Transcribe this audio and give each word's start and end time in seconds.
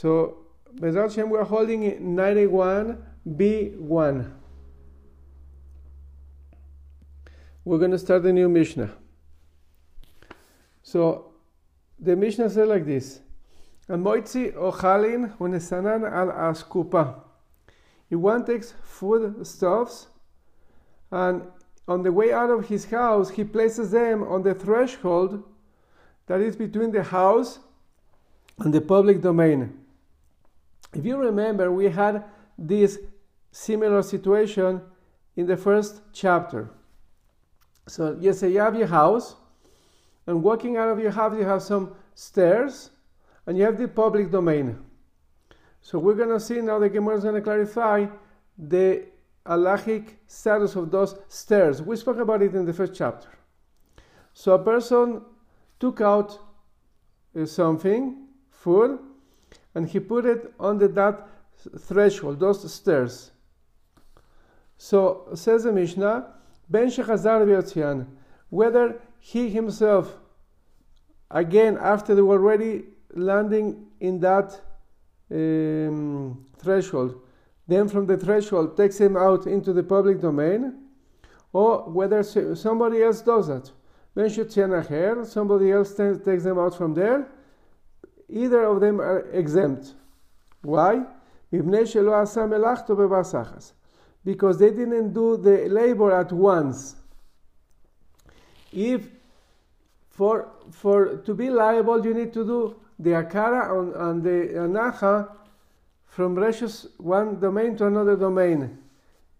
So, 0.00 0.14
Bezrat 0.76 1.08
Hashem, 1.08 1.28
we're 1.28 1.42
holding 1.42 1.82
91b1. 1.82 4.30
We're 7.64 7.78
going 7.78 7.90
to 7.90 7.98
start 7.98 8.22
the 8.22 8.32
new 8.32 8.48
Mishnah. 8.48 8.92
So, 10.84 11.32
the 11.98 12.14
Mishnah 12.14 12.48
says 12.48 12.68
like 12.68 12.86
this. 12.86 13.18
Amoitzi 13.88 14.52
ochalin 14.52 15.36
unesanan 15.38 16.08
al 16.08 16.28
askupa. 16.52 17.16
If 18.08 18.20
one 18.20 18.44
takes 18.44 18.74
food 18.84 19.44
stuffs 19.44 20.06
and 21.10 21.42
on 21.88 22.04
the 22.04 22.12
way 22.12 22.32
out 22.32 22.50
of 22.50 22.68
his 22.68 22.84
house 22.84 23.30
he 23.30 23.42
places 23.42 23.90
them 23.90 24.22
on 24.22 24.44
the 24.44 24.54
threshold 24.54 25.42
that 26.26 26.40
is 26.40 26.54
between 26.54 26.92
the 26.92 27.02
house 27.02 27.58
and 28.60 28.72
the 28.72 28.80
public 28.80 29.20
domain. 29.20 29.86
If 30.92 31.04
you 31.04 31.16
remember, 31.16 31.70
we 31.70 31.88
had 31.88 32.24
this 32.56 32.98
similar 33.52 34.02
situation 34.02 34.80
in 35.36 35.46
the 35.46 35.56
first 35.56 36.00
chapter. 36.12 36.70
So, 37.86 38.16
you 38.20 38.32
say 38.32 38.50
you 38.50 38.60
have 38.60 38.76
your 38.76 38.86
house, 38.86 39.36
and 40.26 40.42
walking 40.42 40.76
out 40.76 40.88
of 40.88 40.98
your 40.98 41.10
house, 41.10 41.34
you 41.38 41.44
have 41.44 41.62
some 41.62 41.94
stairs, 42.14 42.90
and 43.46 43.56
you 43.56 43.64
have 43.64 43.78
the 43.78 43.88
public 43.88 44.30
domain. 44.30 44.78
So, 45.80 45.98
we're 45.98 46.14
going 46.14 46.28
to 46.30 46.40
see 46.40 46.60
now 46.60 46.78
the 46.78 46.88
Gemara 46.88 47.16
is 47.16 47.22
going 47.22 47.36
to 47.36 47.40
clarify 47.40 48.06
the 48.58 49.06
halachic 49.46 50.16
status 50.26 50.76
of 50.76 50.90
those 50.90 51.14
stairs. 51.28 51.80
We 51.80 51.96
spoke 51.96 52.18
about 52.18 52.42
it 52.42 52.54
in 52.54 52.66
the 52.66 52.72
first 52.72 52.94
chapter. 52.94 53.28
So, 54.34 54.52
a 54.54 54.58
person 54.58 55.22
took 55.80 56.00
out 56.00 56.38
uh, 57.38 57.46
something, 57.46 58.26
food, 58.50 58.98
and 59.74 59.88
he 59.88 60.00
put 60.00 60.24
it 60.24 60.52
on 60.58 60.78
the 60.78 60.88
that 60.88 61.26
threshold, 61.78 62.40
those 62.40 62.72
stairs. 62.72 63.32
So 64.76 65.28
says 65.34 65.64
the 65.64 65.72
Mishnah, 65.72 66.34
Ben 66.68 66.88
Shechazar 66.88 67.44
v'yotzian, 67.46 68.06
whether 68.50 69.00
he 69.18 69.50
himself, 69.50 70.16
again 71.30 71.76
after 71.80 72.14
they 72.14 72.22
were 72.22 72.36
already 72.36 72.84
landing 73.14 73.86
in 74.00 74.20
that 74.20 74.60
um, 75.30 76.46
threshold, 76.58 77.20
then 77.66 77.88
from 77.88 78.06
the 78.06 78.16
threshold 78.16 78.76
takes 78.76 78.98
him 78.98 79.16
out 79.16 79.46
into 79.46 79.72
the 79.72 79.82
public 79.82 80.20
domain, 80.20 80.74
or 81.52 81.90
whether 81.90 82.22
somebody 82.22 83.02
else 83.02 83.20
does 83.20 83.48
that. 83.48 83.70
Ben 84.14 84.28
Acher, 84.28 85.26
somebody 85.26 85.70
else 85.70 85.94
takes 85.94 86.44
them 86.44 86.58
out 86.58 86.74
from 86.74 86.94
there, 86.94 87.28
either 88.28 88.64
of 88.64 88.80
them 88.80 89.00
are 89.00 89.20
exempt. 89.32 89.94
Why? 90.62 91.04
Because 94.24 94.58
they 94.58 94.70
didn't 94.70 95.12
do 95.12 95.36
the 95.36 95.68
labor 95.68 96.12
at 96.12 96.32
once. 96.32 96.96
If 98.72 99.08
for, 100.10 100.48
for 100.72 101.18
to 101.18 101.34
be 101.34 101.48
liable, 101.48 102.04
you 102.04 102.12
need 102.12 102.32
to 102.32 102.44
do 102.44 102.76
the 102.98 103.10
akara 103.10 104.10
and, 104.10 104.22
the 104.22 104.58
anacha 104.58 105.30
from 106.06 106.34
reshus 106.34 106.88
one 106.98 107.38
domain 107.38 107.76
to 107.76 107.86
another 107.86 108.16
domain. 108.16 108.78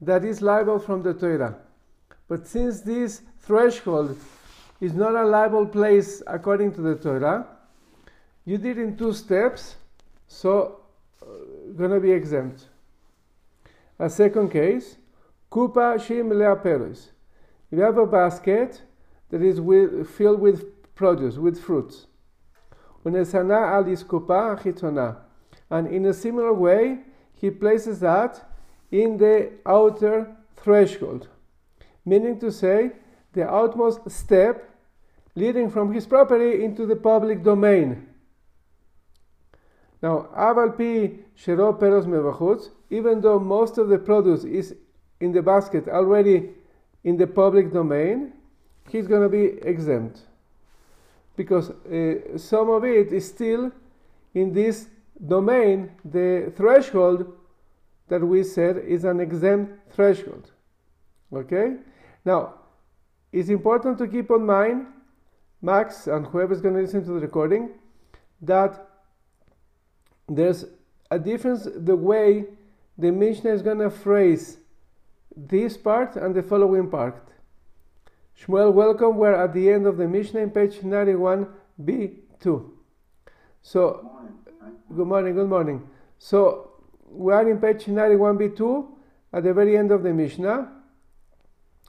That 0.00 0.24
is 0.24 0.40
liable 0.40 0.78
from 0.78 1.02
the 1.02 1.12
Torah. 1.12 1.58
But 2.28 2.46
since 2.46 2.82
this 2.82 3.22
threshold 3.40 4.16
is 4.80 4.94
not 4.94 5.16
a 5.16 5.24
liable 5.24 5.66
place 5.66 6.22
according 6.28 6.74
to 6.74 6.80
the 6.80 6.94
Torah, 6.94 7.46
you 8.48 8.56
did 8.56 8.78
in 8.78 8.96
two 8.96 9.12
steps, 9.12 9.76
so 10.26 10.80
uh, 11.20 11.26
gonna 11.76 12.00
be 12.00 12.10
exempt. 12.10 12.68
A 13.98 14.08
second 14.08 14.50
case, 14.50 14.96
kupa 15.52 15.96
shim 15.98 16.30
leaperos. 16.30 17.08
You 17.70 17.80
have 17.80 17.98
a 17.98 18.06
basket 18.06 18.80
that 19.28 19.42
is 19.42 19.60
with, 19.60 20.08
filled 20.08 20.40
with 20.40 20.64
produce, 20.94 21.36
with 21.36 21.60
fruits. 21.60 22.06
Unesana 23.04 23.70
alis 23.70 24.02
kupa 24.02 24.58
chitona. 24.62 25.18
And 25.68 25.86
in 25.88 26.06
a 26.06 26.14
similar 26.14 26.54
way, 26.54 27.00
he 27.34 27.50
places 27.50 28.00
that 28.00 28.50
in 28.90 29.18
the 29.18 29.50
outer 29.66 30.34
threshold, 30.56 31.28
meaning 32.06 32.40
to 32.40 32.50
say 32.50 32.92
the 33.34 33.46
outmost 33.46 34.10
step 34.10 34.70
leading 35.34 35.68
from 35.68 35.92
his 35.92 36.06
property 36.06 36.64
into 36.64 36.86
the 36.86 36.96
public 36.96 37.44
domain. 37.44 38.07
Now, 40.02 40.28
aval 40.36 40.76
pi 40.76 41.18
shero 41.36 41.78
peros 41.78 42.06
mevachutz, 42.06 42.70
even 42.90 43.20
though 43.20 43.38
most 43.38 43.78
of 43.78 43.88
the 43.88 43.98
produce 43.98 44.44
is 44.44 44.74
in 45.20 45.32
the 45.32 45.42
basket 45.42 45.88
already 45.88 46.50
in 47.04 47.16
the 47.16 47.26
public 47.26 47.72
domain, 47.72 48.32
he's 48.88 49.06
going 49.06 49.22
to 49.22 49.28
be 49.28 49.58
exempt 49.68 50.20
because 51.38 51.70
uh, 51.70 52.36
some 52.36 52.68
of 52.68 52.84
it 52.84 53.12
is 53.12 53.26
still 53.26 53.70
in 54.34 54.52
this 54.52 54.88
domain. 55.26 55.90
The 56.04 56.52
threshold 56.56 57.32
that 58.08 58.20
we 58.20 58.42
said 58.42 58.78
is 58.78 59.04
an 59.04 59.20
exempt 59.20 59.92
threshold. 59.94 60.50
Okay? 61.32 61.76
Now, 62.24 62.54
it's 63.32 63.48
important 63.48 63.98
to 63.98 64.08
keep 64.08 64.30
in 64.30 64.44
mind, 64.44 64.86
Max 65.62 66.06
and 66.08 66.26
whoever 66.26 66.52
is 66.52 66.60
going 66.60 66.74
to 66.74 66.80
listen 66.80 67.04
to 67.04 67.12
the 67.12 67.20
recording, 67.20 67.70
that 68.42 68.87
there's 70.28 70.64
a 71.10 71.18
difference 71.18 71.66
the 71.74 71.96
way 71.96 72.44
the 72.96 73.10
Mishnah 73.10 73.50
is 73.50 73.62
going 73.62 73.78
to 73.78 73.90
phrase 73.90 74.58
this 75.36 75.76
part 75.76 76.16
and 76.16 76.34
the 76.34 76.42
following 76.42 76.90
part. 76.90 77.32
Shmuel, 78.40 78.72
welcome. 78.72 79.16
We're 79.16 79.34
at 79.34 79.54
the 79.54 79.70
end 79.70 79.86
of 79.86 79.96
the 79.96 80.06
Mishnah 80.06 80.40
in 80.40 80.50
page 80.50 80.76
91b2. 80.80 82.70
So, 83.62 84.10
good 84.94 85.06
morning, 85.06 85.34
good 85.34 85.48
morning. 85.48 85.88
So, 86.18 86.72
we 87.10 87.32
are 87.32 87.48
in 87.48 87.58
page 87.58 87.86
91b2 87.86 88.86
at 89.32 89.44
the 89.44 89.52
very 89.52 89.76
end 89.76 89.92
of 89.92 90.02
the 90.02 90.12
Mishnah. 90.12 90.70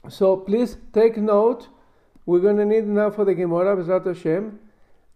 So, 0.08 0.38
please 0.38 0.78
take 0.94 1.18
note. 1.18 1.68
We're 2.26 2.40
going 2.40 2.58
to 2.58 2.66
need 2.66 2.88
now 2.88 3.10
for 3.10 3.26
the 3.26 3.34
Gemara, 3.34 3.76
Bezrat 3.76 4.06
Hashem, 4.06 4.60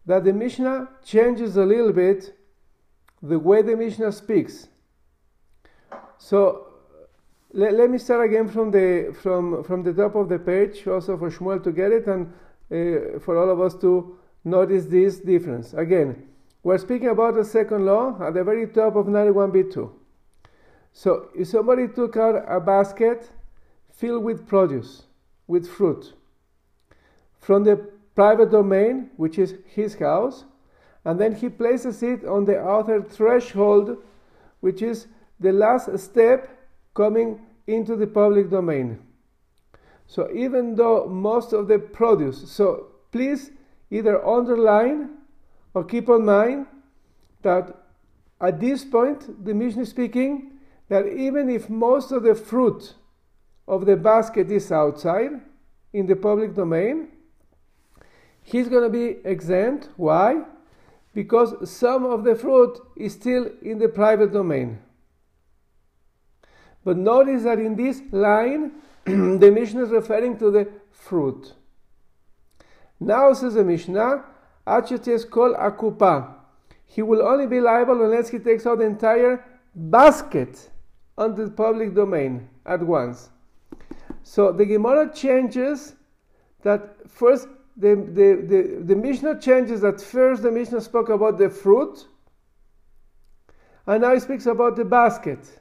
that 0.05 0.23
the 0.23 0.33
Mishnah 0.33 0.89
changes 1.03 1.55
a 1.57 1.63
little 1.63 1.93
bit 1.93 2.35
the 3.23 3.39
way 3.39 3.61
the 3.61 3.75
Mishnah 3.75 4.11
speaks. 4.11 4.67
So 6.17 6.67
let, 7.53 7.73
let 7.73 7.89
me 7.89 7.97
start 7.97 8.25
again 8.29 8.49
from 8.49 8.69
the 8.69 9.15
from 9.21 9.63
from 9.63 9.83
the 9.83 9.93
top 9.93 10.15
of 10.15 10.27
the 10.27 10.37
page, 10.37 10.85
also 10.87 11.17
for 11.17 11.31
Shmuel 11.31 11.63
to 11.63 11.71
get 11.71 11.91
it, 11.91 12.05
and 12.07 12.27
uh, 12.69 13.19
for 13.19 13.37
all 13.37 13.49
of 13.49 13.61
us 13.61 13.75
to 13.81 14.17
notice 14.43 14.85
this 14.85 15.19
difference. 15.19 15.73
Again, 15.73 16.27
we're 16.63 16.77
speaking 16.77 17.09
about 17.09 17.35
the 17.35 17.45
second 17.45 17.85
law 17.85 18.17
at 18.21 18.33
the 18.33 18.43
very 18.43 18.67
top 18.67 18.95
of 18.95 19.05
91b2. 19.05 19.89
So 20.91 21.29
if 21.35 21.47
somebody 21.47 21.87
took 21.87 22.17
out 22.17 22.43
a 22.47 22.59
basket 22.59 23.29
filled 23.91 24.23
with 24.23 24.47
produce, 24.47 25.03
with 25.47 25.67
fruit, 25.67 26.13
from 27.39 27.63
the 27.63 27.77
private 28.15 28.51
domain, 28.51 29.09
which 29.17 29.39
is 29.39 29.55
his 29.65 29.95
house, 29.95 30.45
and 31.05 31.19
then 31.19 31.35
he 31.35 31.49
places 31.49 32.01
it 32.01 32.25
on 32.25 32.45
the 32.45 32.59
outer 32.59 33.01
threshold, 33.01 33.97
which 34.61 34.81
is 34.81 35.07
the 35.39 35.51
last 35.51 35.97
step 35.99 36.49
coming 36.93 37.41
into 37.67 37.95
the 37.95 38.07
public 38.07 38.49
domain. 38.49 38.99
So 40.07 40.29
even 40.33 40.75
though 40.75 41.07
most 41.07 41.53
of 41.53 41.67
the 41.67 41.79
produce, 41.79 42.49
so 42.51 42.87
please 43.11 43.51
either 43.89 44.25
underline 44.25 45.09
or 45.73 45.83
keep 45.83 46.07
in 46.09 46.25
mind 46.25 46.67
that 47.41 47.75
at 48.39 48.59
this 48.59 48.83
point, 48.83 49.45
the 49.45 49.53
Mishnah 49.53 49.83
is 49.83 49.89
speaking 49.89 50.59
that 50.89 51.07
even 51.07 51.49
if 51.49 51.69
most 51.69 52.11
of 52.11 52.23
the 52.23 52.35
fruit 52.35 52.93
of 53.67 53.85
the 53.85 53.95
basket 53.95 54.51
is 54.51 54.71
outside 54.71 55.31
in 55.93 56.05
the 56.07 56.15
public 56.15 56.53
domain, 56.53 57.07
he's 58.41 58.67
going 58.67 58.83
to 58.83 58.89
be 58.89 59.17
exempt. 59.23 59.89
Why? 59.95 60.43
Because 61.13 61.69
some 61.69 62.05
of 62.05 62.23
the 62.23 62.35
fruit 62.35 62.79
is 62.95 63.13
still 63.13 63.49
in 63.61 63.79
the 63.79 63.87
private 63.87 64.33
domain. 64.33 64.79
But 66.83 66.97
notice 66.97 67.43
that 67.43 67.59
in 67.59 67.75
this 67.75 68.01
line, 68.11 68.73
the 69.05 69.51
Mishnah 69.53 69.83
is 69.83 69.89
referring 69.89 70.37
to 70.39 70.51
the 70.51 70.69
fruit. 70.91 71.53
Now 72.99 73.33
says 73.33 73.53
the 73.53 73.63
Mishnah, 73.63 74.23
Achetes 74.65 75.29
kol 75.29 75.53
akupa. 75.55 76.35
He 76.85 77.01
will 77.01 77.21
only 77.21 77.47
be 77.47 77.59
liable 77.59 78.03
unless 78.03 78.29
he 78.29 78.39
takes 78.39 78.65
out 78.65 78.79
the 78.79 78.85
entire 78.85 79.43
basket 79.75 80.69
on 81.17 81.35
the 81.35 81.49
public 81.49 81.93
domain 81.93 82.49
at 82.65 82.81
once. 82.81 83.29
So 84.23 84.51
the 84.51 84.65
Gemara 84.65 85.11
changes 85.13 85.95
that 86.63 87.09
first 87.09 87.47
the, 87.75 87.95
the, 87.95 88.45
the, 88.47 88.83
the 88.83 88.95
Mishnah 88.95 89.39
changes 89.39 89.81
that 89.81 89.99
first 89.99 90.43
the 90.43 90.51
Mishnah 90.51 90.81
spoke 90.81 91.09
about 91.09 91.37
the 91.37 91.49
fruit, 91.49 92.05
And 93.85 94.01
now 94.01 94.13
he 94.13 94.19
speaks 94.19 94.45
about 94.45 94.75
the 94.75 94.85
basket. 94.85 95.59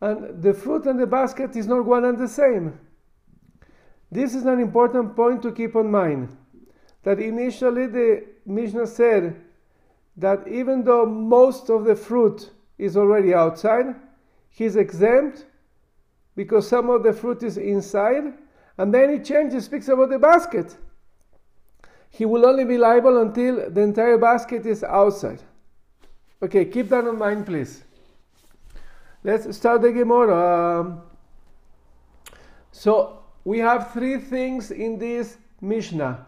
And 0.00 0.42
the 0.42 0.52
fruit 0.52 0.86
and 0.86 1.00
the 1.00 1.06
basket 1.06 1.56
is 1.56 1.66
not 1.66 1.84
one 1.84 2.04
and 2.04 2.18
the 2.18 2.28
same. 2.28 2.78
This 4.10 4.34
is 4.34 4.44
an 4.44 4.60
important 4.60 5.16
point 5.16 5.42
to 5.42 5.52
keep 5.52 5.74
in 5.74 5.90
mind. 5.90 6.36
That 7.02 7.18
initially 7.18 7.86
the 7.86 8.24
Mishnah 8.44 8.86
said 8.86 9.36
that 10.16 10.46
even 10.46 10.84
though 10.84 11.06
most 11.06 11.70
of 11.70 11.84
the 11.84 11.96
fruit 11.96 12.50
is 12.78 12.96
already 12.96 13.34
outside, 13.34 13.94
he's 14.50 14.76
exempt 14.76 15.46
because 16.36 16.68
some 16.68 16.90
of 16.90 17.02
the 17.02 17.12
fruit 17.12 17.42
is 17.42 17.56
inside, 17.56 18.34
and 18.78 18.92
then 18.92 19.12
he 19.12 19.18
changes, 19.18 19.64
speaks 19.64 19.88
about 19.88 20.10
the 20.10 20.18
basket. 20.18 20.76
He 22.10 22.24
will 22.24 22.46
only 22.46 22.64
be 22.64 22.78
liable 22.78 23.20
until 23.20 23.70
the 23.70 23.80
entire 23.80 24.18
basket 24.18 24.64
is 24.66 24.82
outside. 24.84 25.42
Okay, 26.42 26.64
keep 26.64 26.88
that 26.90 27.04
in 27.04 27.18
mind, 27.18 27.46
please. 27.46 27.82
Let's 29.24 29.56
start 29.56 29.82
the 29.82 29.92
Gemara. 29.92 30.80
Um, 30.80 31.02
so 32.70 33.24
we 33.44 33.58
have 33.58 33.92
three 33.92 34.18
things 34.18 34.70
in 34.70 34.98
this 34.98 35.38
Mishnah 35.60 36.26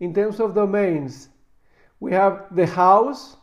in 0.00 0.12
terms 0.12 0.40
of 0.40 0.54
domains. 0.54 1.28
We 2.00 2.10
have 2.12 2.46
the 2.54 2.66
house, 2.66 3.36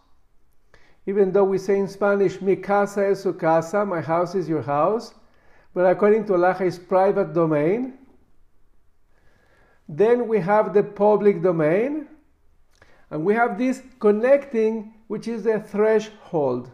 even 1.06 1.32
though 1.32 1.46
we 1.46 1.58
say 1.58 1.80
in 1.80 1.88
Spanish, 1.88 2.42
mi 2.42 2.58
casa 2.58 3.08
es 3.08 3.24
su 3.24 3.34
casa, 3.34 3.86
my 3.86 4.02
house 4.02 4.36
is 4.36 4.50
your 4.50 4.62
house, 4.62 5.14
but 5.74 5.86
according 5.86 6.26
to 6.26 6.34
halacha, 6.34 6.62
it's 6.62 6.78
private 6.78 7.34
domain. 7.34 7.98
Then 9.92 10.28
we 10.28 10.40
have 10.40 10.76
the 10.76 10.84
public 10.84 11.42
domain, 11.42 12.08
and 13.10 13.26
we 13.26 13.34
have 13.34 13.58
this 13.58 13.82
connecting, 14.00 14.94
which 15.08 15.28
is 15.28 15.44
the 15.44 15.60
threshold. 15.60 16.70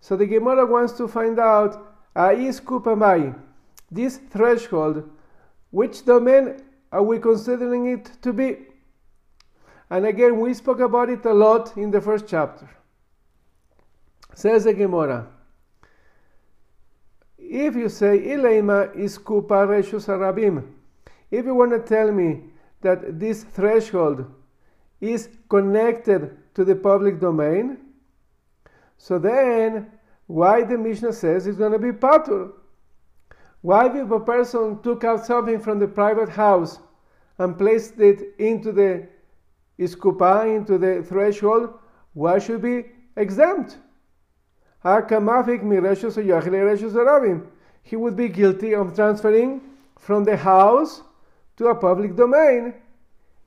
So 0.00 0.14
the 0.14 0.26
Gemara 0.26 0.66
wants 0.66 0.92
to 0.98 1.08
find 1.08 1.38
out, 1.38 1.82
Ais 2.14 2.60
kupamai, 2.60 3.34
this 3.90 4.18
threshold, 4.18 5.10
which 5.70 6.04
domain 6.04 6.62
are 6.92 7.02
we 7.02 7.18
considering 7.18 7.86
it 7.86 8.10
to 8.20 8.34
be? 8.34 8.58
And 9.88 10.04
again, 10.04 10.38
we 10.38 10.52
spoke 10.52 10.80
about 10.80 11.08
it 11.08 11.24
a 11.24 11.32
lot 11.32 11.74
in 11.78 11.90
the 11.90 12.02
first 12.02 12.26
chapter. 12.28 12.68
Says 14.34 14.64
the 14.64 14.74
Gemara, 14.74 15.26
if 17.38 17.74
you 17.74 17.88
say 17.88 18.18
Ileima 18.18 18.94
is 18.94 19.16
kupa 19.16 19.66
reshus 19.66 20.06
arabim, 20.06 20.64
if 21.34 21.44
you 21.44 21.54
want 21.54 21.72
to 21.72 21.80
tell 21.80 22.12
me 22.12 22.42
that 22.80 23.18
this 23.18 23.42
threshold 23.42 24.24
is 25.00 25.28
connected 25.48 26.36
to 26.54 26.64
the 26.64 26.76
public 26.76 27.18
domain, 27.20 27.78
so 28.98 29.18
then 29.18 29.90
why 30.26 30.62
the 30.62 30.78
Mishnah 30.78 31.12
says 31.12 31.46
it's 31.46 31.58
going 31.58 31.72
to 31.72 31.78
be 31.78 31.90
patur? 31.90 32.52
Why 33.62 33.86
if 33.88 34.10
a 34.10 34.20
person 34.20 34.80
took 34.82 35.02
out 35.04 35.26
something 35.26 35.58
from 35.58 35.78
the 35.78 35.88
private 35.88 36.28
house 36.28 36.78
and 37.38 37.58
placed 37.58 37.98
it 37.98 38.34
into 38.38 38.70
the 38.70 39.08
iskupa, 39.78 40.54
into 40.54 40.78
the 40.78 41.02
threshold, 41.02 41.74
why 42.12 42.38
should 42.38 42.62
be 42.62 42.84
exempt? 43.16 43.78
He 47.82 47.96
would 47.96 48.16
be 48.16 48.28
guilty 48.28 48.74
of 48.74 48.94
transferring 48.94 49.60
from 49.98 50.24
the 50.24 50.36
house 50.36 51.02
to 51.56 51.68
a 51.68 51.74
public 51.74 52.16
domain 52.16 52.74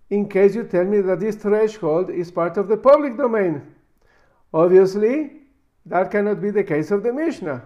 in 0.10 0.28
case 0.30 0.56
you 0.56 0.64
tell 0.64 0.86
me 0.86 1.02
that 1.02 1.20
this 1.20 1.36
threshold 1.36 2.10
is 2.10 2.32
part 2.32 2.58
of 2.58 2.68
the 2.68 2.78
public 2.78 3.18
domain. 3.18 3.62
Obviously, 4.54 5.32
that 5.86 6.12
cannot 6.12 6.42
be 6.42 6.52
the 6.52 6.64
case 6.64 6.92
of 6.92 7.04
the 7.04 7.12
Mishnah. 7.12 7.64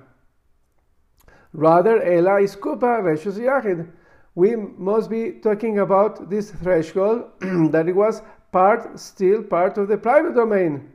Rather, 1.53 2.01
Ela 2.01 2.41
is 2.41 2.55
Kupa 2.55 3.01
Reshus 3.01 3.38
Yachid. 3.38 3.88
We 4.35 4.55
must 4.55 5.09
be 5.09 5.33
talking 5.33 5.79
about 5.79 6.29
this 6.29 6.51
threshold 6.51 7.25
that 7.71 7.88
it 7.88 7.95
was 7.95 8.21
part, 8.51 8.99
still 8.99 9.43
part 9.43 9.77
of 9.77 9.88
the 9.88 9.97
private 9.97 10.35
domain. 10.35 10.91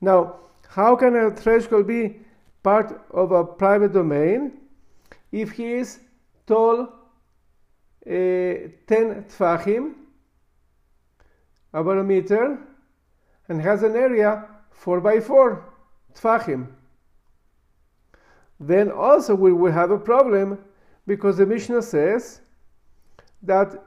Now, 0.00 0.36
how 0.68 0.94
can 0.96 1.16
a 1.16 1.30
threshold 1.30 1.86
be 1.86 2.20
part 2.62 3.00
of 3.10 3.32
a 3.32 3.44
private 3.44 3.92
domain 3.92 4.52
if 5.32 5.52
he 5.52 5.72
is 5.72 6.00
tall 6.46 6.88
10 8.10 9.24
tfachim, 9.28 9.94
about 11.72 11.98
a 11.98 12.02
meter, 12.02 12.58
and 13.48 13.62
has 13.62 13.84
an 13.84 13.94
area 13.94 14.46
4 14.72 15.00
by 15.00 15.20
4 15.20 15.64
tfachim? 16.14 16.66
Then 18.58 18.90
also 18.90 19.34
we 19.34 19.52
will 19.52 19.70
have 19.72 19.92
a 19.92 19.98
problem 19.98 20.58
because 21.06 21.36
the 21.36 21.46
Mishnah 21.46 21.82
says 21.82 22.40
that 23.42 23.80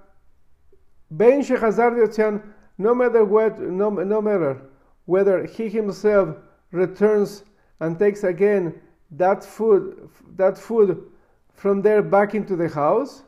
Ben 1.12 1.42
Shechazar 1.42 2.44
no 2.78 2.96
matter 2.96 3.26
what, 3.26 3.60
no, 3.60 3.90
no 3.90 4.22
matter 4.22 4.62
whether 5.06 5.46
he 5.46 5.68
himself 5.68 6.38
returns 6.72 7.44
and 7.82 8.00
takes 8.00 8.24
again 8.24 8.82
that 9.12 9.44
food, 9.44 10.10
that 10.38 10.58
food 10.58 11.12
from 11.54 11.82
there 11.82 12.02
back 12.02 12.34
into 12.34 12.56
the 12.56 12.70
house, 12.70 13.24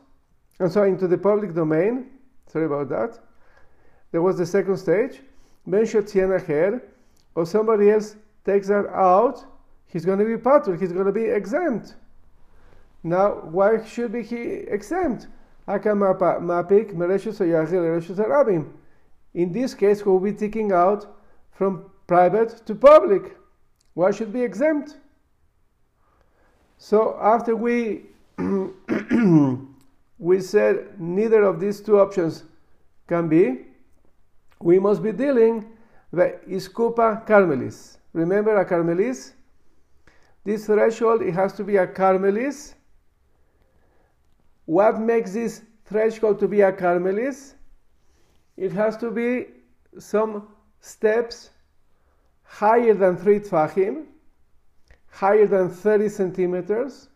and 0.58 0.70
so 0.70 0.84
into 0.84 1.06
the 1.06 1.18
public 1.18 1.54
domain. 1.54 2.06
Sorry 2.46 2.66
about 2.66 2.88
that. 2.88 3.18
There 4.12 4.22
was 4.22 4.38
the 4.38 4.46
second 4.46 4.76
stage. 4.76 5.20
Ben 5.66 5.82
Shotziana 5.82 6.80
or 7.34 7.44
somebody 7.44 7.90
else 7.90 8.16
takes 8.44 8.68
that 8.68 8.86
out, 8.86 9.44
he's 9.86 10.04
going 10.04 10.18
to 10.18 10.24
be 10.24 10.36
patur, 10.36 10.78
he's 10.78 10.92
going 10.92 11.06
to 11.06 11.12
be 11.12 11.24
exempt. 11.24 11.94
Now, 13.02 13.32
why 13.50 13.84
should 13.84 14.12
be 14.12 14.22
he 14.22 14.42
exempt? 14.42 15.26
In 19.34 19.52
this 19.52 19.74
case, 19.74 20.06
we'll 20.06 20.20
be 20.20 20.32
taking 20.32 20.72
out 20.72 21.06
from 21.52 21.90
private 22.06 22.62
to 22.66 22.74
public. 22.74 23.36
Why 23.94 24.10
should 24.12 24.32
be 24.32 24.42
exempt? 24.42 24.96
So 26.78 27.18
after 27.20 27.56
we 27.56 28.06
we 30.18 30.40
said 30.40 30.98
neither 30.98 31.42
of 31.42 31.60
these 31.60 31.80
two 31.80 31.98
options 32.00 32.44
can 33.06 33.28
be, 33.28 33.66
we 34.60 34.78
must 34.78 35.02
be 35.02 35.12
dealing 35.12 35.66
with 36.10 36.34
iskupa 36.48 37.26
carmelis. 37.26 37.98
Remember 38.12 38.56
a 38.56 38.64
carmelis? 38.64 39.32
This 40.44 40.66
threshold 40.66 41.22
it 41.22 41.34
has 41.34 41.52
to 41.54 41.64
be 41.64 41.76
a 41.76 41.86
carmelis. 41.86 42.74
What 44.64 45.00
makes 45.00 45.32
this 45.32 45.62
threshold 45.84 46.38
to 46.40 46.48
be 46.48 46.62
a 46.62 46.72
carmelis? 46.72 47.54
It 48.56 48.72
has 48.72 48.96
to 48.98 49.10
be 49.10 49.48
some 49.98 50.48
steps 50.80 51.50
higher 52.42 52.94
than 52.94 53.16
3 53.16 53.40
tfachim, 53.40 54.06
higher 55.08 55.46
than 55.46 55.68
30 55.68 56.08
centimeters, 56.08 57.08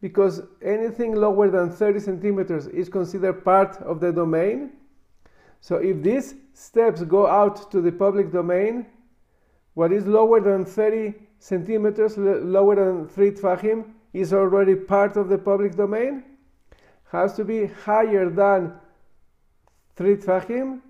because 0.00 0.42
anything 0.62 1.14
lower 1.14 1.50
than 1.50 1.70
30 1.70 2.00
centimeters 2.00 2.66
is 2.68 2.88
considered 2.88 3.44
part 3.44 3.76
of 3.82 4.00
the 4.00 4.12
domain. 4.12 4.70
So 5.60 5.76
if 5.76 6.02
these 6.02 6.34
steps 6.54 7.02
go 7.02 7.26
out 7.26 7.70
to 7.72 7.80
the 7.80 7.90
public 7.90 8.30
domain, 8.30 8.86
what 9.74 9.92
is 9.92 10.06
lower 10.06 10.40
than 10.40 10.64
30 10.64 11.14
centimeters, 11.38 12.16
lower 12.16 12.76
than 12.76 13.08
3 13.08 13.30
tfachim, 13.32 13.84
is 14.12 14.32
already 14.32 14.74
part 14.74 15.16
of 15.16 15.28
the 15.28 15.38
public 15.38 15.76
domain, 15.76 16.24
has 17.10 17.34
to 17.34 17.44
be 17.44 17.66
higher 17.66 18.30
than 18.30 18.72
3 19.96 20.16
tfachim, 20.16 20.80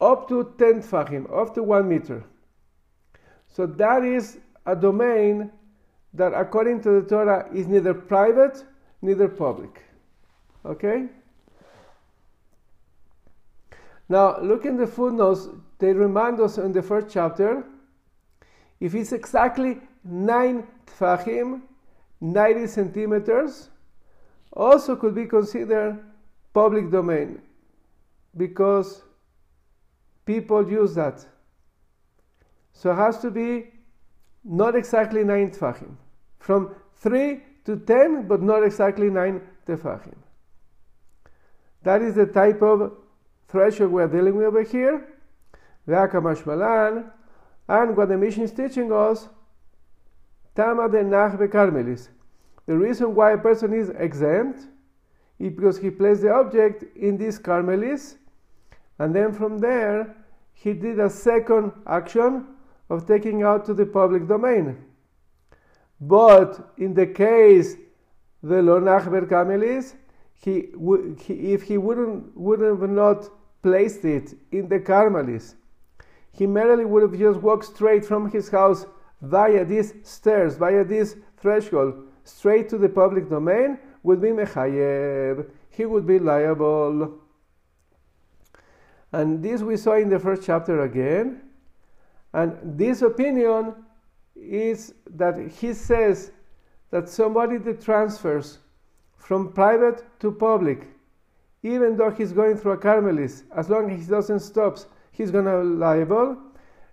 up 0.00 0.28
to 0.28 0.54
10 0.58 0.82
tfachim, 0.82 1.26
up 1.36 1.54
to 1.54 1.62
1 1.62 1.88
meter. 1.88 2.24
So 3.48 3.66
that 3.66 4.04
is 4.04 4.38
a 4.66 4.76
domain 4.76 5.50
that, 6.16 6.32
according 6.34 6.82
to 6.82 7.00
the 7.00 7.08
Torah, 7.08 7.48
is 7.54 7.66
neither 7.66 7.94
private 7.94 8.64
neither 9.02 9.28
public. 9.28 9.82
Okay? 10.64 11.06
Now, 14.08 14.40
look 14.40 14.64
in 14.64 14.76
the 14.76 14.86
footnotes, 14.86 15.48
they 15.78 15.92
remind 15.92 16.40
us 16.40 16.58
in 16.58 16.72
the 16.72 16.82
first 16.82 17.08
chapter 17.10 17.64
if 18.78 18.94
it's 18.94 19.12
exactly 19.12 19.80
9 20.04 20.66
tfachim, 20.86 21.62
90 22.20 22.66
centimeters, 22.66 23.70
also 24.52 24.96
could 24.96 25.14
be 25.14 25.26
considered 25.26 25.98
public 26.52 26.90
domain 26.90 27.40
because 28.36 29.02
people 30.24 30.70
use 30.70 30.94
that. 30.94 31.24
So 32.72 32.92
it 32.92 32.96
has 32.96 33.18
to 33.20 33.30
be 33.30 33.72
not 34.44 34.76
exactly 34.76 35.24
9 35.24 35.50
tefachim. 35.50 35.96
From 36.46 36.76
3 36.94 37.42
to 37.64 37.76
10, 37.76 38.28
but 38.28 38.40
not 38.40 38.62
exactly 38.62 39.10
9 39.10 39.40
tefachim. 39.66 40.14
That 41.82 42.02
is 42.02 42.14
the 42.14 42.26
type 42.26 42.62
of 42.62 42.92
threshold 43.48 43.90
we're 43.90 44.06
dealing 44.06 44.36
with 44.36 44.46
over 44.46 44.62
here. 44.62 45.08
Ve'akamashmalan, 45.88 47.10
And 47.68 47.96
what 47.96 48.10
the 48.10 48.16
Mishnah 48.16 48.44
is 48.44 48.52
teaching 48.52 48.92
us, 48.92 49.28
Tama 50.54 50.88
de 50.88 51.02
Nachbe 51.02 51.48
Carmelis. 51.48 52.10
The 52.66 52.76
reason 52.76 53.16
why 53.16 53.32
a 53.32 53.38
person 53.38 53.72
is 53.72 53.88
exempt 53.98 54.68
is 55.40 55.50
because 55.50 55.78
he 55.78 55.90
placed 55.90 56.22
the 56.22 56.32
object 56.32 56.84
in 56.96 57.16
this 57.16 57.40
Carmelis, 57.40 58.18
and 59.00 59.12
then 59.12 59.32
from 59.32 59.58
there 59.58 60.14
he 60.52 60.74
did 60.74 61.00
a 61.00 61.10
second 61.10 61.72
action 61.88 62.46
of 62.88 63.04
taking 63.04 63.42
out 63.42 63.64
to 63.64 63.74
the 63.74 63.84
public 63.84 64.28
domain. 64.28 64.84
But 66.00 66.72
in 66.76 66.94
the 66.94 67.06
case 67.06 67.76
the 68.42 68.62
lo 68.62 68.80
nachber 68.80 69.28
Carmelis, 69.28 69.94
he, 70.32 70.68
he, 71.24 71.52
if 71.52 71.62
he 71.62 71.78
wouldn't 71.78 72.36
would 72.36 72.60
have 72.60 72.88
not 72.88 73.28
placed 73.62 74.04
it 74.04 74.34
in 74.52 74.68
the 74.68 74.78
Carmelis, 74.78 75.54
he 76.30 76.46
merely 76.46 76.84
would 76.84 77.02
have 77.02 77.18
just 77.18 77.40
walked 77.40 77.64
straight 77.64 78.04
from 78.04 78.30
his 78.30 78.50
house 78.50 78.86
via 79.22 79.64
these 79.64 79.94
stairs, 80.02 80.56
via 80.56 80.84
this 80.84 81.16
threshold, 81.38 81.94
straight 82.24 82.68
to 82.68 82.78
the 82.78 82.88
public 82.88 83.30
domain, 83.30 83.78
would 84.02 84.20
be 84.20 84.28
mechayev. 84.28 85.48
He 85.70 85.86
would 85.86 86.06
be 86.06 86.18
liable. 86.18 87.18
And 89.12 89.42
this 89.42 89.62
we 89.62 89.76
saw 89.76 89.94
in 89.94 90.10
the 90.10 90.18
first 90.18 90.42
chapter 90.44 90.82
again. 90.82 91.42
And 92.32 92.78
this 92.78 93.00
opinion 93.02 93.74
is 94.36 94.94
that 95.10 95.38
he 95.48 95.72
says 95.72 96.32
that 96.90 97.08
somebody 97.08 97.56
that 97.58 97.80
transfers 97.80 98.58
from 99.16 99.52
private 99.52 100.04
to 100.20 100.30
public, 100.30 100.88
even 101.62 101.96
though 101.96 102.10
he's 102.10 102.32
going 102.32 102.56
through 102.56 102.72
a 102.72 102.78
Carmelis, 102.78 103.42
as 103.56 103.68
long 103.68 103.90
as 103.90 104.00
he 104.00 104.06
doesn't 104.06 104.40
stop, 104.40 104.78
he's 105.10 105.30
going 105.30 105.46
to 105.46 105.62
liable. 105.62 106.36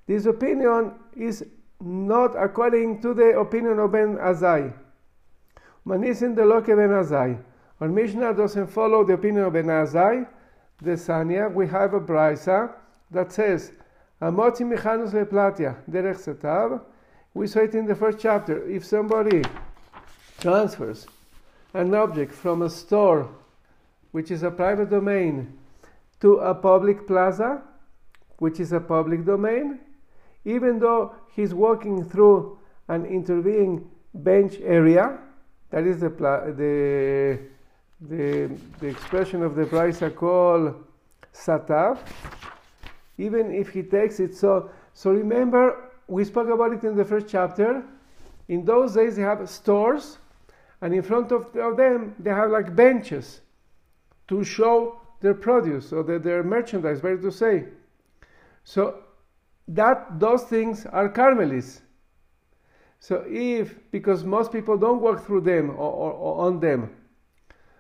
This 0.08 0.26
opinion 0.26 0.94
is 1.16 1.46
not 1.80 2.36
according 2.42 3.02
to 3.02 3.14
the 3.14 3.38
opinion 3.38 3.80
of 3.80 3.92
Ben 3.92 4.16
Azai. 4.18 4.74
Manisin 5.86 6.36
de 6.36 6.46
Loke 6.46 6.68
Ben 6.68 6.90
Azai. 6.90 7.38
Our 7.80 7.90
Mishnah 7.90 8.34
doesn't 8.34 8.68
follow 8.68 9.04
the 9.04 9.14
opinion 9.14 9.46
of 9.46 9.54
Ben 9.54 9.66
Azai. 9.66 10.28
The 10.82 10.92
Sanya, 10.92 11.54
we 11.54 11.68
have 11.68 11.94
a 11.94 12.00
brisa 12.00 12.74
that 13.12 13.32
says, 13.32 13.74
Amoti 14.22 14.66
mechanus 14.66 15.12
leplatia, 15.12 15.76
derech 15.90 16.18
setav. 16.18 16.82
We 17.34 17.48
saw 17.48 17.62
it 17.62 17.74
in 17.74 17.88
the 17.88 17.96
first 17.96 18.20
chapter. 18.20 18.68
If 18.70 18.86
somebody 18.86 19.42
transfers 20.40 21.08
an 21.74 21.94
object 21.96 22.32
from 22.32 22.62
a 22.62 22.70
store, 22.70 23.28
which 24.12 24.30
is 24.30 24.44
a 24.44 24.52
private 24.52 24.92
domain, 24.92 25.58
to 26.22 26.38
a 26.38 26.54
public 26.54 27.08
plaza, 27.08 27.64
which 28.38 28.60
is 28.60 28.72
a 28.72 28.80
public 28.80 29.26
domain, 29.26 29.80
even 30.46 30.78
though 30.80 31.16
he's 31.36 31.54
walking 31.54 32.08
through 32.08 32.60
an 32.88 33.06
intervening 33.06 33.90
bench 34.14 34.58
area, 34.62 35.18
that 35.72 35.88
is 35.88 36.02
the, 36.02 36.10
the, 36.10 37.40
the, 38.02 38.56
the 38.80 38.88
expression 38.88 39.42
of 39.42 39.56
the 39.56 39.66
brisa 39.66 40.08
I 40.08 40.10
call 40.12 40.76
satav, 41.34 41.98
even 43.18 43.52
if 43.54 43.70
he 43.70 43.82
takes 43.82 44.20
it. 44.20 44.36
So, 44.36 44.70
so 44.94 45.10
remember, 45.10 45.93
we 46.14 46.24
spoke 46.24 46.48
about 46.48 46.72
it 46.74 46.84
in 46.84 46.96
the 46.96 47.04
first 47.04 47.28
chapter. 47.28 47.84
In 48.48 48.64
those 48.66 48.94
days, 48.94 49.16
they 49.16 49.24
have 49.24 49.50
stores, 49.50 50.20
and 50.82 50.94
in 50.94 51.02
front 51.02 51.32
of, 51.32 51.52
them, 51.54 52.16
they 52.20 52.30
have 52.30 52.52
like 52.52 52.76
benches 52.76 53.42
to 54.28 54.44
show 54.44 55.02
their 55.22 55.34
produce 55.34 55.92
or 55.92 56.04
their, 56.04 56.20
their 56.20 56.44
merchandise, 56.44 57.02
better 57.02 57.18
to 57.18 57.32
say. 57.32 57.66
So 58.64 59.00
that 59.68 60.20
those 60.20 60.44
things 60.44 60.86
are 60.86 61.10
Carmelis. 61.10 61.80
So 63.00 63.26
if, 63.28 63.80
because 63.92 64.24
most 64.24 64.52
people 64.52 64.78
don't 64.78 65.02
walk 65.02 65.26
through 65.26 65.42
them 65.42 65.72
or, 65.72 65.92
or, 65.92 66.12
or 66.12 66.46
on 66.46 66.60
them. 66.60 66.96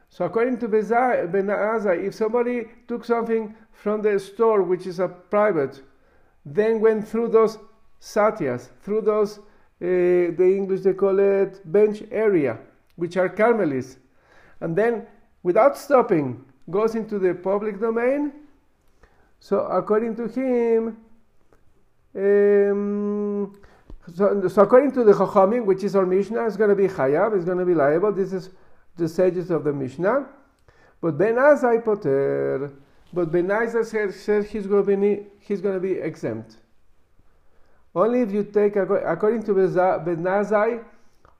So 0.09 0.25
according 0.25 0.57
to 0.59 0.67
Ben 0.67 0.81
Azai, 0.83 2.03
if 2.03 2.15
somebody 2.15 2.65
took 2.87 3.05
something 3.05 3.55
from 3.71 4.01
the 4.01 4.19
store, 4.19 4.63
which 4.63 4.87
is 4.87 4.99
a 4.99 5.07
private, 5.07 5.81
then 6.45 6.79
went 6.81 7.07
through 7.07 7.29
those 7.29 7.57
satyas, 8.03 8.69
through 8.81 9.01
those, 9.01 9.39
uh, 9.39 9.43
the 9.79 10.53
English 10.55 10.81
they 10.81 10.93
call 10.93 11.19
it 11.19 11.61
bench 11.71 12.03
area, 12.11 12.59
which 12.97 13.15
are 13.15 13.29
Carmelis, 13.29 13.97
and 14.59 14.75
then 14.75 15.07
without 15.43 15.77
stopping 15.77 16.43
goes 16.69 16.95
into 16.95 17.17
the 17.19 17.33
public 17.33 17.79
domain, 17.79 18.33
so 19.39 19.59
according 19.67 20.15
to 20.15 20.27
him, 20.27 20.97
um, 22.15 23.53
so, 24.13 24.47
so, 24.47 24.61
according 24.61 24.91
to 24.91 25.03
the 25.03 25.13
Chachamim, 25.13 25.65
which 25.65 25.83
is 25.83 25.95
our 25.95 26.05
Mishnah, 26.05 26.45
it's 26.45 26.57
going 26.57 26.69
to 26.69 26.75
be 26.75 26.87
Chayav, 26.87 27.35
it's 27.35 27.45
going 27.45 27.57
to 27.57 27.65
be 27.65 27.73
liable. 27.73 28.11
This 28.11 28.33
is 28.33 28.49
the 28.97 29.07
sages 29.07 29.49
of 29.49 29.63
the 29.63 29.71
Mishnah. 29.71 30.27
But 30.99 31.17
Ben 31.17 31.35
Azai 31.35 31.83
Poter, 31.83 32.71
but 33.13 33.31
Ben 33.31 33.47
Azai 33.47 34.13
says 34.13 34.49
he's 34.49 34.67
going 34.67 34.85
to 34.85 34.97
be 34.97 35.25
he's 35.39 35.61
going 35.61 35.75
to 35.75 35.79
be 35.79 35.93
exempt. 35.93 36.57
Only 37.95 38.21
if 38.21 38.31
you 38.31 38.43
take, 38.43 38.75
according 38.75 39.43
to 39.43 39.53
Benazai, 39.53 40.83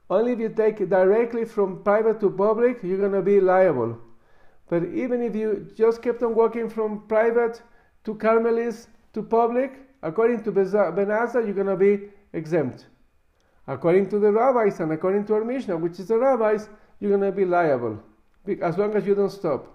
only 0.10 0.34
if 0.34 0.40
you 0.40 0.50
take 0.50 0.88
directly 0.88 1.46
from 1.46 1.84
private 1.84 2.20
to 2.20 2.30
public, 2.30 2.84
you're 2.84 3.00
going 3.00 3.14
to 3.14 3.22
be 3.22 3.40
liable. 3.40 3.98
But 4.70 4.84
even 4.86 5.22
if 5.22 5.36
you 5.36 5.68
just 5.76 6.02
kept 6.02 6.22
on 6.22 6.36
walking 6.36 6.70
from 6.70 7.08
private 7.08 7.62
to 8.04 8.16
Carmelis 8.16 8.88
to 9.14 9.24
public, 9.24 9.80
according 10.02 10.44
to 10.44 10.52
Benazai, 10.52 11.46
you're 11.46 11.54
going 11.54 11.68
to 11.68 11.76
be 11.76 12.10
exempt. 12.34 12.88
According 13.68 14.10
to 14.10 14.20
the 14.20 14.32
rabbis 14.32 14.80
and 14.80 14.92
according 14.92 15.26
to 15.26 15.36
our 15.36 15.46
Mishnah, 15.46 15.78
which 15.78 16.00
is 16.00 16.08
the 16.08 16.18
rabbis, 16.18 16.70
you're 17.00 17.18
going 17.18 17.32
to 17.32 17.36
be 17.36 17.46
liable 17.46 17.98
as 18.62 18.78
long 18.78 18.94
as 18.96 19.08
you 19.08 19.16
don't 19.16 19.32
stop. 19.32 19.68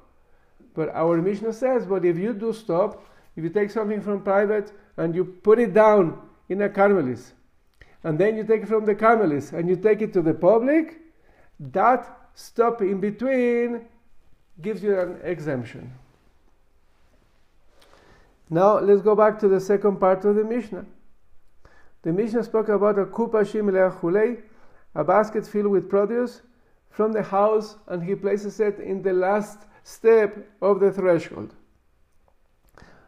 But 0.74 0.90
our 0.90 1.16
Mishnah 1.20 1.54
says, 1.54 1.86
but 1.86 2.04
if 2.04 2.18
you 2.18 2.34
do 2.34 2.52
stop, 2.52 3.04
if 3.34 3.42
you 3.42 3.50
take 3.50 3.70
something 3.70 4.00
from 4.00 4.22
private 4.22 4.72
and 4.96 5.14
you 5.14 5.24
put 5.24 5.58
it 5.58 5.72
down 5.72 6.20
in 6.48 6.62
a 6.62 6.68
Carmelis, 6.68 7.32
and 8.04 8.18
then 8.18 8.36
you 8.36 8.44
take 8.44 8.62
it 8.62 8.68
from 8.68 8.84
the 8.84 8.94
Carmelis 8.94 9.52
and 9.52 9.68
you 9.68 9.76
take 9.76 10.02
it 10.02 10.12
to 10.12 10.22
the 10.22 10.34
public, 10.34 11.00
that 11.60 12.30
stop 12.34 12.80
in 12.80 13.00
between 13.00 13.84
gives 14.60 14.82
you 14.82 14.98
an 14.98 15.20
exemption. 15.22 15.92
Now 18.50 18.78
let's 18.78 19.02
go 19.02 19.14
back 19.14 19.38
to 19.40 19.48
the 19.48 19.60
second 19.60 19.98
part 19.98 20.24
of 20.24 20.36
the 20.36 20.44
Mishnah. 20.44 20.86
The 22.02 22.12
Mishnah 22.12 22.44
spoke 22.44 22.68
about 22.68 22.98
a 22.98 23.04
kupa 23.04 23.42
shim 23.44 24.42
a 24.94 25.04
basket 25.04 25.46
filled 25.46 25.66
with 25.66 25.88
produce 25.88 26.42
from 26.90 27.12
the 27.12 27.22
house, 27.22 27.76
and 27.86 28.02
he 28.02 28.14
places 28.14 28.58
it 28.60 28.80
in 28.80 29.02
the 29.02 29.12
last 29.12 29.60
step 29.82 30.48
of 30.62 30.80
the 30.80 30.90
threshold. 30.90 31.54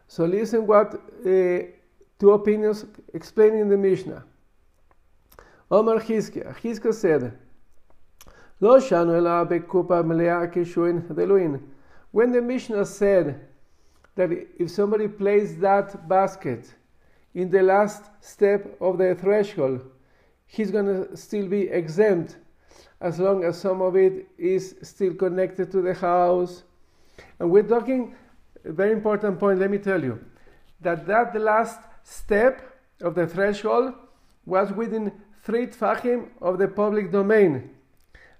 So 0.07 0.25
listen 0.25 0.67
what 0.67 0.93
uh, 0.93 1.63
two 2.21 2.33
opinions 2.33 2.85
explaining 3.15 3.67
the 3.67 3.75
Mishnah. 3.75 4.23
Omar 5.71 5.99
Chizkiah. 5.99 6.55
Chizkiah 6.59 6.93
said, 6.93 7.33
Lo 8.59 8.79
shanu 8.79 9.17
ela 9.17 9.43
bekupa 9.43 10.03
deluin. 10.03 11.61
When 12.11 12.31
the 12.31 12.39
Mishnah 12.39 12.85
said 12.85 13.41
that 14.13 14.29
if 14.59 14.69
somebody 14.69 15.07
places 15.07 15.57
that 15.57 16.07
basket 16.07 16.71
in 17.33 17.49
the 17.49 17.63
last 17.63 18.03
step 18.19 18.77
of 18.79 18.99
the 18.99 19.15
threshold, 19.15 19.89
he's 20.45 20.69
going 20.69 20.85
to 20.85 21.17
still 21.17 21.47
be 21.47 21.69
exempt 21.69 22.37
as 22.99 23.17
long 23.19 23.43
as 23.43 23.57
some 23.57 23.81
of 23.81 23.95
it 23.95 24.27
is 24.37 24.75
still 24.83 25.15
connected 25.15 25.71
to 25.71 25.81
the 25.81 25.95
house. 25.95 26.61
And 27.39 27.49
we're 27.49 27.63
talking 27.63 28.13
a 28.63 28.71
very 28.71 28.91
important 28.91 29.39
point, 29.39 29.57
let 29.57 29.71
me 29.71 29.79
tell 29.79 30.03
you, 30.03 30.23
that 30.81 31.07
that 31.07 31.35
last 31.41 31.79
step 32.11 32.61
of 33.01 33.15
the 33.15 33.25
threshold 33.25 33.93
was 34.45 34.71
within 34.71 35.11
three 35.43 35.67
tfachim 35.67 36.29
of 36.41 36.57
the 36.57 36.67
public 36.67 37.11
domain. 37.11 37.69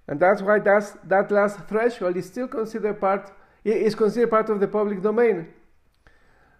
And 0.06 0.20
that's 0.20 0.42
why 0.42 0.58
that's, 0.58 0.90
that 1.04 1.30
last 1.30 1.58
threshold 1.68 2.16
is 2.16 2.26
still 2.26 2.48
considered 2.48 3.00
part 3.00 3.32
is 3.64 3.94
considered 3.94 4.30
part 4.30 4.50
of 4.50 4.58
the 4.58 4.66
public 4.66 5.00
domain. 5.00 5.48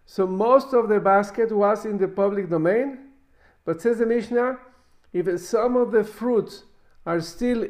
So 0.06 0.24
most 0.24 0.72
of 0.72 0.88
the 0.88 1.00
basket 1.00 1.50
was 1.50 1.84
in 1.84 1.98
the 1.98 2.06
public 2.06 2.48
domain, 2.48 2.98
but 3.64 3.82
says 3.82 3.98
the 3.98 4.06
Mishnah, 4.06 4.58
if 5.12 5.40
some 5.40 5.76
of 5.76 5.90
the 5.90 6.04
fruits 6.04 6.62
are 7.04 7.20
still 7.20 7.66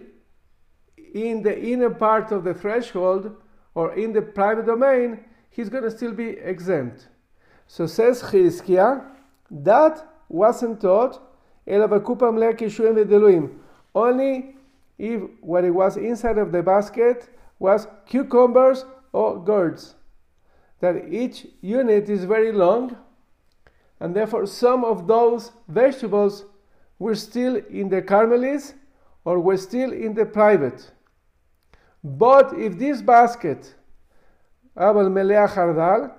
in 1.15 1.43
the 1.43 1.59
inner 1.59 1.91
part 1.91 2.31
of 2.31 2.45
the 2.45 2.53
threshold 2.53 3.35
or 3.75 3.95
in 3.95 4.13
the 4.13 4.21
private 4.21 4.67
domain, 4.67 5.25
he's 5.49 5.71
going 5.71 5.85
to 5.85 5.91
still 5.91 6.13
be 6.13 6.29
exempt. 6.29 7.09
So 7.67 7.87
says 7.87 8.23
Chizkiah, 8.23 9.12
that 9.53 10.05
wasn't 10.29 10.81
taught, 10.81 11.21
only 13.95 14.57
if 14.99 15.23
what 15.41 15.65
it 15.65 15.71
was 15.71 15.97
inside 15.97 16.39
of 16.39 16.51
the 16.51 16.63
basket 16.63 17.29
was 17.59 17.87
cucumbers 18.07 18.85
or 19.13 19.39
gourds 19.39 19.95
that 20.81 21.09
each 21.09 21.47
unit 21.61 22.09
is 22.09 22.25
very 22.25 22.51
long 22.51 22.97
and 24.01 24.17
therefore 24.17 24.47
some 24.47 24.85
of 24.85 25.07
those 25.07 25.53
vegetables 25.69 26.45
were 26.99 27.15
still 27.15 27.57
in 27.71 27.89
the 27.89 28.03
Carmelis 28.03 28.75
or 29.25 29.39
were 29.39 29.57
still 29.57 29.93
in 29.93 30.15
the 30.15 30.27
private. 30.27 30.91
But 32.03 32.59
if 32.59 32.79
this 32.79 33.01
basket, 33.01 33.75
Abel 34.77 35.09
Melea 35.09 35.49
Hardal, 35.49 36.13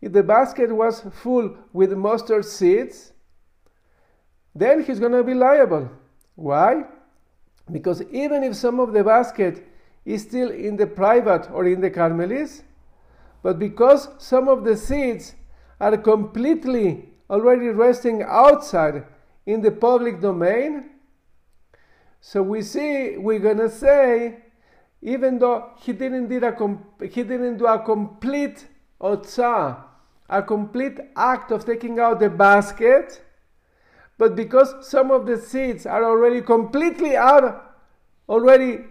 if 0.00 0.12
the 0.12 0.22
basket 0.22 0.74
was 0.74 1.02
full 1.22 1.56
with 1.72 1.92
mustard 1.92 2.44
seeds, 2.44 3.12
then 4.54 4.82
he's 4.82 5.00
going 5.00 5.12
to 5.12 5.24
be 5.24 5.34
liable. 5.34 5.90
Why? 6.34 6.84
Because 7.70 8.02
even 8.10 8.42
if 8.42 8.54
some 8.54 8.80
of 8.80 8.92
the 8.92 9.04
basket 9.04 9.66
is 10.04 10.22
still 10.22 10.50
in 10.50 10.76
the 10.76 10.86
private 10.86 11.50
or 11.50 11.66
in 11.66 11.80
the 11.80 11.90
Carmelis, 11.90 12.62
but 13.42 13.58
because 13.58 14.08
some 14.18 14.48
of 14.48 14.64
the 14.64 14.76
seeds 14.76 15.34
are 15.80 15.96
completely 15.96 17.10
already 17.30 17.68
resting 17.68 18.22
outside 18.22 19.04
in 19.46 19.60
the 19.60 19.70
public 19.70 20.20
domain, 20.20 20.90
so 22.20 22.42
we 22.42 22.62
see 22.62 23.16
we're 23.16 23.38
gonna 23.38 23.68
say, 23.68 24.38
even 25.02 25.38
though 25.38 25.70
he 25.78 25.92
didn't 25.92 26.28
did 26.28 26.42
a 26.42 26.78
he 27.02 27.22
didn't 27.22 27.58
do 27.58 27.66
a 27.66 27.78
complete 27.78 28.66
otza, 29.00 29.87
a 30.28 30.42
complete 30.42 30.98
act 31.16 31.50
of 31.50 31.64
taking 31.64 31.98
out 31.98 32.20
the 32.20 32.28
basket, 32.28 33.22
but 34.18 34.36
because 34.36 34.74
some 34.86 35.10
of 35.10 35.26
the 35.26 35.38
seeds 35.38 35.86
are 35.86 36.04
already 36.04 36.42
completely 36.42 37.16
out, 37.16 37.74
already 38.28 38.84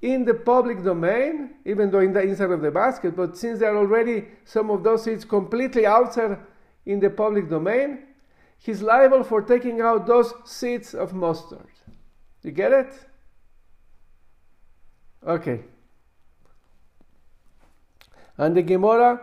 in 0.00 0.24
the 0.24 0.34
public 0.34 0.82
domain, 0.84 1.54
even 1.64 1.90
though 1.90 1.98
in 1.98 2.12
the 2.12 2.22
inside 2.22 2.50
of 2.50 2.62
the 2.62 2.70
basket, 2.70 3.16
but 3.16 3.36
since 3.36 3.58
there 3.58 3.74
are 3.74 3.78
already 3.78 4.26
some 4.44 4.70
of 4.70 4.84
those 4.84 5.02
seeds 5.04 5.24
completely 5.24 5.84
outside 5.84 6.38
in 6.86 7.00
the 7.00 7.10
public 7.10 7.50
domain, 7.50 8.04
he's 8.56 8.80
liable 8.80 9.24
for 9.24 9.42
taking 9.42 9.80
out 9.80 10.06
those 10.06 10.32
seeds 10.44 10.94
of 10.94 11.12
mustard. 11.12 11.66
You 12.42 12.52
get 12.52 12.72
it? 12.72 12.92
Okay. 15.26 15.64
And 18.36 18.56
the 18.56 18.62
Gemara 18.62 19.20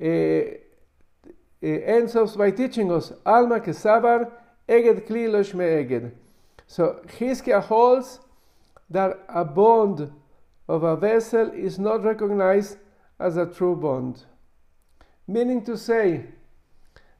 uh, 0.00 0.69
Eh, 1.62 1.80
ends 1.84 2.16
up 2.16 2.34
by 2.36 2.50
teaching 2.50 2.90
us 2.90 3.12
Alma 3.26 3.60
Kesabar 3.60 4.30
Eged 4.68 5.06
Kli 5.06 5.28
Loshme 5.28 5.62
Eged. 5.62 6.12
So 6.66 7.00
Hizkia 7.18 7.62
holds 7.62 8.20
that 8.88 9.18
a 9.28 9.44
bond 9.44 10.10
of 10.68 10.82
a 10.84 10.96
vessel 10.96 11.50
is 11.50 11.78
not 11.78 12.02
recognized 12.02 12.78
as 13.18 13.36
a 13.36 13.46
true 13.46 13.76
bond. 13.76 14.24
Meaning 15.26 15.64
to 15.64 15.76
say 15.76 16.26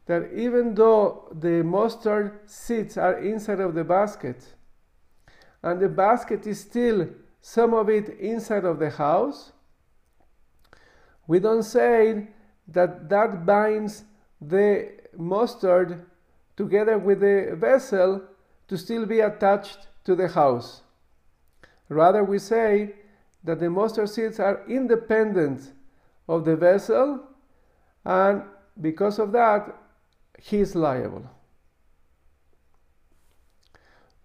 that 0.06 0.32
even 0.34 0.74
though 0.74 1.28
the 1.38 1.62
mustard 1.62 2.40
seeds 2.46 2.96
are 2.96 3.18
inside 3.18 3.60
of 3.60 3.74
the 3.74 3.84
basket 3.84 4.54
and 5.62 5.80
the 5.80 5.88
basket 5.88 6.46
is 6.46 6.60
still 6.60 7.08
some 7.40 7.74
of 7.74 7.88
it 7.88 8.08
inside 8.18 8.64
of 8.64 8.78
the 8.78 8.90
house, 8.90 9.52
we 11.26 11.38
don't 11.38 11.62
say 11.62 12.28
that 12.66 13.08
that 13.08 13.44
binds 13.44 14.04
the 14.40 14.92
mustard 15.16 16.06
together 16.56 16.98
with 16.98 17.20
the 17.20 17.54
vessel 17.56 18.22
to 18.68 18.76
still 18.76 19.06
be 19.06 19.20
attached 19.20 19.88
to 20.04 20.14
the 20.14 20.28
house. 20.28 20.82
Rather, 21.88 22.22
we 22.22 22.38
say 22.38 22.94
that 23.44 23.58
the 23.58 23.68
mustard 23.68 24.08
seeds 24.08 24.38
are 24.38 24.64
independent 24.68 25.72
of 26.28 26.44
the 26.44 26.56
vessel, 26.56 27.20
and 28.04 28.42
because 28.80 29.18
of 29.18 29.32
that, 29.32 29.74
he 30.38 30.60
is 30.60 30.74
liable. 30.74 31.28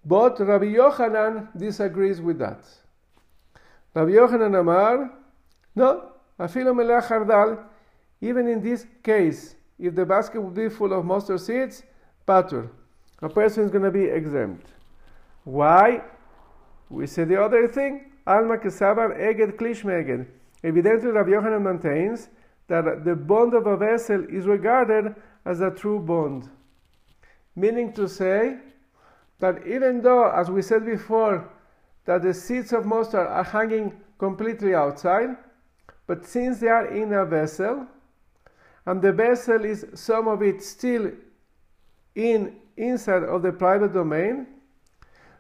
But 0.06 0.40
Rabbi 0.40 0.66
Yochanan 0.66 1.58
disagrees 1.58 2.22
with 2.22 2.38
that. 2.40 2.64
Rabbi 3.96 4.12
Yochanan 4.12 4.60
Amar, 4.60 5.12
no, 5.74 6.12
afilo 6.40 6.76
melech 6.76 7.06
hardal, 7.06 7.64
even 8.22 8.48
in 8.48 8.62
this 8.62 8.86
case, 9.02 9.56
if 9.80 9.96
the 9.96 10.06
basket 10.06 10.42
would 10.42 10.56
be 10.56 10.70
full 10.70 10.94
of 10.94 11.06
mustard 11.06 11.42
seeds, 11.42 11.84
patur, 12.28 12.70
a 13.22 13.30
person 13.30 13.64
is 13.64 13.72
going 13.72 13.84
to 13.84 13.92
be 13.92 14.06
exempt. 14.06 14.68
Why? 15.44 16.02
We 16.90 17.08
say 17.08 17.24
the 17.24 17.42
other 17.42 17.68
thing, 17.68 18.12
Alma 18.28 18.58
Kesabar 18.58 19.18
Eged 19.20 19.58
Klishmeged. 19.58 20.28
Evidently, 20.64 21.12
Rabbi 21.12 21.30
Yochanan 21.30 21.62
maintains 21.62 22.30
that 22.68 23.06
the 23.06 23.16
bond 23.16 23.54
of 23.54 23.68
a 23.68 23.78
vessel 23.78 24.26
is 24.30 24.48
regarded 24.48 25.16
as 25.46 25.62
a 25.62 25.70
true 25.70 26.00
bond. 26.00 26.50
Meaning 27.56 27.94
to 27.94 28.08
say 28.08 28.58
that 29.40 29.66
even 29.68 30.02
though, 30.02 30.30
as 30.30 30.50
we 30.50 30.62
said 30.62 30.86
before, 30.86 31.48
that 32.06 32.24
the 32.24 32.34
seeds 32.34 32.74
of 32.74 32.86
mustard 32.86 33.28
are 33.28 33.44
hanging 33.44 33.94
completely 34.18 34.74
outside, 34.74 35.38
but 36.08 36.26
since 36.26 36.60
they 36.60 36.68
are 36.68 36.88
in 36.88 37.14
a 37.14 37.26
vessel, 37.26 37.88
and 38.86 39.02
the 39.02 39.12
vessel 39.12 39.66
is 39.66 39.86
some 39.94 40.28
of 40.28 40.42
it 40.42 40.62
still 40.62 41.12
in 42.16 42.58
inside 42.78 43.24
of 43.24 43.42
the 43.42 43.52
private 43.52 43.94
domain, 43.94 44.48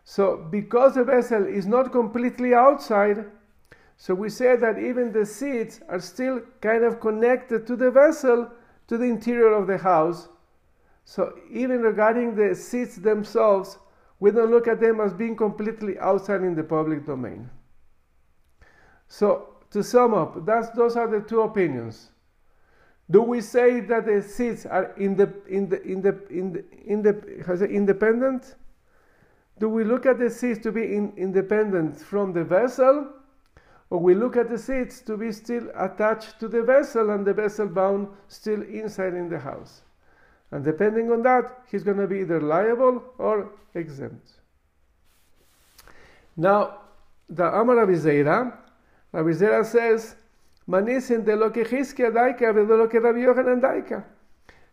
so, 0.08 0.38
because 0.38 0.94
the 0.94 1.04
vessel 1.04 1.46
is 1.48 1.66
not 1.66 1.92
completely 1.92 2.54
outside, 2.54 3.26
so 3.98 4.14
we 4.14 4.30
say 4.30 4.56
that 4.56 4.78
even 4.78 5.12
the 5.12 5.26
seats 5.26 5.82
are 5.90 6.00
still 6.00 6.42
kind 6.62 6.84
of 6.84 7.00
connected 7.00 7.66
to 7.66 7.76
the 7.76 7.90
vessel, 7.90 8.52
to 8.88 8.98
the 9.00 9.06
interior 9.06 9.54
of 9.54 9.66
the 9.66 9.80
house. 9.80 10.28
So, 11.06 11.34
even 11.50 11.82
regarding 11.82 12.36
the 12.36 12.54
seats 12.54 12.98
themselves, 12.98 13.80
we 14.20 14.30
don't 14.30 14.52
look 14.52 14.68
at 14.68 14.80
them 14.80 15.00
as 15.02 15.12
being 15.12 15.36
completely 15.36 15.98
outside 15.98 16.44
in 16.44 16.54
the 16.54 16.64
public 16.64 17.06
domain. 17.06 17.50
So, 19.08 19.56
to 19.72 19.84
sum 19.84 20.14
up, 20.14 20.46
those 20.46 20.96
are 20.96 21.08
the 21.08 21.22
two 21.22 21.42
opinions. 21.42 22.12
Do 23.12 23.22
we 23.22 23.40
say 23.42 23.82
that 23.82 24.06
the 24.06 24.22
seats 24.22 24.66
are 24.66 24.94
in 24.98 25.16
the, 25.16 25.32
in 25.48 25.70
the, 25.70 25.82
in 25.84 26.02
the, 26.02 26.28
in 26.30 26.52
the, 26.52 26.66
in 26.86 27.02
the, 27.04 27.66
independent? 27.68 28.56
Do 29.60 29.70
we 29.70 29.84
look 29.84 30.06
at 30.06 30.18
the 30.18 30.30
seeds 30.30 30.60
to 30.64 30.72
be 30.72 30.96
in, 30.96 31.14
independent 31.16 32.00
from 32.00 32.34
the 32.34 32.44
vessel, 32.44 33.08
or 33.90 34.00
we 34.00 34.16
look 34.16 34.36
at 34.36 34.50
the 34.50 34.58
seeds 34.58 35.02
to 35.02 35.18
be 35.18 35.32
still 35.32 35.70
attached 35.76 36.40
to 36.40 36.48
the 36.48 36.64
vessel 36.64 37.12
and 37.12 37.26
the 37.26 37.34
vessel 37.34 37.68
bound 37.68 38.08
still 38.28 38.64
inside 38.64 39.14
in 39.14 39.30
the 39.30 39.40
house? 39.40 39.84
And 40.52 40.64
depending 40.64 41.12
on 41.12 41.22
that, 41.24 41.64
he's 41.70 41.84
going 41.84 41.98
to 41.98 42.08
be 42.08 42.20
either 42.20 42.42
liable 42.42 43.04
or 43.18 43.52
exempt. 43.76 44.32
Now, 46.36 46.80
the 47.30 47.46
Amar 47.46 47.78
Avizeira, 47.78 48.58
Avizeira 49.14 49.66
says, 49.66 50.16
Manisin 50.68 51.24
de 51.24 51.36
lo 51.36 51.52
que 51.52 51.64
Hizkia 51.64 52.12
daika, 52.12 52.54
de 52.54 52.64
lo 52.64 52.88
que 52.88 53.00
Rabbi 53.00 53.20
Yochanan 53.20 53.62
daika. 53.62 54.04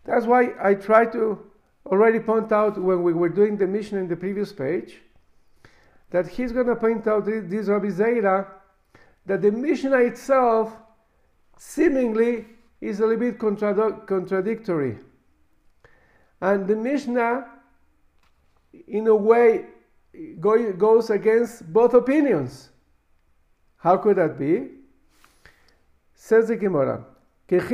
That's 0.05 0.27
why 0.27 0.53
I 0.61 0.75
try 0.75 1.05
to 1.07 1.39
already 1.87 2.21
point 2.21 2.53
out 2.53 2.81
when 2.81 3.03
we 3.03 3.13
were 3.13 3.29
doing 3.29 3.57
the 3.57 3.67
Mishnah 3.67 3.99
in 3.99 4.09
the 4.09 4.17
previous 4.17 4.53
page 4.53 5.01
that 6.11 6.27
he's 6.27 6.53
going 6.53 6.67
to 6.67 6.77
point 6.77 7.07
out 7.07 7.25
this 7.25 7.67
Rabbi 7.67 7.89
Zeira 7.89 8.47
that 9.27 9.43
the 9.43 9.51
Mishnah 9.51 9.99
itself 9.99 10.73
seemingly 11.59 12.47
is 12.81 13.01
a 13.01 13.07
little 13.07 13.21
bit 13.21 13.39
contra- 13.39 14.01
contradictory. 14.07 14.99
And 16.41 16.67
the 16.67 16.75
Mishnah, 16.77 17.47
in 18.89 19.07
a 19.07 19.15
way, 19.15 19.67
go, 20.41 20.73
goes 20.73 21.11
against 21.11 21.73
both 21.73 21.95
opinions. 21.95 22.71
How 23.77 23.97
could 23.97 24.17
that 24.17 24.39
be? 24.39 24.71
Says 26.25 26.47
the 26.47 26.55
Gemara, 26.55 27.05
the 27.49 27.69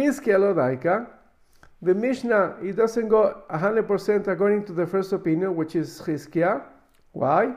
Mishnah, 1.94 2.56
it 2.62 2.76
doesn't 2.76 3.08
go 3.08 3.42
100% 3.50 4.26
according 4.26 4.64
to 4.64 4.72
the 4.72 4.86
first 4.86 5.12
opinion, 5.12 5.54
which 5.54 5.76
is 5.76 6.00
Chizkiah. 6.00 6.62
Why? 7.12 7.52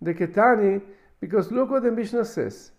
The 0.00 0.14
Ketani, 0.14 0.82
because 1.20 1.50
look 1.50 1.70
what 1.70 1.82
the 1.82 1.90
Mishnah 1.90 2.24
says. 2.24 2.70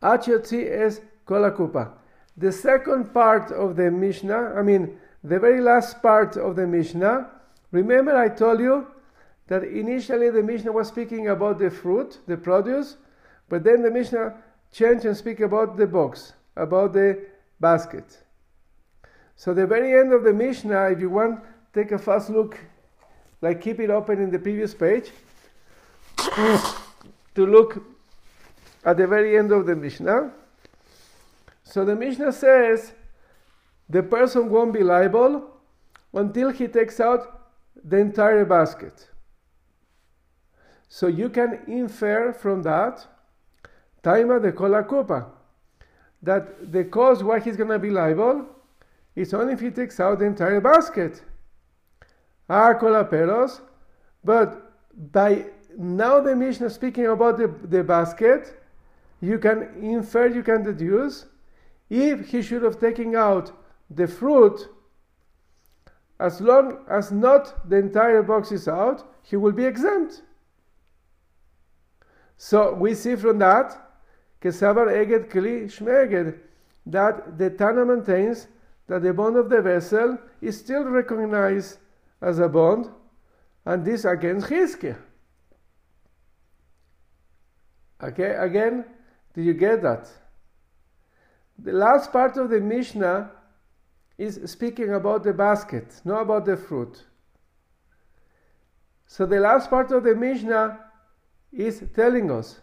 Achiotzi 0.00 0.70
es 0.70 1.00
kolakupa. 1.26 1.90
The 2.36 2.52
second 2.52 3.12
part 3.12 3.50
of 3.50 3.74
the 3.74 3.90
Mishnah, 3.90 4.54
I 4.56 4.62
mean, 4.62 4.96
the 5.24 5.40
very 5.40 5.60
last 5.60 6.00
part 6.00 6.36
of 6.36 6.54
the 6.54 6.68
Mishnah, 6.68 7.30
remember 7.72 8.16
I 8.16 8.28
told 8.28 8.60
you 8.60 8.86
that 9.48 9.64
initially 9.64 10.30
the 10.30 10.44
Mishnah 10.44 10.70
was 10.70 10.86
speaking 10.86 11.26
about 11.26 11.58
the 11.58 11.68
fruit, 11.68 12.20
the 12.28 12.36
produce, 12.36 12.96
but 13.48 13.64
then 13.64 13.82
the 13.82 13.90
Mishnah 13.90 14.36
changed 14.72 15.04
and 15.04 15.16
speak 15.16 15.40
about 15.40 15.76
the 15.76 15.86
box, 15.86 16.32
about 16.56 16.92
the 16.92 17.26
basket. 17.60 18.22
So 19.36 19.54
the 19.54 19.66
very 19.66 19.98
end 19.98 20.12
of 20.12 20.24
the 20.24 20.32
Mishnah, 20.32 20.90
if 20.90 21.00
you 21.00 21.10
want, 21.10 21.40
take 21.72 21.92
a 21.92 21.98
fast 21.98 22.30
look, 22.30 22.58
like 23.40 23.60
keep 23.60 23.78
it 23.80 23.90
open 23.90 24.20
in 24.20 24.30
the 24.30 24.38
previous 24.38 24.74
page, 24.74 25.10
to 26.16 27.46
look 27.46 27.82
at 28.84 28.96
the 28.96 29.06
very 29.06 29.38
end 29.38 29.52
of 29.52 29.66
the 29.66 29.76
Mishnah. 29.76 30.32
So 31.62 31.84
the 31.84 31.94
Mishnah 31.94 32.32
says 32.32 32.92
the 33.88 34.02
person 34.02 34.50
won't 34.50 34.72
be 34.72 34.82
liable 34.82 35.50
until 36.12 36.50
he 36.50 36.66
takes 36.66 37.00
out 37.00 37.50
the 37.84 37.98
entire 37.98 38.44
basket. 38.44 39.08
So 40.88 41.06
you 41.06 41.28
can 41.28 41.60
infer 41.66 42.32
from 42.32 42.62
that, 42.62 43.06
Taima 44.02 44.40
de 44.40 44.52
Kola 44.52 44.82
Kupa, 44.84 45.26
that 46.22 46.72
the 46.72 46.84
cause 46.84 47.22
why 47.22 47.40
he's 47.40 47.56
going 47.56 47.70
to 47.70 47.78
be 47.78 47.90
liable 47.90 48.46
is 49.14 49.34
only 49.34 49.52
if 49.52 49.60
he 49.60 49.70
takes 49.70 50.00
out 50.00 50.18
the 50.18 50.24
entire 50.24 50.60
basket. 50.60 51.22
Ah, 52.48 52.74
Peros, 52.74 53.60
but 54.24 54.72
by 55.12 55.44
now 55.76 56.20
the 56.20 56.34
Mishnah 56.34 56.70
speaking 56.70 57.06
about 57.06 57.38
the, 57.38 57.48
the 57.64 57.84
basket, 57.84 58.60
you 59.20 59.38
can 59.38 59.68
infer, 59.80 60.26
you 60.26 60.42
can 60.42 60.62
deduce, 60.62 61.26
if 61.90 62.28
he 62.28 62.42
should 62.42 62.62
have 62.62 62.78
taken 62.78 63.14
out 63.16 63.52
the 63.90 64.06
fruit, 64.06 64.68
as 66.20 66.40
long 66.40 66.78
as 66.88 67.12
not 67.12 67.68
the 67.68 67.76
entire 67.76 68.22
box 68.22 68.50
is 68.50 68.68
out, 68.68 69.04
he 69.22 69.36
will 69.36 69.52
be 69.52 69.64
exempt. 69.64 70.22
So 72.36 72.74
we 72.74 72.94
see 72.94 73.16
from 73.16 73.38
that, 73.38 73.87
Kesavar 74.40 74.86
Eged 74.88 75.30
Kli 75.30 75.64
Shmeged, 75.64 76.38
that 76.86 77.36
the 77.38 77.50
Tana 77.50 77.84
maintains 77.84 78.48
that 78.86 79.02
the 79.02 79.12
bond 79.12 79.36
of 79.36 79.50
the 79.50 79.60
vessel 79.60 80.18
is 80.40 80.58
still 80.58 80.84
recognized 80.84 81.78
as 82.20 82.38
a 82.38 82.48
bond, 82.48 82.90
and 83.64 83.84
this 83.84 84.04
against 84.04 84.48
Chizkiah. 84.48 84.96
Okay, 88.02 88.34
again, 88.34 88.84
did 89.34 89.44
you 89.44 89.54
get 89.54 89.82
that? 89.82 90.08
The 91.58 91.72
last 91.72 92.12
part 92.12 92.36
of 92.36 92.48
the 92.48 92.60
Mishnah 92.60 93.32
is 94.16 94.40
speaking 94.50 94.94
about 94.94 95.24
the 95.24 95.32
basket, 95.32 96.00
not 96.04 96.22
about 96.22 96.46
the 96.46 96.56
fruit. 96.56 97.04
So 99.06 99.26
the 99.26 99.40
last 99.40 99.68
part 99.68 99.90
of 99.90 100.04
the 100.04 100.14
Mishnah 100.14 100.78
is 101.52 101.82
telling 101.94 102.30
us 102.30 102.60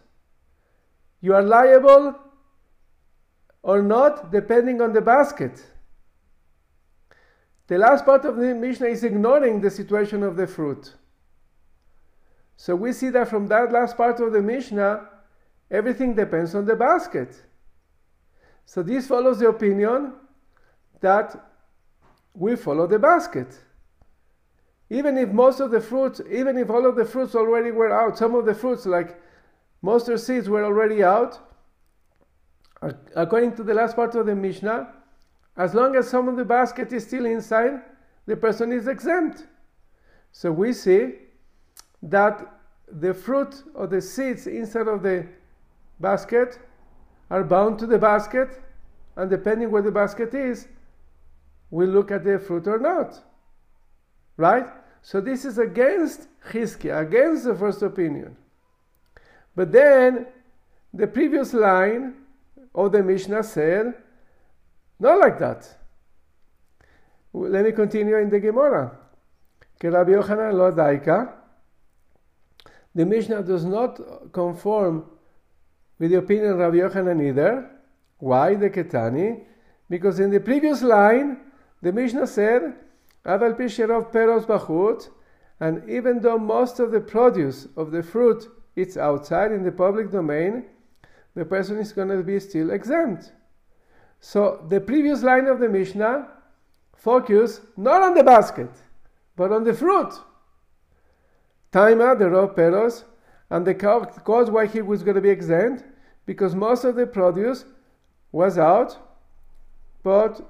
you 1.26 1.34
are 1.34 1.42
liable 1.42 2.14
or 3.60 3.82
not 3.82 4.30
depending 4.30 4.80
on 4.80 4.92
the 4.92 5.00
basket. 5.00 5.66
The 7.66 7.78
last 7.78 8.04
part 8.04 8.24
of 8.24 8.36
the 8.36 8.54
Mishnah 8.54 8.86
is 8.86 9.02
ignoring 9.02 9.60
the 9.60 9.72
situation 9.72 10.22
of 10.22 10.36
the 10.36 10.46
fruit. 10.46 10.94
So 12.56 12.76
we 12.76 12.92
see 12.92 13.08
that 13.10 13.28
from 13.28 13.48
that 13.48 13.72
last 13.72 13.96
part 13.96 14.20
of 14.20 14.32
the 14.32 14.40
Mishnah, 14.40 15.08
everything 15.68 16.14
depends 16.14 16.54
on 16.54 16.64
the 16.64 16.76
basket. 16.76 17.42
So 18.64 18.84
this 18.84 19.08
follows 19.08 19.40
the 19.40 19.48
opinion 19.48 20.12
that 21.00 21.36
we 22.34 22.54
follow 22.54 22.86
the 22.86 23.00
basket. 23.00 23.48
Even 24.90 25.18
if 25.18 25.30
most 25.30 25.58
of 25.58 25.72
the 25.72 25.80
fruits, 25.80 26.20
even 26.30 26.56
if 26.56 26.70
all 26.70 26.86
of 26.86 26.94
the 26.94 27.04
fruits 27.04 27.34
already 27.34 27.72
were 27.72 27.92
out, 27.92 28.16
some 28.16 28.36
of 28.36 28.46
the 28.46 28.54
fruits 28.54 28.86
like 28.86 29.20
mustard 29.86 30.20
seeds 30.20 30.48
were 30.48 30.64
already 30.64 31.02
out, 31.04 31.38
according 33.14 33.54
to 33.54 33.62
the 33.62 33.72
last 33.72 33.94
part 33.94 34.14
of 34.16 34.26
the 34.26 34.34
Mishnah, 34.34 34.92
as 35.56 35.74
long 35.74 35.94
as 35.96 36.10
some 36.10 36.28
of 36.28 36.36
the 36.36 36.44
basket 36.44 36.92
is 36.92 37.04
still 37.04 37.24
inside, 37.24 37.74
the 38.26 38.36
person 38.36 38.72
is 38.72 38.88
exempt. 38.88 39.46
So 40.32 40.50
we 40.50 40.72
see 40.72 41.00
that 42.02 42.36
the 43.04 43.14
fruit 43.14 43.62
or 43.74 43.86
the 43.86 44.00
seeds 44.00 44.46
inside 44.46 44.88
of 44.88 45.02
the 45.02 45.26
basket 46.00 46.58
are 47.30 47.44
bound 47.44 47.78
to 47.78 47.86
the 47.86 47.98
basket, 47.98 48.60
and 49.14 49.30
depending 49.30 49.70
where 49.70 49.82
the 49.82 49.92
basket 50.02 50.34
is, 50.34 50.68
we 51.70 51.86
look 51.86 52.10
at 52.10 52.24
the 52.24 52.38
fruit 52.38 52.66
or 52.66 52.78
not. 52.78 53.22
Right? 54.36 54.66
So 55.02 55.20
this 55.20 55.44
is 55.44 55.58
against 55.58 56.28
Chizkiah, 56.50 57.02
against 57.02 57.44
the 57.44 57.54
first 57.54 57.82
opinion. 57.82 58.36
But 59.56 59.72
then 59.72 60.26
the 60.92 61.06
previous 61.06 61.52
line 61.54 62.14
of 62.74 62.92
the 62.92 63.02
Mishnah 63.02 63.42
said, 63.42 63.94
not 65.00 65.18
like 65.18 65.38
that. 65.38 65.76
Let 67.32 67.64
me 67.64 67.72
continue 67.72 68.16
in 68.18 68.30
the 68.30 68.38
Gemara. 68.38 68.96
The 72.94 73.04
Mishnah 73.04 73.42
does 73.42 73.64
not 73.64 74.32
conform 74.32 75.04
with 75.98 76.10
the 76.10 76.18
opinion 76.18 76.52
of 76.52 76.58
Rabbi 76.58 76.76
Yochanan 76.76 77.26
either. 77.26 77.70
Why 78.18 78.54
the 78.54 78.70
Ketani? 78.70 79.44
Because 79.90 80.20
in 80.20 80.30
the 80.30 80.40
previous 80.40 80.82
line, 80.82 81.38
the 81.82 81.92
Mishnah 81.92 82.26
said, 82.26 82.74
Aval 83.24 83.54
pisherov 83.58 84.12
peros 84.12 84.46
bachut, 84.46 85.10
and 85.60 85.88
even 85.88 86.20
though 86.20 86.38
most 86.38 86.80
of 86.80 86.90
the 86.90 87.00
produce 87.00 87.68
of 87.76 87.90
the 87.90 88.02
fruit 88.02 88.48
is 88.76 88.96
outside 88.96 89.50
in 89.50 89.64
the 89.64 89.72
public 89.72 90.10
domain, 90.10 90.66
the 91.34 91.44
person 91.44 91.78
is 91.78 91.92
going 91.92 92.08
to 92.08 92.22
be 92.22 92.38
still 92.38 92.70
exempt. 92.70 93.32
So 94.20 94.64
the 94.68 94.80
previous 94.80 95.22
line 95.22 95.46
of 95.46 95.58
the 95.58 95.68
Mishnah 95.68 96.28
focus 96.94 97.60
not 97.76 98.02
on 98.02 98.14
the 98.14 98.24
basket, 98.24 98.70
but 99.34 99.52
on 99.52 99.64
the 99.64 99.74
fruit. 99.74 100.12
Taima, 101.72 102.18
the 102.18 102.30
raw 102.30 102.46
peros, 102.46 103.04
and 103.50 103.66
the 103.66 103.74
cause 103.74 104.50
why 104.50 104.66
he 104.66 104.82
was 104.82 105.02
going 105.02 105.14
to 105.14 105.20
be 105.20 105.30
exempt, 105.30 105.84
because 106.24 106.54
most 106.54 106.84
of 106.84 106.96
the 106.96 107.06
produce 107.06 107.64
was 108.32 108.58
out, 108.58 108.98
but 110.02 110.40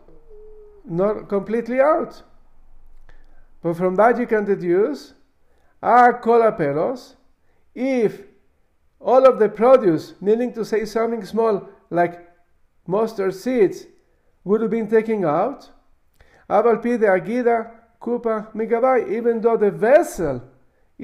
not 0.85 1.29
completely 1.29 1.81
out. 1.81 2.23
But 3.62 3.77
from 3.77 3.97
that 3.97 4.19
you 4.19 4.27
can 4.27 4.45
deduce, 4.45 5.15
ah, 5.83 6.12
cola 6.12 6.53
peros, 6.53 7.17
if 7.77 8.23
all 8.99 9.27
of 9.27 9.39
the 9.39 9.49
produce, 9.49 10.15
meaning 10.21 10.53
to 10.55 10.65
say 10.65 10.85
something 10.87 11.25
small 11.25 11.69
like 11.91 12.27
mustard 12.87 13.35
seeds 13.35 13.87
would 14.45 14.62
have 14.62 14.71
been 14.71 14.89
taken 14.89 15.25
out. 15.25 15.69
Avalpi 16.49 16.99
de 16.99 17.07
agida 17.07 17.71
kupa 18.01 18.53
migabai, 18.55 19.12
even 19.12 19.41
though 19.41 19.59
the 19.59 19.71
vessel 19.71 20.43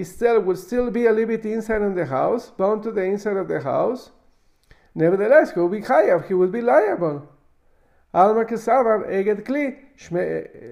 still 0.02 0.40
would 0.40 0.56
still 0.56 0.90
be 0.90 1.04
a 1.04 1.12
little 1.12 1.36
bit 1.36 1.44
inside 1.44 1.82
in 1.82 1.94
the 1.94 2.06
house, 2.06 2.50
bound 2.50 2.82
to 2.82 2.90
the 2.90 3.02
inside 3.02 3.36
of 3.36 3.46
the 3.46 3.60
house. 3.60 4.10
Nevertheless, 4.94 5.52
he 5.52 5.60
would 5.60 5.72
be 5.72 5.82
chayav, 5.82 6.26
he 6.26 6.34
would 6.34 6.52
be 6.52 6.62
liable. 6.62 7.28
Alma 8.14 8.44
kesavar 8.46 9.08
eged 9.10 9.44
kli, 9.44 9.76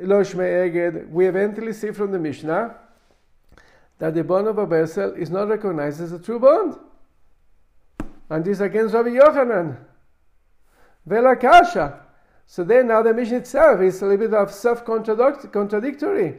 lo 0.06 0.22
shme 0.22 0.72
eged. 0.72 1.10
We 1.10 1.26
eventually 1.26 1.74
see 1.74 1.90
from 1.90 2.12
the 2.12 2.18
Mishnah 2.18 2.76
that 4.00 4.14
the 4.14 4.24
bond 4.24 4.48
of 4.48 4.58
a 4.58 4.66
vessel 4.66 5.12
is 5.12 5.30
not 5.30 5.48
recognized 5.48 6.00
as 6.00 6.10
a 6.12 6.18
true 6.18 6.40
bond. 6.40 6.76
And 8.28 8.44
this 8.44 8.60
against 8.60 8.94
Rabbi 8.94 9.10
Yochanan. 9.10 9.76
Vela 11.06 11.36
kasha. 11.36 12.00
So 12.46 12.64
then 12.64 12.88
now 12.88 13.02
the 13.02 13.14
Mishnah 13.14 13.38
itself 13.38 13.80
is 13.82 14.02
a 14.02 14.06
little 14.06 14.26
bit 14.26 14.34
of 14.34 14.50
self-contradictory. 14.50 16.38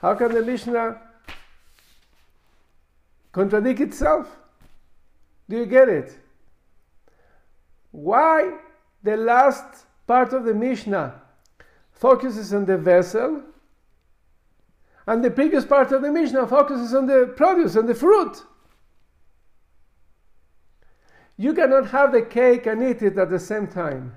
How 0.00 0.14
can 0.14 0.32
the 0.32 0.42
Mishnah 0.42 1.00
contradict 3.30 3.80
itself? 3.80 4.26
Do 5.48 5.58
you 5.58 5.66
get 5.66 5.88
it? 5.88 6.18
Why 7.90 8.58
the 9.02 9.16
last 9.16 9.86
part 10.06 10.32
of 10.32 10.44
the 10.44 10.54
Mishnah 10.54 11.20
focuses 11.92 12.54
on 12.54 12.64
the 12.64 12.78
vessel 12.78 13.42
and 15.06 15.24
the 15.24 15.30
previous 15.30 15.64
part 15.64 15.92
of 15.92 16.02
the 16.02 16.10
Mishnah 16.10 16.46
focuses 16.46 16.94
on 16.94 17.06
the 17.06 17.32
produce, 17.36 17.76
on 17.76 17.86
the 17.86 17.94
fruit? 17.94 18.42
You 21.36 21.52
cannot 21.52 21.90
have 21.90 22.12
the 22.12 22.22
cake 22.22 22.66
and 22.66 22.82
eat 22.82 23.02
it 23.02 23.18
at 23.18 23.30
the 23.30 23.38
same 23.38 23.66
time. 23.66 24.14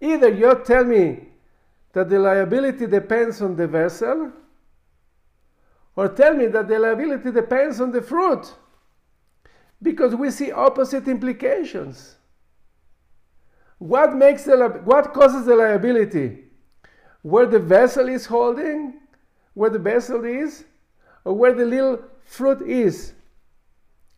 Either 0.00 0.28
you 0.28 0.62
tell 0.64 0.84
me 0.84 1.28
that 1.92 2.10
the 2.10 2.18
liability 2.18 2.86
depends 2.86 3.40
on 3.40 3.56
the 3.56 3.66
vessel, 3.66 4.32
or 5.94 6.08
tell 6.08 6.34
me 6.34 6.46
that 6.48 6.68
the 6.68 6.78
liability 6.78 7.30
depends 7.30 7.80
on 7.80 7.90
the 7.90 8.02
fruit, 8.02 8.52
because 9.80 10.14
we 10.14 10.30
see 10.30 10.52
opposite 10.52 11.08
implications. 11.08 12.16
What 13.78 14.14
makes 14.14 14.44
the 14.44 14.56
what 14.84 15.14
causes 15.14 15.46
the 15.46 15.54
liability? 15.54 16.45
Where 17.26 17.46
the 17.46 17.58
vessel 17.58 18.08
is 18.08 18.24
holding, 18.24 19.00
where 19.54 19.68
the 19.68 19.80
vessel 19.80 20.24
is, 20.24 20.64
or 21.24 21.32
where 21.34 21.52
the 21.52 21.64
little 21.64 21.98
fruit 22.24 22.62
is. 22.62 23.14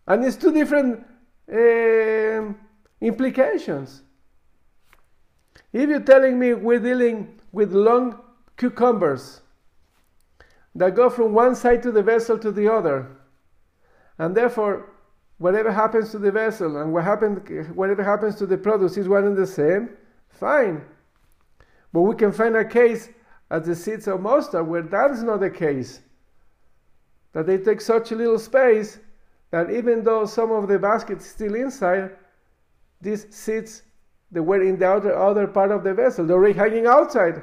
And 0.07 0.23
it's 0.27 0.37
two 0.37 0.53
different 0.53 1.07
uh, 1.51 2.53
implications. 3.01 4.03
If 5.73 5.88
you're 5.88 6.01
telling 6.01 6.38
me 6.38 6.53
we're 6.53 6.81
dealing 6.81 7.40
with 7.51 7.73
long 7.73 8.21
cucumbers 8.59 9.40
that 10.75 10.94
go 10.94 11.09
from 11.09 11.33
one 11.33 11.57
side 11.57 11.83
to 11.85 11.90
the 11.90 12.03
vessel 12.03 12.38
to 12.38 12.53
the 12.53 12.71
other, 12.71 13.09
and 14.18 14.37
therefore 14.37 14.90
whatever 15.38 15.73
happens 15.73 16.11
to 16.11 16.18
the 16.18 16.31
vessel 16.31 16.77
and 16.77 16.92
what 16.92 17.05
whatever 17.75 18.05
happens 18.05 18.37
to 18.37 18.44
the 18.44 18.59
produce 18.59 18.99
is 18.99 19.09
one 19.09 19.25
and 19.25 19.37
the 19.38 19.47
same, 19.47 19.97
fine. 20.29 20.85
But 21.92 22.03
we 22.03 22.14
can 22.14 22.33
find 22.33 22.57
a 22.57 22.64
case 22.64 23.09
at 23.51 23.64
the 23.64 23.74
seeds 23.74 24.07
of 24.09 24.20
mustard 24.20 24.66
where 24.66 24.83
that 24.83 25.11
is 25.11 25.22
not 25.22 25.40
the 25.40 25.51
case. 25.51 26.01
That 27.33 27.46
they 27.46 27.59
take 27.59 27.81
such 27.81 28.12
a 28.12 28.16
little 28.16 28.38
space 28.38 28.98
that 29.51 29.70
even 29.70 30.05
though 30.05 30.27
some 30.27 30.51
of 30.51 30.68
the 30.68 30.79
basket 30.79 31.18
is 31.18 31.27
still 31.27 31.55
inside, 31.55 32.11
these 33.01 33.27
seeds 33.35 33.83
they 34.31 34.40
were 34.40 34.62
in 34.62 34.79
the 34.79 34.90
other, 34.90 35.16
other 35.16 35.46
part 35.46 35.70
of 35.70 35.85
the 35.85 35.94
vessel, 35.94 36.27
they 36.27 36.35
were 36.35 36.53
hanging 36.53 36.87
outside. 36.87 37.42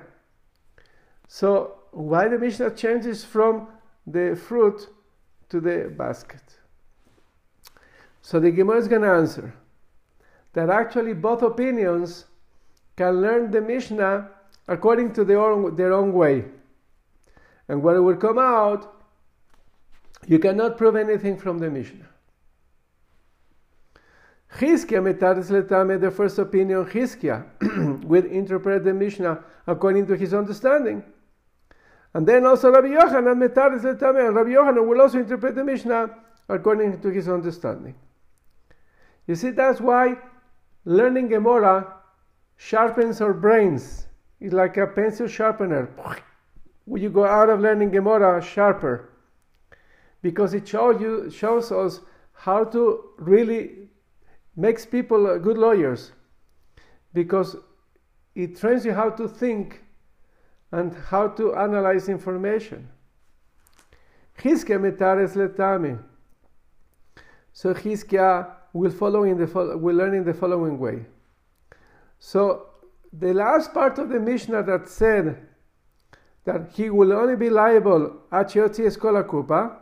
So 1.28 1.78
why 1.92 2.28
the 2.28 2.38
Mishnah 2.38 2.72
changes 2.72 3.24
from 3.24 3.68
the 4.06 4.36
fruit 4.36 4.88
to 5.50 5.60
the 5.60 5.92
basket? 5.98 6.44
So 8.22 8.40
the 8.40 8.52
Gemara 8.52 8.78
is 8.78 8.88
going 8.88 9.02
to 9.02 9.10
answer 9.10 9.54
that 10.54 10.70
actually 10.70 11.14
both 11.14 11.42
opinions 11.42 12.26
can 12.96 13.22
learn 13.22 13.52
the 13.52 13.62
Mishnah 13.62 14.30
according 14.68 15.14
to 15.14 15.24
their 15.24 15.40
own, 15.40 15.76
their 15.76 15.94
own 15.94 16.14
way. 16.14 16.46
And 17.68 17.82
when 17.82 17.96
it 17.96 18.00
will 18.00 18.16
come 18.16 18.38
out, 18.38 18.94
you 20.28 20.40
cannot 20.40 20.78
prove 20.78 20.96
anything 20.96 21.38
from 21.38 21.60
the 21.60 21.70
Mishnah. 21.70 22.10
Letame, 24.60 26.00
the 26.00 26.12
first 26.12 26.40
opinion, 26.40 26.86
Chizkia, 26.86 27.46
will 28.06 28.26
interpret 28.26 28.84
the 28.84 28.94
Mishnah 28.94 29.44
according 29.68 30.08
to 30.08 30.16
his 30.16 30.34
understanding. 30.34 31.04
And 32.14 32.26
then 32.26 32.46
also 32.46 32.72
Rabbi 32.72 32.88
Yochanan 32.88 33.46
metaris 33.46 33.82
letame, 33.82 34.34
Rabbi 34.34 34.52
Yochanan 34.52 34.88
will 34.88 35.02
also 35.02 35.20
interpret 35.20 35.56
the 35.56 35.64
Mishnah 35.64 36.10
according 36.48 37.02
to 37.02 37.10
his 37.10 37.28
understanding. 37.28 37.96
You 39.28 39.36
see, 39.36 39.50
that's 39.50 39.82
why 39.82 40.18
learning 40.86 41.30
Gemara 41.30 41.94
sharpens 42.56 43.20
our 43.20 43.34
brains. 43.34 44.08
Like 44.52 44.78
a 44.78 44.88
pencil 44.88 45.28
sharpener. 45.28 45.90
When 46.86 47.02
you 47.02 47.10
go 47.10 47.26
out 47.26 47.50
of 47.50 47.60
learning 47.60 47.92
Gemara, 47.92 48.42
sharper. 48.42 49.10
Because 50.22 50.54
it 50.54 50.68
shows 50.68 51.02
you 51.02 51.30
shows 51.30 51.72
us 51.72 52.02
how 52.34 52.64
to 52.66 53.12
really 53.18 53.90
makes 54.56 54.86
people 54.86 55.28
uh, 55.28 55.38
good 55.38 55.58
lawyers. 55.58 56.12
Because 57.14 57.56
it 58.36 58.58
trains 58.58 58.86
you 58.86 58.94
how 58.94 59.10
to 59.12 59.28
think 59.28 59.82
and 60.72 60.94
how 61.10 61.28
to 61.30 61.56
analyze 61.56 62.10
information. 62.10 62.90
Letami. 65.36 66.00
So 67.54 67.74
Chizkia 67.74 68.52
will 68.74 68.92
follow 68.92 69.24
in 69.24 69.38
the 69.38 69.46
will 69.78 69.96
learn 69.96 70.14
in 70.14 70.26
the 70.26 70.34
following 70.34 70.78
way. 70.78 71.06
So 72.20 72.68
the 73.20 73.34
last 73.34 73.74
part 73.74 73.98
of 73.98 74.10
the 74.10 74.20
Mishnah 74.20 74.64
that 74.64 74.90
said 74.90 75.48
that 76.44 76.72
he 76.74 76.90
will 76.90 77.14
only 77.14 77.36
be 77.36 77.50
liable 77.50 78.22
at 78.32 78.50
Yotzi 78.50 78.86
Eskola 78.86 79.24
Kupa, 79.24 79.78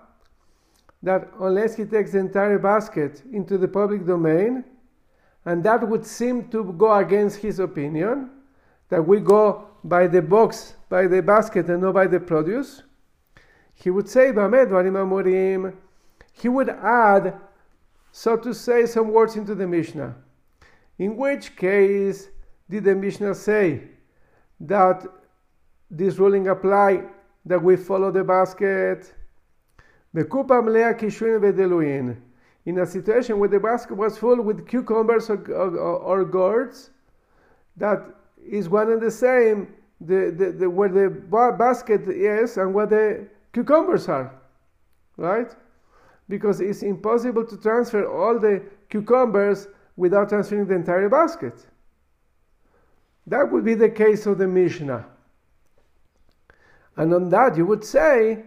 that 1.02 1.30
unless 1.40 1.76
he 1.76 1.86
takes 1.86 2.12
the 2.12 2.20
entire 2.20 2.60
basket 2.60 3.24
into 3.32 3.58
the 3.58 3.68
public 3.68 4.06
domain, 4.06 4.64
and 5.46 5.64
that 5.64 5.88
would 5.88 6.06
seem 6.06 6.48
to 6.50 6.64
go 6.74 6.94
against 6.94 7.38
his 7.38 7.60
opinion, 7.60 8.30
that 8.90 9.06
we 9.06 9.20
go 9.20 9.68
by 9.84 10.08
the 10.08 10.22
box, 10.22 10.76
by 10.88 11.08
the 11.08 11.22
basket, 11.22 11.70
and 11.70 11.82
not 11.82 11.94
by 11.94 12.08
the 12.08 12.20
produce. 12.20 12.84
He 13.74 13.90
would 13.90 14.08
say, 14.08 14.28
he 14.28 16.50
would 16.50 16.70
add 16.70 17.42
so 18.12 18.38
to 18.38 18.54
say 18.54 18.86
some 18.86 19.10
words 19.10 19.36
into 19.36 19.56
the 19.56 19.68
Mishnah. 19.68 20.16
In 21.00 21.18
which 21.18 21.56
case 21.56 22.30
did 22.70 22.84
the 22.84 22.96
Mishnah 22.96 23.36
say 23.36 23.82
that 24.60 25.06
this 25.90 26.18
ruling 26.18 26.48
apply 26.48 27.04
that 27.46 27.62
we 27.62 27.76
follow 27.76 28.12
the 28.12 28.24
basket? 28.24 29.14
In 32.66 32.78
a 32.78 32.86
situation 32.86 33.40
where 33.40 33.50
the 33.50 33.60
basket 33.60 33.96
was 33.96 34.18
full 34.18 34.42
with 34.42 34.68
cucumbers 34.68 35.30
or, 35.30 35.38
or, 35.52 35.78
or 35.78 36.26
gourds, 36.26 36.92
that 37.78 38.04
is 38.46 38.70
one 38.70 38.92
and 38.92 39.02
the 39.02 39.12
same 39.12 39.74
the, 40.00 40.34
the, 40.38 40.52
the, 40.52 40.70
where 40.70 40.90
the 40.90 41.10
basket 41.58 42.08
is 42.08 42.58
and 42.58 42.74
where 42.74 42.86
the 42.86 43.28
cucumbers 43.52 44.08
are. 44.08 44.34
Right? 45.18 45.56
because 46.30 46.62
it's 46.62 46.84
impossible 46.84 47.46
to 47.46 47.58
transfer 47.58 48.08
all 48.10 48.40
the 48.40 48.64
cucumbers 48.90 49.68
without 49.96 50.30
transferring 50.30 50.66
the 50.68 50.76
entire 50.76 51.10
basket. 51.10 51.66
That 53.28 53.52
would 53.52 53.64
be 53.64 53.74
the 53.74 53.90
case 53.90 54.26
of 54.26 54.38
the 54.38 54.48
Mishnah. 54.48 55.06
And 56.96 57.14
on 57.14 57.30
that 57.30 57.58
you 57.58 57.66
would 57.66 57.84
say, 57.84 58.44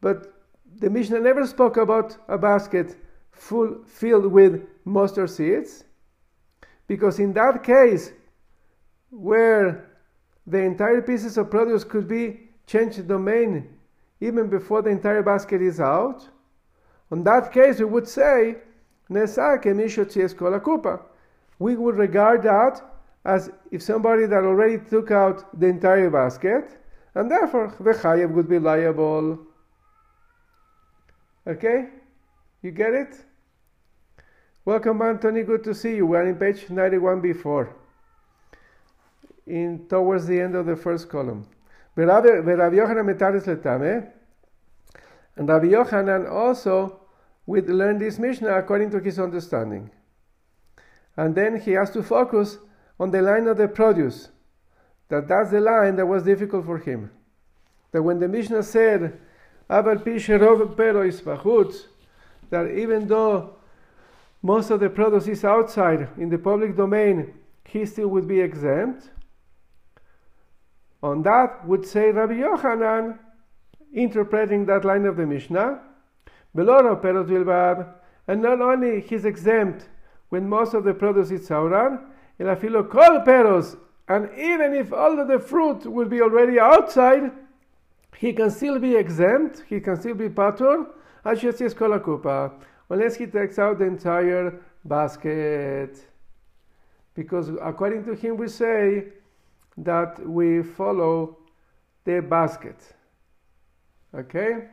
but 0.00 0.32
the 0.78 0.90
Mishnah 0.90 1.20
never 1.20 1.46
spoke 1.46 1.76
about 1.76 2.16
a 2.28 2.38
basket 2.38 2.96
full 3.30 3.84
filled 3.86 4.26
with 4.26 4.66
mustard 4.84 5.30
seeds, 5.30 5.84
because 6.86 7.18
in 7.18 7.32
that 7.34 7.62
case, 7.62 8.12
where 9.10 9.86
the 10.46 10.58
entire 10.58 11.02
pieces 11.02 11.36
of 11.36 11.50
produce 11.50 11.84
could 11.84 12.08
be 12.08 12.48
changed 12.66 13.06
domain 13.08 13.68
even 14.20 14.48
before 14.48 14.82
the 14.82 14.90
entire 14.90 15.22
basket 15.22 15.60
is 15.60 15.80
out, 15.80 16.28
on 17.10 17.24
that 17.24 17.52
case 17.52 17.78
we 17.78 17.86
would 17.86 18.06
say, 18.08 18.56
we 21.60 21.76
would 21.76 21.94
regard 21.96 22.42
that 22.42 22.82
as 23.24 23.50
if 23.70 23.82
somebody 23.82 24.26
that 24.26 24.42
already 24.42 24.78
took 24.78 25.10
out 25.10 25.60
the 25.60 25.66
entire 25.66 26.10
basket, 26.10 26.78
and 27.14 27.30
therefore 27.30 27.72
the 27.78 27.92
chayev 27.92 28.32
would 28.32 28.48
be 28.48 28.58
liable. 28.58 29.38
Okay? 31.46 31.90
You 32.62 32.70
get 32.70 32.94
it? 32.94 33.24
Welcome, 34.64 35.02
Anthony. 35.02 35.42
Good 35.42 35.62
to 35.64 35.74
see 35.74 35.96
you. 35.96 36.06
We're 36.06 36.26
in 36.26 36.36
page 36.36 36.70
91 36.70 37.20
before, 37.20 37.76
in 39.46 39.86
towards 39.88 40.26
the 40.26 40.40
end 40.40 40.54
of 40.54 40.64
the 40.64 40.76
first 40.76 41.10
column. 41.10 41.46
Yochanan. 42.76 44.12
And 45.36 45.48
Rabbi 45.48 45.66
Yochanan 45.66 46.30
also 46.30 47.00
would 47.44 47.68
learn 47.68 47.98
this 47.98 48.18
Mishnah 48.18 48.56
according 48.56 48.90
to 48.92 49.00
his 49.00 49.18
understanding. 49.18 49.90
And 51.16 51.34
then 51.34 51.60
he 51.60 51.72
has 51.72 51.90
to 51.90 52.02
focus 52.02 52.58
on 52.98 53.10
the 53.10 53.22
line 53.22 53.46
of 53.46 53.56
the 53.56 53.68
produce. 53.68 54.28
That 55.08 55.28
that's 55.28 55.50
the 55.50 55.60
line 55.60 55.96
that 55.96 56.06
was 56.06 56.22
difficult 56.22 56.66
for 56.66 56.78
him. 56.78 57.10
That 57.92 58.02
when 58.02 58.20
the 58.20 58.28
Mishnah 58.28 58.62
said, 58.62 59.18
that 62.50 62.72
even 62.76 63.06
though 63.06 63.56
most 64.42 64.70
of 64.70 64.80
the 64.80 64.90
produce 64.90 65.28
is 65.28 65.44
outside 65.44 66.08
in 66.16 66.28
the 66.28 66.38
public 66.38 66.76
domain, 66.76 67.34
he 67.64 67.86
still 67.86 68.08
would 68.08 68.26
be 68.26 68.40
exempt. 68.40 69.10
On 71.02 71.22
that 71.22 71.66
would 71.66 71.86
say 71.86 72.10
Rabbi 72.10 72.34
Yochanan, 72.34 73.18
interpreting 73.92 74.66
that 74.66 74.84
line 74.84 75.06
of 75.06 75.16
the 75.16 75.26
Mishnah, 75.26 75.80
Beloro 76.56 77.00
perot 77.00 77.94
and 78.26 78.42
not 78.42 78.60
only 78.60 79.00
he's 79.00 79.24
exempt 79.24 79.88
when 80.30 80.48
most 80.48 80.74
of 80.74 80.84
the 80.84 80.94
produce 80.94 81.30
is 81.30 81.48
sauran, 81.48 82.00
el 82.40 82.46
afilo 82.46 82.88
kol 82.90 83.20
peros, 83.20 83.76
and 84.08 84.28
even 84.36 84.74
if 84.74 84.92
all 84.92 85.20
of 85.20 85.28
the 85.28 85.38
fruit 85.38 85.86
will 85.86 86.08
be 86.08 86.20
already 86.20 86.58
outside, 86.58 87.30
he 88.16 88.32
can 88.32 88.50
still 88.50 88.78
be 88.78 88.96
exempt, 88.96 89.62
he 89.68 89.80
can 89.80 89.96
still 90.00 90.14
be 90.14 90.28
patur, 90.28 90.86
unless 91.24 93.14
he 93.16 93.26
takes 93.26 93.58
out 93.58 93.78
the 93.78 93.84
entire 93.84 94.60
basket. 94.84 96.08
Because 97.14 97.50
according 97.62 98.04
to 98.04 98.14
him, 98.14 98.36
we 98.36 98.48
say 98.48 99.08
that 99.76 100.26
we 100.26 100.62
follow 100.62 101.38
the 102.04 102.20
basket. 102.20 102.94
Okay? 104.14 104.68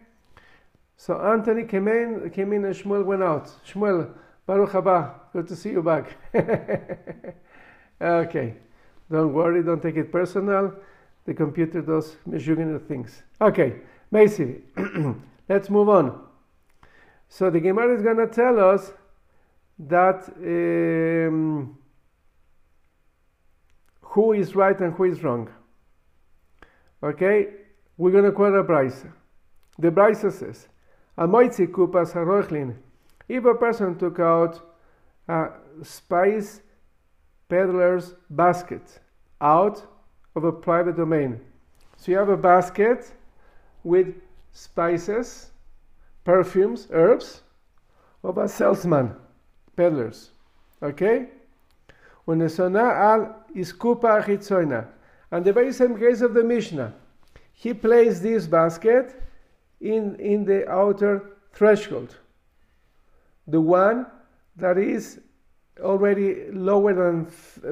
So 0.95 1.19
Anthony 1.21 1.63
came 1.65 1.87
in, 1.87 2.29
came 2.31 2.53
in 2.53 2.65
and 2.65 2.75
Shmuel 2.75 3.05
went 3.05 3.21
out. 3.21 3.51
Shmuel, 3.67 4.11
Baruch 4.47 4.69
haba, 4.71 5.13
good 5.33 5.45
to 5.49 5.55
see 5.57 5.71
you 5.71 5.83
back. 5.83 6.15
okay, 8.01 8.55
don't 9.11 9.33
worry, 9.33 9.61
don't 9.61 9.81
take 9.81 9.97
it 9.97 10.09
personal. 10.09 10.73
The 11.25 11.33
computer 11.33 11.81
does 11.81 12.15
measuring 12.25 12.79
things. 12.87 13.23
Okay, 13.41 13.81
basically, 14.09 14.61
let's 15.49 15.69
move 15.69 15.89
on. 15.89 16.21
So 17.27 17.49
the 17.49 17.59
Gemara 17.59 17.93
is 17.97 18.01
going 18.01 18.17
to 18.17 18.27
tell 18.27 18.57
us 18.57 18.93
that 19.79 20.29
um, 20.37 21.77
who 23.99 24.31
is 24.31 24.55
right 24.55 24.79
and 24.79 24.93
who 24.93 25.03
is 25.03 25.21
wrong. 25.23 25.49
Okay, 27.03 27.47
we're 27.97 28.11
going 28.11 28.23
to 28.23 28.31
quote 28.31 28.55
a 28.55 28.63
brisa. 28.63 29.11
The 29.77 29.91
Brisa 29.91 30.31
says, 30.31 30.69
"A 31.17 31.27
Amoitzi 31.27 31.67
kupas 31.67 32.13
harochlin. 32.13 32.77
If 33.27 33.45
a 33.45 33.55
person 33.55 33.97
took 33.97 34.19
out 34.19 34.61
a 35.27 35.49
spice 35.83 36.61
peddler's 37.49 38.13
basket 38.29 38.99
out 39.41 39.85
of 40.35 40.43
a 40.43 40.51
private 40.51 40.95
domain. 40.95 41.39
So 41.97 42.11
you 42.11 42.17
have 42.17 42.29
a 42.29 42.37
basket 42.37 43.11
with 43.83 44.15
spices, 44.51 45.51
perfumes, 46.23 46.87
herbs 46.91 47.41
of 48.23 48.37
a 48.37 48.47
salesman, 48.47 49.15
peddlers. 49.75 50.31
Okay? 50.81 51.27
Unesona 52.27 52.93
al 52.95 53.35
iskupa 53.55 54.23
chitzoina. 54.23 54.87
And 55.31 55.43
the 55.43 55.53
very 55.53 55.73
same 55.73 55.97
case 55.97 56.21
of 56.21 56.33
the 56.33 56.43
Mishnah. 56.43 56.93
He 57.53 57.73
placed 57.73 58.21
this 58.21 58.47
basket 58.47 59.21
in, 59.81 60.15
in 60.17 60.45
the 60.45 60.69
outer 60.69 61.37
threshold. 61.53 62.15
The 63.47 63.61
one 63.61 64.05
that 64.57 64.77
is 64.77 65.21
already 65.79 66.51
lower 66.51 66.93
than, 66.93 67.27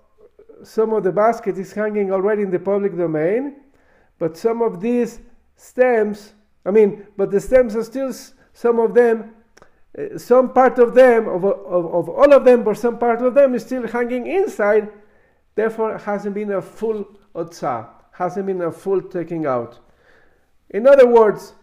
some 0.64 0.94
of 0.94 1.04
the 1.04 1.12
basket 1.12 1.58
is 1.58 1.74
hanging 1.74 2.12
already 2.12 2.44
in 2.44 2.52
the 2.52 2.60
public 2.60 2.96
domain, 2.98 3.62
but 4.20 4.38
some 4.38 4.62
of 4.62 4.80
these 4.80 5.20
stems, 5.56 6.34
I 6.66 6.72
mean, 6.72 7.08
but 7.18 7.32
the 7.32 7.40
stems 7.40 7.76
are 7.76 7.84
still 7.84 8.14
some 8.54 8.80
of 8.80 8.94
them, 8.94 9.34
uh, 9.98 10.18
some 10.18 10.54
part 10.54 10.80
of 10.80 10.94
them, 10.94 11.28
of, 11.28 11.44
of, 11.44 11.86
of 11.94 12.10
all 12.10 12.34
of 12.34 12.46
them, 12.46 12.64
but 12.64 12.78
some 12.78 12.98
part 12.98 13.22
of 13.22 13.34
them 13.34 13.54
is 13.54 13.64
still 13.64 13.88
hanging 13.88 14.28
inside, 14.28 14.90
therefore 15.56 15.98
hasn't 15.98 16.36
been 16.36 16.52
a 16.52 16.62
full 16.62 17.06
otza, 17.36 17.88
hasn't 18.12 18.46
been 18.46 18.62
a 18.62 18.72
full 18.72 19.02
taking 19.02 19.46
out. 19.46 19.80
In 20.70 20.88
other 20.88 21.08
words, 21.08 21.54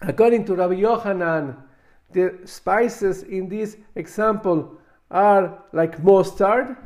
according 0.00 0.44
to 0.46 0.54
Rabbi 0.54 0.74
Yochanan, 0.74 1.56
the 2.14 2.38
spices 2.44 3.24
in 3.24 3.48
this 3.48 3.76
example 3.96 4.78
are 5.10 5.62
like 5.72 6.02
mustard, 6.02 6.76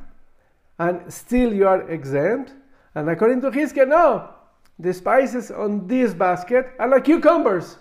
and 0.79 1.13
still 1.13 1.55
you 1.55 1.69
are 1.69 1.89
exempt. 1.91 2.55
And 2.95 3.09
according 3.09 3.43
to 3.43 3.51
Chizkiah, 3.51 3.89
no, 3.89 4.31
the 4.79 4.93
spices 4.93 5.51
on 5.51 5.87
this 5.87 6.15
basket 6.15 6.71
are 6.79 6.89
like 6.89 7.05
cucumbers 7.05 7.77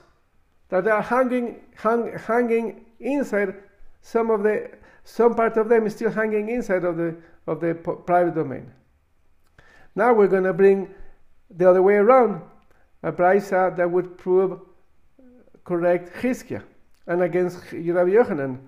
that 0.70 0.88
are 0.88 1.02
hanging, 1.02 1.62
hang, 1.76 2.18
hanging 2.18 2.86
inside. 3.00 3.56
Some 4.02 4.30
of 4.30 4.44
the, 4.44 4.70
some 5.04 5.34
part 5.34 5.58
of 5.58 5.70
them 5.70 5.88
is 5.88 5.96
still 5.96 6.12
hanging 6.12 6.50
inside 6.50 6.84
of 6.84 6.98
the 6.98 7.16
of 7.48 7.62
the 7.62 7.74
private 8.06 8.36
domain. 8.36 8.72
Now 9.96 10.14
we're 10.14 10.28
going 10.28 10.44
to 10.44 10.54
bring 10.54 10.94
the 11.50 11.70
other 11.70 11.82
way 11.82 11.96
around, 11.96 12.42
a 13.04 13.12
brisa 13.12 13.76
that 13.78 13.90
would 13.90 14.18
prove 14.18 14.60
correct 15.64 16.14
Chizkiah 16.22 16.64
and 17.08 17.24
against 17.24 17.58
Rabbi 17.72 18.12
Yochanan. 18.12 18.60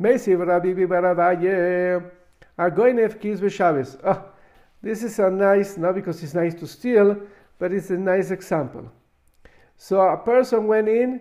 Mesiv 0.00 0.46
Rabbi 0.46 0.68
Bibi 0.68 0.86
bar 0.86 1.02
Abaye. 1.02 2.10
Agoinev 2.58 3.20
Kiz 3.20 3.52
Shabbos. 3.52 3.96
Oh, 4.04 4.24
this 4.82 5.02
is 5.02 5.18
a 5.18 5.30
nice, 5.30 5.76
not 5.76 5.94
because 5.94 6.22
it's 6.22 6.34
nice 6.34 6.54
to 6.54 6.66
steal, 6.66 7.16
but 7.58 7.72
it's 7.72 7.90
a 7.90 7.96
nice 7.96 8.30
example. 8.30 8.90
So 9.76 10.00
a 10.00 10.16
person 10.16 10.66
went 10.66 10.88
in 10.88 11.20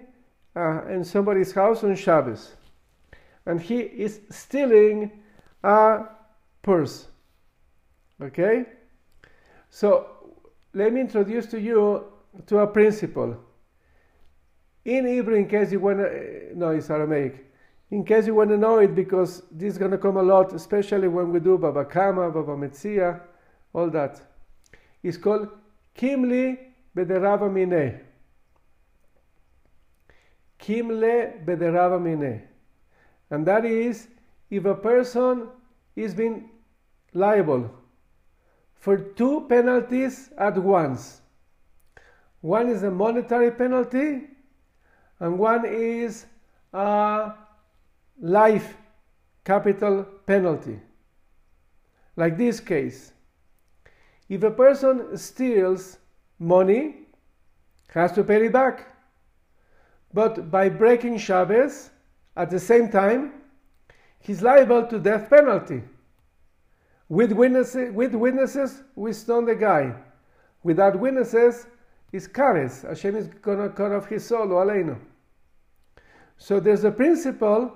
uh, 0.55 0.85
in 0.87 1.03
somebody's 1.03 1.51
house 1.53 1.83
on 1.83 1.95
Shabbos, 1.95 2.55
and 3.45 3.61
he 3.61 3.79
is 3.79 4.21
stealing 4.29 5.11
a 5.63 6.05
purse. 6.61 7.07
Okay? 8.21 8.65
So 9.69 10.09
let 10.73 10.91
me 10.93 11.01
introduce 11.01 11.45
to 11.47 11.59
you 11.59 12.05
to 12.47 12.59
a 12.59 12.67
principle. 12.67 13.37
In 14.85 15.05
Hebrew, 15.05 15.35
in 15.35 15.47
case 15.47 15.71
you 15.71 15.79
want 15.79 15.99
to, 15.99 16.07
eh, 16.07 16.51
no, 16.55 16.69
it's 16.69 16.89
Aramaic 16.89 17.51
in 17.91 18.05
case 18.05 18.25
you 18.25 18.33
want 18.33 18.49
to 18.49 18.57
know 18.57 18.79
it, 18.79 18.95
because 18.95 19.43
this 19.51 19.73
is 19.73 19.77
going 19.77 19.91
to 19.91 19.97
come 19.97 20.15
a 20.15 20.23
lot, 20.23 20.53
especially 20.53 21.09
when 21.09 21.31
we 21.31 21.41
do 21.41 21.57
Baba 21.57 21.83
Kama, 21.83 22.31
Baba 22.31 22.55
Metzia, 22.55 23.19
all 23.73 23.89
that. 23.89 24.21
It's 25.03 25.17
called 25.17 25.49
Kimli 25.95 26.57
Bederava 26.95 27.51
Mine. 27.51 27.99
Kimle 30.57 31.45
Bederava 31.45 32.01
Mine. 32.01 32.43
And 33.29 33.45
that 33.45 33.65
is 33.65 34.07
if 34.49 34.63
a 34.63 34.75
person 34.75 35.49
is 35.95 36.13
being 36.13 36.49
liable 37.13 37.69
for 38.75 38.97
two 38.97 39.45
penalties 39.49 40.29
at 40.37 40.57
once. 40.57 41.21
One 42.39 42.69
is 42.69 42.83
a 42.83 42.91
monetary 42.91 43.51
penalty, 43.51 44.27
and 45.21 45.37
one 45.37 45.65
is 45.65 46.25
a 46.73 47.31
life 48.19 48.75
capital 49.45 50.03
penalty. 50.25 50.79
Like 52.17 52.37
this 52.37 52.59
case, 52.59 53.13
if 54.27 54.43
a 54.43 54.51
person 54.51 55.15
steals 55.17 55.99
money, 56.39 57.07
has 57.89 58.11
to 58.13 58.23
pay 58.23 58.45
it 58.45 58.51
back. 58.51 58.87
But 60.13 60.49
by 60.49 60.69
breaking 60.69 61.19
Shabbos, 61.19 61.91
at 62.35 62.49
the 62.49 62.59
same 62.59 62.89
time, 62.89 63.33
he's 64.19 64.41
liable 64.41 64.87
to 64.87 64.99
death 64.99 65.29
penalty. 65.29 65.83
With 67.09 67.31
witnesses, 67.31 67.93
with 67.93 68.15
witnesses, 68.15 68.81
we 68.95 69.13
stone 69.13 69.45
the 69.45 69.55
guy. 69.55 69.93
Without 70.63 70.99
witnesses, 70.99 71.67
it's 72.11 72.27
kares. 72.27 72.87
Hashem 72.87 73.15
is 73.15 73.27
gonna 73.27 73.69
cut 73.69 73.91
off 73.91 74.07
his 74.07 74.25
soul, 74.25 74.47
aleinu. 74.47 74.97
So 76.41 76.59
there's 76.59 76.83
a 76.83 76.91
principle 76.91 77.71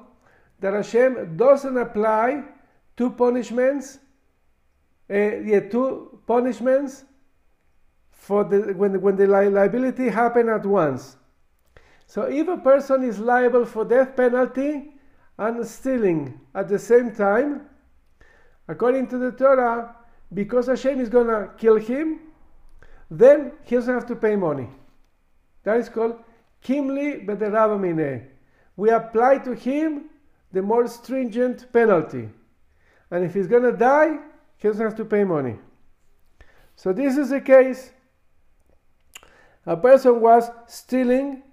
that 0.59 0.73
Hashem 0.73 1.37
doesn't 1.37 1.77
apply 1.77 2.45
two 2.97 3.11
punishments, 3.11 3.99
uh, 5.07 5.13
yeah, 5.13 5.59
two 5.59 6.19
punishments 6.25 7.05
for 8.09 8.43
the, 8.43 8.73
when, 8.73 8.99
when 9.01 9.17
the 9.17 9.27
li- 9.27 9.49
liability 9.49 10.09
happen 10.09 10.49
at 10.49 10.65
once. 10.65 11.15
So 12.07 12.23
if 12.23 12.47
a 12.47 12.57
person 12.57 13.03
is 13.03 13.19
liable 13.19 13.65
for 13.65 13.85
death 13.85 14.15
penalty 14.15 14.95
and 15.37 15.63
stealing 15.63 16.41
at 16.55 16.67
the 16.67 16.79
same 16.79 17.13
time, 17.13 17.69
according 18.67 19.09
to 19.09 19.19
the 19.19 19.31
Torah, 19.31 19.95
because 20.33 20.65
Hashem 20.65 20.99
is 20.99 21.09
going 21.09 21.27
to 21.27 21.51
kill 21.59 21.75
him, 21.75 22.19
then 23.11 23.51
he 23.63 23.75
doesn't 23.75 23.93
have 23.93 24.07
to 24.07 24.15
pay 24.15 24.35
money. 24.35 24.69
That 25.61 25.77
is 25.77 25.87
called 25.87 26.17
kimli 26.63 27.27
bederavamine. 27.27 28.29
We 28.75 28.89
apply 28.89 29.39
to 29.39 29.53
him 29.53 30.05
the 30.51 30.61
more 30.61 30.87
stringent 30.87 31.71
penalty. 31.71 32.29
And 33.11 33.23
if 33.23 33.33
he's 33.33 33.47
going 33.47 33.63
to 33.63 33.71
die, 33.71 34.19
he 34.57 34.67
doesn't 34.67 34.83
have 34.83 34.95
to 34.95 35.05
pay 35.05 35.23
money. 35.23 35.57
So 36.75 36.91
this 36.91 37.17
is 37.17 37.29
the 37.29 37.41
case. 37.41 37.91
A 39.65 39.77
person 39.77 40.21
was 40.21 40.49
stealing 40.67 41.43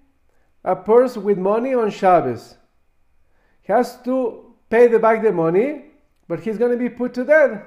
a 0.65 0.77
purse 0.77 1.17
with 1.17 1.39
money 1.39 1.75
on 1.75 1.91
Shabbos. 1.91 2.57
He 3.63 3.73
has 3.73 4.01
to 4.03 4.55
pay 4.69 4.89
the 4.89 4.99
back 4.99 5.23
the 5.23 5.33
money, 5.33 5.87
but 6.29 6.41
he's 6.41 6.59
going 6.59 6.73
to 6.73 6.79
be 6.79 6.89
put 6.89 7.15
to 7.15 7.25
death. 7.25 7.63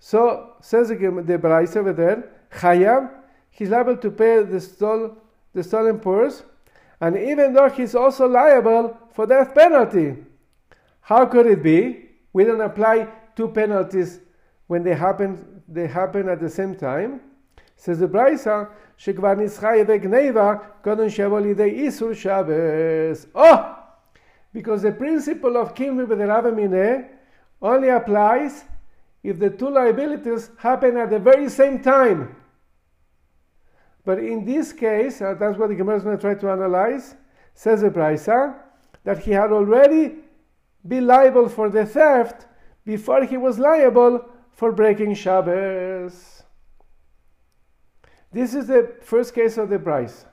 So 0.00 0.54
says 0.60 0.88
the 0.88 0.96
Braisa 0.96 1.76
over 1.78 1.92
there, 1.92 2.30
Chayam, 2.52 3.10
he's 3.50 3.70
liable 3.70 3.96
to 3.96 4.10
pay 4.10 4.42
the, 4.42 4.60
stole, 4.60 5.16
the 5.52 5.62
stolen 5.62 5.98
purse, 6.00 6.42
and 7.01 7.17
even 7.17 7.53
though 7.53 7.69
he's 7.69 7.95
also 7.95 8.27
liable 8.27 8.97
for 9.13 9.25
death 9.25 9.53
penalty. 9.53 10.15
How 11.01 11.25
could 11.25 11.47
it 11.47 11.61
be? 11.61 12.09
We 12.31 12.45
don't 12.45 12.61
apply 12.61 13.07
two 13.35 13.49
penalties 13.49 14.19
when 14.67 14.83
they 14.83 14.95
happen, 14.95 15.61
they 15.67 15.87
happen 15.87 16.29
at 16.29 16.39
the 16.39 16.49
same 16.49 16.75
time. 16.75 17.21
Says 17.75 17.99
the 17.99 18.07
Braisa, 18.07 18.69
שכבר 18.97 19.33
נסחי 19.33 19.83
וגניבה, 19.87 20.53
קודם 20.83 21.09
שיבוא 21.09 21.39
לידי 21.39 21.63
איסור 21.63 22.13
שבס. 22.13 23.25
Oh! 23.35 23.75
Because 24.53 24.83
the 24.83 24.91
principle 24.91 25.57
of 25.57 25.73
kin 25.75 25.97
Mine 25.97 27.05
only 27.61 27.89
applies 27.89 28.65
if 29.23 29.39
the 29.39 29.49
two 29.49 29.69
liabilities 29.69 30.51
happen 30.57 30.95
at 30.97 31.09
the 31.09 31.19
very 31.19 31.49
same 31.49 31.79
time. 31.79 32.35
But 34.08 34.20
in 34.20 34.42
this 34.42 34.72
case, 34.72 35.20
uh, 35.20 35.34
that's 35.34 35.58
what 35.58 35.68
the 35.68 35.74
Gemara 35.74 36.00
going 36.00 36.38
to 36.38 36.50
analyze, 36.50 37.14
says 37.52 37.82
the 37.82 37.90
Braisa, 37.90 38.54
that 39.04 39.18
he 39.18 39.32
had 39.32 39.52
already 39.52 40.14
been 40.82 41.06
liable 41.06 41.46
for 41.50 41.68
the 41.68 41.84
theft 41.84 42.46
before 42.86 43.24
he 43.24 43.36
was 43.36 43.58
liable 43.58 44.24
for 44.50 44.72
breaking 44.72 45.14
Shabbos. 45.14 46.42
This 48.32 48.54
is 48.54 48.68
the 48.68 48.94
first 49.02 49.34
case 49.34 49.58
of 49.58 49.68
the 49.68 49.78
Braisa. 49.78 50.24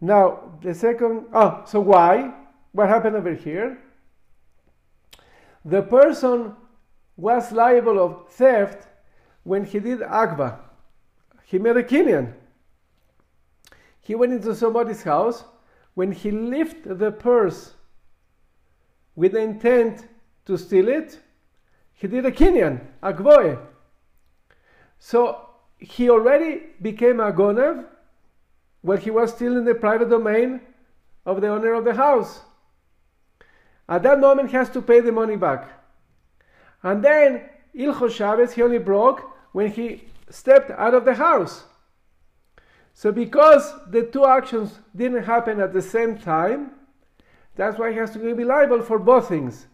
Now, 0.00 0.58
the 0.62 0.72
second, 0.72 1.26
oh, 1.34 1.64
so 1.66 1.80
why? 1.80 2.32
What 2.72 2.88
happened 2.88 3.16
over 3.16 3.34
here? 3.34 3.76
The 5.66 5.82
person 5.82 6.56
was 7.14 7.52
liable 7.52 8.02
of 8.02 8.30
theft 8.30 8.88
when 9.42 9.66
he 9.66 9.80
did 9.80 10.00
Agba. 10.00 10.60
He 11.46 11.60
made 11.60 11.76
a 11.76 11.82
Kenyan. 11.84 12.32
He 14.00 14.16
went 14.16 14.32
into 14.32 14.52
somebody's 14.54 15.04
house. 15.04 15.44
When 15.94 16.10
he 16.10 16.32
lifted 16.32 16.98
the 16.98 17.12
purse 17.12 17.74
with 19.14 19.32
the 19.32 19.40
intent 19.40 20.08
to 20.46 20.58
steal 20.58 20.88
it, 20.88 21.20
he 21.94 22.08
did 22.08 22.26
a 22.26 22.32
Kenyan, 22.32 22.80
a 23.00 23.12
gvoe. 23.12 23.64
So 24.98 25.48
he 25.78 26.10
already 26.10 26.62
became 26.82 27.20
a 27.20 27.32
gonev 27.32 27.86
while 28.82 28.98
he 28.98 29.12
was 29.12 29.30
still 29.30 29.56
in 29.56 29.64
the 29.64 29.74
private 29.74 30.10
domain 30.10 30.60
of 31.24 31.40
the 31.40 31.48
owner 31.48 31.74
of 31.74 31.84
the 31.84 31.94
house. 31.94 32.40
At 33.88 34.02
that 34.02 34.18
moment, 34.18 34.50
he 34.50 34.56
has 34.56 34.68
to 34.70 34.82
pay 34.82 34.98
the 34.98 35.12
money 35.12 35.36
back. 35.36 35.68
And 36.82 37.04
then 37.04 37.48
Ilcho 37.72 38.10
Shabbos, 38.10 38.52
he 38.52 38.62
only 38.62 38.78
broke 38.78 39.30
when 39.52 39.70
he 39.70 40.02
stepped 40.28 40.70
out 40.70 40.94
of 40.94 41.04
the 41.04 41.14
house. 41.14 41.64
So 42.94 43.12
because 43.12 43.74
the 43.90 44.04
two 44.04 44.24
actions 44.24 44.80
didn't 44.94 45.24
happen 45.24 45.60
at 45.60 45.72
the 45.72 45.82
same 45.82 46.16
time, 46.18 46.72
that's 47.54 47.78
why 47.78 47.90
he 47.90 47.98
has 47.98 48.10
to 48.12 48.34
be 48.34 48.44
liable 48.44 48.82
for 48.82 48.98
both 48.98 49.28
things. 49.28 49.66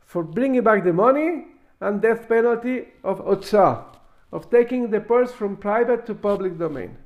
For 0.00 0.22
bringing 0.22 0.62
back 0.62 0.84
the 0.84 0.92
money 0.92 1.46
and 1.80 2.00
death 2.00 2.28
penalty 2.28 2.88
of 3.02 3.24
otsa, 3.24 3.84
of 4.32 4.50
taking 4.50 4.90
the 4.90 5.00
purse 5.00 5.32
from 5.32 5.56
private 5.56 6.06
to 6.06 6.14
public 6.14 6.58
domain. 6.58 6.96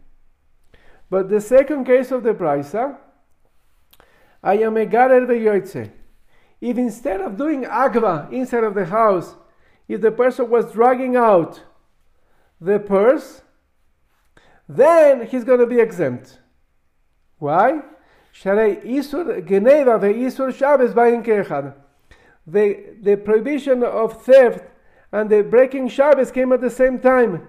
But 1.11 1.29
the 1.29 1.41
second 1.41 1.85
case 1.85 2.11
of 2.11 2.23
the 2.23 2.35
Braisa, 2.35 2.97
I 4.43 4.59
am 4.59 4.77
a 4.77 4.87
garer 4.87 5.27
veyoitze. 5.27 5.91
If 6.61 6.79
instead 6.79 7.21
of 7.21 7.37
doing 7.37 7.65
agva 7.65 8.33
inside 8.33 8.65
of 8.65 8.75
the 8.75 8.87
house, 8.87 9.35
if 9.89 10.01
the 10.01 10.11
person 10.11 10.51
was 10.51 10.73
dragging 10.73 11.17
out 11.17 11.63
the 12.61 12.79
purse, 12.79 13.41
then 14.69 15.27
he's 15.27 15.45
going 15.45 15.61
to 15.61 15.67
be 15.67 15.81
exempt. 15.81 16.41
Why? 17.39 17.81
The, 18.45 18.79
the 23.03 23.17
prohibition 23.25 23.83
of 23.83 24.23
theft 24.23 24.65
and 25.13 25.31
the 25.31 25.43
breaking 25.43 25.89
Shabbos 25.89 26.31
came 26.31 26.53
at 26.53 26.61
the 26.61 26.71
same 26.71 26.99
time. 26.99 27.49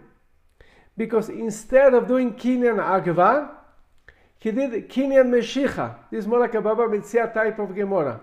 Because 0.96 1.30
instead 1.30 1.94
of 1.94 2.08
doing 2.08 2.34
kinyan 2.34 2.78
agva, 2.78 3.52
he 4.40 4.52
did 4.52 4.90
kinyan 4.90 5.30
meshicha. 5.30 5.96
This 6.10 6.20
is 6.20 6.28
more 6.28 6.40
like 6.40 6.56
a 6.56 6.62
Baba 6.62 6.84
Metzia 6.84 7.34
type 7.34 7.60
of 7.60 7.76
Gemara. 7.76 8.22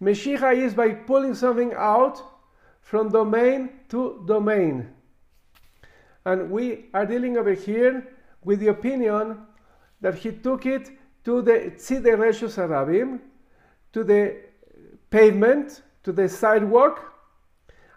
Meshicha 0.00 0.56
is 0.56 0.74
by 0.74 0.90
pulling 0.90 1.34
something 1.34 1.72
out 1.74 2.22
from 2.80 3.10
domain 3.10 3.70
to 3.88 4.22
domain. 4.26 4.93
And 6.24 6.50
we 6.50 6.86
are 6.94 7.04
dealing 7.04 7.36
over 7.36 7.52
here 7.52 8.06
with 8.42 8.60
the 8.60 8.68
opinion 8.68 9.38
that 10.00 10.14
he 10.14 10.32
took 10.32 10.66
it 10.66 10.90
to 11.24 11.42
the 11.42 11.72
Tzide 11.76 12.16
Reshus 12.16 12.56
Arabim, 12.56 13.20
to 13.92 14.04
the 14.04 14.36
pavement, 15.10 15.82
to 16.02 16.12
the 16.12 16.28
sidewalk, 16.28 17.12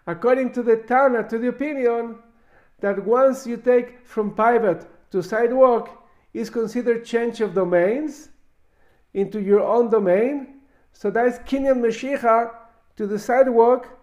according 0.06 0.52
to 0.52 0.62
the 0.62 0.76
Tana, 0.76 1.28
to 1.28 1.38
the 1.38 1.48
opinion 1.48 2.18
that 2.80 3.04
once 3.04 3.46
you 3.46 3.56
take 3.56 4.06
from 4.06 4.34
private 4.34 4.86
to 5.10 5.22
sidewalk 5.22 6.08
is 6.32 6.48
considered 6.48 7.04
change 7.04 7.40
of 7.40 7.54
domains 7.54 8.30
into 9.14 9.40
your 9.40 9.62
own 9.62 9.90
domain, 9.90 10.60
so 10.92 11.10
that 11.10 11.26
is 11.26 11.38
Kinyan 11.40 11.80
Meshicha 11.80 12.50
to 12.96 13.06
the 13.06 13.18
sidewalk. 13.18 13.98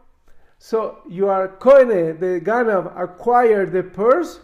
So 0.58 1.00
you 1.08 1.28
are 1.28 1.48
Koine, 1.48 2.20
the 2.20 2.42
Ganav, 2.42 3.00
acquired 3.00 3.72
the 3.72 3.84
purse 3.84 4.40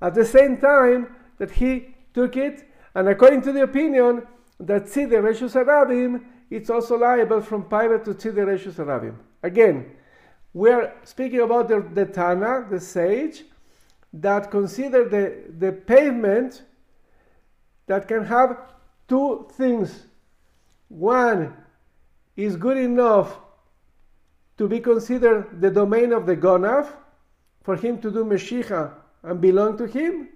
at 0.00 0.14
the 0.14 0.24
same 0.24 0.58
time 0.58 1.14
that 1.38 1.50
he 1.50 1.94
took 2.14 2.36
it. 2.36 2.68
And 2.94 3.08
according 3.08 3.42
to 3.42 3.52
the 3.52 3.62
opinion 3.62 4.26
that 4.60 4.84
Tzide 4.84 5.10
Reshus 5.10 5.54
Arabim, 5.54 6.24
it's 6.48 6.70
also 6.70 6.96
liable 6.96 7.40
from 7.40 7.64
private 7.64 8.04
to 8.04 8.14
Tzide 8.14 8.46
Reshus 8.46 8.74
Arabim. 8.74 9.16
Again, 9.42 9.90
we 10.54 10.70
are 10.70 10.94
speaking 11.04 11.40
about 11.40 11.68
the, 11.68 11.80
the 11.92 12.06
Tana, 12.06 12.66
the 12.70 12.80
sage, 12.80 13.44
that 14.12 14.50
consider 14.50 15.06
the, 15.06 15.52
the 15.58 15.72
pavement 15.72 16.62
that 17.86 18.08
can 18.08 18.24
have 18.24 18.56
two 19.08 19.46
things. 19.52 20.06
One 20.88 21.54
is 22.36 22.56
good 22.56 22.78
enough 22.78 23.36
to 24.58 24.68
be 24.68 24.80
considered 24.80 25.60
the 25.60 25.70
domain 25.70 26.12
of 26.12 26.26
the 26.26 26.36
Gonav, 26.36 26.88
for 27.62 27.76
him 27.76 27.98
to 28.00 28.10
do 28.10 28.24
Meshicha 28.24 28.92
and 29.22 29.40
belong 29.40 29.76
to 29.76 29.86
him. 29.86 30.28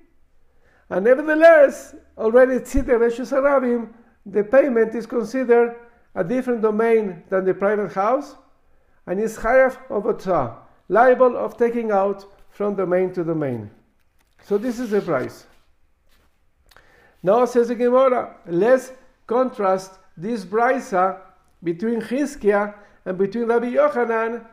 And 0.88 1.04
nevertheless, 1.04 1.94
already 2.18 2.58
Tzite 2.58 2.86
Reshus 2.86 3.32
Arabim, 3.32 3.92
the 4.26 4.42
payment 4.42 4.94
is 4.94 5.06
considered 5.06 5.76
a 6.14 6.24
different 6.24 6.60
domain 6.60 7.22
than 7.28 7.44
the 7.44 7.54
private 7.54 7.92
house, 7.92 8.34
and 9.06 9.20
is 9.20 9.38
Chayav 9.38 9.78
of 9.88 10.04
Otzah, 10.04 10.56
liable 10.88 11.36
of 11.36 11.56
taking 11.56 11.92
out 11.92 12.24
from 12.50 12.74
domain 12.74 13.12
to 13.12 13.22
domain. 13.22 13.70
So 14.42 14.58
this 14.58 14.80
is 14.80 14.90
the 14.90 15.00
price. 15.00 15.46
Now 17.22 17.44
says 17.44 17.68
the 17.68 17.74
Gemara, 17.74 18.34
let's 18.46 18.92
contrast 19.26 19.98
this 20.16 20.44
brisa 20.44 21.20
between 21.62 22.00
Chizkia 22.00 22.74
and 23.04 23.18
between 23.18 23.46
Rabbi 23.46 23.72
Yochanan 23.72 24.46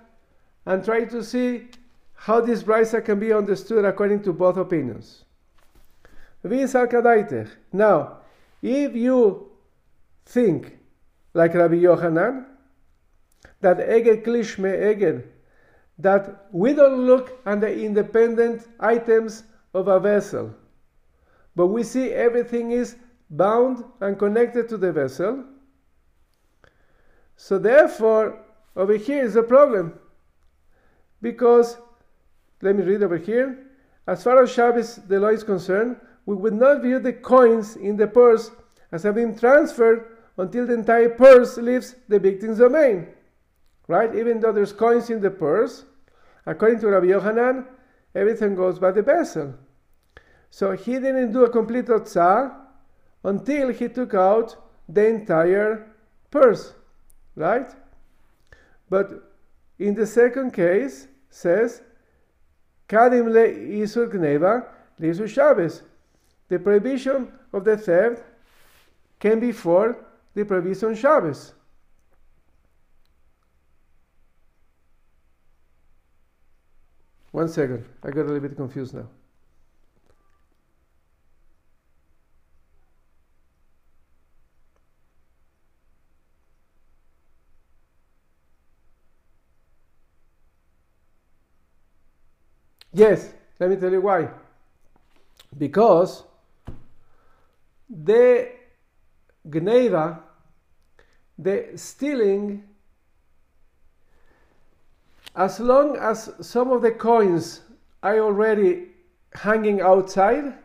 and 0.65 0.83
try 0.83 1.05
to 1.05 1.23
see 1.23 1.67
how 2.13 2.41
this 2.41 2.63
brisa 2.63 3.03
can 3.03 3.19
be 3.19 3.31
understood 3.31 3.85
according 3.85 4.23
to 4.23 4.33
both 4.33 4.57
opinions. 4.57 5.23
Now, 6.43 8.17
if 8.61 8.95
you 8.95 9.51
think 10.25 10.77
like 11.33 11.53
Rabbi 11.53 11.75
Yochanan, 11.75 12.45
that 13.61 13.77
Eged 13.77 14.23
Klishme 14.23 14.71
Eged, 14.71 15.23
that 15.99 16.47
we 16.51 16.73
don't 16.73 17.05
look 17.05 17.39
at 17.45 17.61
the 17.61 17.79
independent 17.83 18.67
items 18.79 19.43
of 19.73 19.87
a 19.87 19.99
vessel. 19.99 20.53
But 21.55 21.67
we 21.67 21.83
see 21.83 22.11
everything 22.11 22.71
is 22.71 22.95
bound 23.29 23.83
and 23.99 24.17
connected 24.17 24.69
to 24.69 24.77
the 24.77 24.91
vessel. 24.91 25.43
So 27.37 27.59
therefore, 27.59 28.39
over 28.75 28.97
here 28.97 29.23
is 29.23 29.35
a 29.35 29.43
problem. 29.43 29.97
Because, 31.21 31.77
let 32.61 32.75
me 32.75 32.83
read 32.83 33.03
over 33.03 33.17
here. 33.17 33.67
As 34.07 34.23
far 34.23 34.41
as 34.41 34.51
Shabbos, 34.51 34.95
the 35.07 35.19
law 35.19 35.29
is 35.29 35.43
concerned, 35.43 35.97
we 36.25 36.35
would 36.35 36.53
not 36.53 36.81
view 36.81 36.99
the 36.99 37.13
coins 37.13 37.75
in 37.75 37.95
the 37.95 38.07
purse 38.07 38.51
as 38.91 39.03
having 39.03 39.37
transferred 39.37 40.17
until 40.37 40.65
the 40.67 40.73
entire 40.73 41.09
purse 41.09 41.57
leaves 41.57 41.95
the 42.07 42.19
victim's 42.19 42.57
domain. 42.57 43.07
Right? 43.87 44.13
Even 44.15 44.39
though 44.39 44.51
there's 44.51 44.73
coins 44.73 45.09
in 45.09 45.21
the 45.21 45.31
purse, 45.31 45.85
according 46.45 46.79
to 46.81 46.87
Rabbi 46.87 47.07
Yohanan, 47.07 47.65
everything 48.15 48.55
goes 48.55 48.79
by 48.79 48.91
the 48.91 49.01
vessel. 49.01 49.53
So 50.49 50.71
he 50.71 50.93
didn't 50.93 51.33
do 51.33 51.45
a 51.45 51.49
complete 51.49 51.85
otzah 51.85 52.53
until 53.23 53.69
he 53.69 53.89
took 53.89 54.13
out 54.13 54.55
the 54.89 55.07
entire 55.07 55.87
purse. 56.31 56.73
Right? 57.37 57.69
But 58.89 59.31
in 59.77 59.93
the 59.93 60.07
second 60.07 60.51
case, 60.51 61.07
says, 61.29 61.83
Kadim 62.89 63.31
le 63.31 63.47
isur 63.83 64.11
gneva 64.11 64.65
le 64.97 65.27
Shabbos. 65.27 65.83
The 66.49 66.57
prohibition 66.57 67.31
of 67.53 67.63
the 67.63 67.77
theft 67.77 68.23
came 69.19 69.39
before 69.39 69.97
the 70.33 70.45
prohibition 70.45 70.95
Shabbos. 70.95 71.53
One 77.31 77.49
second, 77.49 77.85
I 78.01 78.09
got 78.09 78.21
a 78.21 78.23
little 78.23 78.39
bit 78.39 78.55
confused 78.55 78.95
now. 78.95 79.07
Yes, 92.97 93.31
let 93.59 93.69
me 93.69 93.75
tell 93.75 93.91
you 93.91 94.01
why. 94.01 94.27
Because 95.55 96.23
the 97.87 98.49
Gneva, 99.47 100.19
the 101.37 101.73
stealing, 101.75 102.63
as 105.35 105.59
long 105.59 105.95
as 105.97 106.31
some 106.41 106.71
of 106.71 106.81
the 106.81 106.89
coins 106.89 107.61
are 108.01 108.17
already 108.17 108.87
hanging 109.31 109.79
outside, 109.79 110.55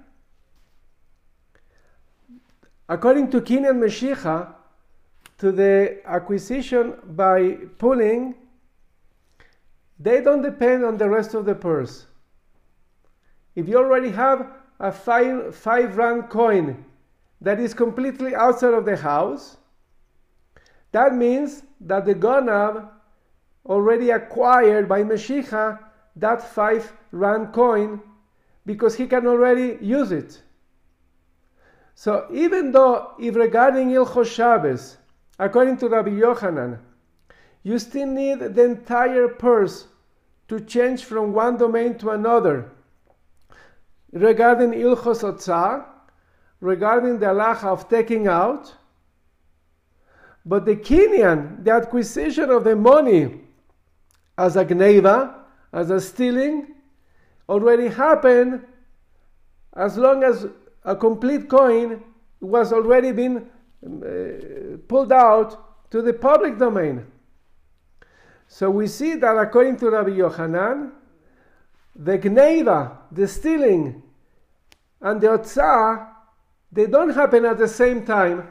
according 2.88 3.30
to 3.32 3.42
Kinyan 3.42 3.76
Meshicha, 3.78 4.54
to 5.36 5.52
the 5.52 6.00
acquisition 6.06 6.94
by 7.08 7.58
pulling, 7.76 8.36
they 10.00 10.22
don't 10.22 10.40
depend 10.40 10.82
on 10.82 10.96
the 10.96 11.10
rest 11.10 11.34
of 11.34 11.44
the 11.44 11.54
purse. 11.54 12.06
If 13.54 13.68
you 13.68 13.76
already 13.78 14.10
have 14.10 14.46
a 14.80 14.90
five, 14.90 15.54
five 15.54 15.96
rand 15.96 16.30
coin 16.30 16.84
that 17.40 17.60
is 17.60 17.74
completely 17.74 18.34
outside 18.34 18.74
of 18.74 18.84
the 18.84 18.96
house, 18.96 19.56
that 20.92 21.14
means 21.14 21.62
that 21.80 22.04
the 22.04 22.14
Gonav 22.14 22.88
already 23.66 24.10
acquired 24.10 24.88
by 24.88 25.02
Meshicha 25.02 25.78
that 26.16 26.42
five 26.42 26.92
rand 27.10 27.52
coin 27.52 28.00
because 28.66 28.94
he 28.96 29.06
can 29.06 29.26
already 29.26 29.78
use 29.80 30.12
it. 30.12 30.42
So 31.94 32.26
even 32.32 32.72
though 32.72 33.12
if 33.20 33.34
regarding 33.34 33.90
Ilchos 33.90 34.26
Shabbos, 34.26 34.96
according 35.38 35.76
to 35.78 35.88
Rabbi 35.88 36.10
Yochanan, 36.10 36.78
you 37.62 37.78
still 37.78 38.06
need 38.06 38.40
the 38.40 38.64
entire 38.64 39.28
purse 39.28 39.86
to 40.48 40.60
change 40.60 41.04
from 41.04 41.32
one 41.32 41.56
domain 41.56 41.96
to 41.98 42.10
another 42.10 42.70
regarding 44.12 44.72
Ilchos 44.72 45.22
Otzar, 45.22 45.84
regarding 46.60 47.18
the 47.18 47.26
halacha 47.26 47.64
of 47.64 47.88
taking 47.88 48.28
out, 48.28 48.74
but 50.44 50.64
the 50.64 50.76
Kenyan, 50.76 51.64
the 51.64 51.70
acquisition 51.72 52.50
of 52.50 52.64
the 52.64 52.76
money 52.76 53.40
as 54.36 54.56
a 54.56 54.64
gneva, 54.64 55.34
as 55.72 55.90
a 55.90 56.00
stealing, 56.00 56.74
already 57.48 57.88
happened 57.88 58.64
as 59.74 59.96
long 59.96 60.22
as 60.22 60.46
a 60.84 60.96
complete 60.96 61.48
coin 61.48 62.02
was 62.40 62.72
already 62.72 63.12
been 63.12 63.48
uh, 63.84 64.76
pulled 64.88 65.12
out 65.12 65.90
to 65.90 66.02
the 66.02 66.12
public 66.12 66.58
domain. 66.58 67.06
So 68.48 68.70
we 68.70 68.86
see 68.86 69.14
that 69.14 69.36
according 69.38 69.78
to 69.78 69.90
Rabbi 69.90 70.10
Yochanan, 70.10 70.90
the 71.94 72.18
gneva, 72.18 72.96
the 73.10 73.28
stealing, 73.28 74.02
and 75.00 75.20
the 75.20 75.26
otzah, 75.26 76.08
they 76.70 76.86
don't 76.86 77.10
happen 77.10 77.44
at 77.44 77.58
the 77.58 77.68
same 77.68 78.04
time, 78.04 78.48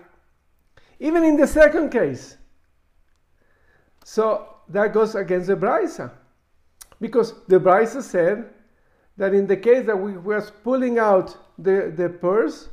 even 0.99 1.23
in 1.23 1.37
the 1.37 1.47
second 1.47 1.89
case. 1.89 2.37
So 4.03 4.47
that 4.69 4.93
goes 4.93 5.15
against 5.15 5.47
the 5.47 5.55
Brisa. 5.55 6.11
Because 6.99 7.33
the 7.47 7.59
Brisa 7.59 8.03
said 8.03 8.53
that 9.17 9.33
in 9.33 9.47
the 9.47 9.57
case 9.57 9.85
that 9.87 9.97
we 9.97 10.13
were 10.13 10.41
pulling 10.63 10.99
out 10.99 11.35
the, 11.57 11.91
the 11.95 12.09
purse, 12.09 12.69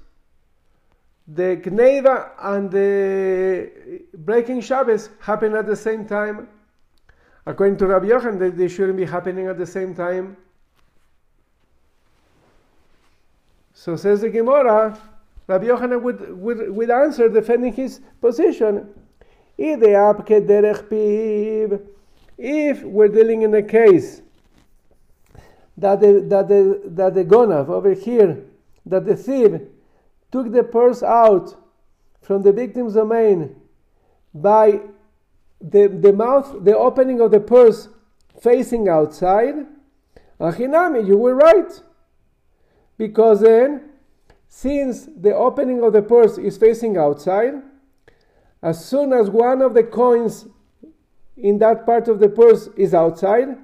the 1.27 1.57
gneva 1.57 2.31
and 2.41 2.71
the 2.71 4.03
breaking 4.15 4.61
Shabbos 4.61 5.11
happen 5.21 5.55
at 5.55 5.67
the 5.67 5.77
same 5.77 6.07
time. 6.07 6.49
According 7.47 7.79
to 7.79 7.87
Rabbi 7.87 8.07
Yochanan, 8.07 8.39
they, 8.39 8.51
they 8.51 8.69
shouldn't 8.69 8.97
be 8.97 9.05
happening 9.05 9.47
at 9.47 9.57
the 9.57 9.67
same 9.67 9.95
time. 9.95 10.37
So 13.79 13.95
says 13.95 14.23
the 14.23 14.29
Gemara, 14.29 14.99
Rabbi 15.47 15.67
Yochanan 15.67 16.03
would, 16.03 16.37
would, 16.37 16.69
would 16.69 16.91
answer 16.91 17.29
defending 17.29 17.73
his 17.73 18.01
position. 18.21 18.89
If 19.57 19.83
we're 22.83 23.09
dealing 23.09 23.43
in 23.43 23.55
a 23.55 23.63
case 23.63 24.23
that 25.77 26.01
the, 26.01 26.27
that 26.27 26.49
the, 26.49 26.81
that 26.87 27.15
the 27.15 27.25
gonav 27.25 27.69
over 27.69 27.93
here, 27.95 28.43
that 28.85 29.07
the 29.07 29.15
thief 29.15 29.61
took 30.33 30.51
the 30.51 30.65
purse 30.65 31.05
out 31.05 31.55
from 32.21 32.43
the 32.43 32.51
victim's 32.51 32.95
domain 32.95 33.55
by 34.35 34.81
the, 35.61 35.87
the 35.87 36.13
mouth, 36.13 36.65
the 36.65 36.77
opening 36.77 37.21
of 37.21 37.31
the 37.31 37.39
purse 37.39 37.89
facing 38.43 38.89
outside, 38.89 39.55
Achinami, 40.41 41.07
you 41.07 41.17
were 41.17 41.37
right. 41.37 41.81
Because 42.99 43.41
then, 43.41 43.91
since 44.49 45.09
the 45.17 45.35
opening 45.35 45.83
of 45.83 45.93
the 45.93 46.03
purse 46.03 46.37
is 46.37 46.59
facing 46.59 46.97
outside, 46.97 47.55
as 48.61 48.85
soon 48.85 49.13
as 49.13 49.31
one 49.31 49.63
of 49.63 49.75
the 49.75 49.85
coins 49.85 50.47
in 51.37 51.59
that 51.59 51.87
part 51.87 52.09
of 52.09 52.19
the 52.19 52.29
purse 52.29 52.69
is 52.77 52.93
outside, 52.93 53.57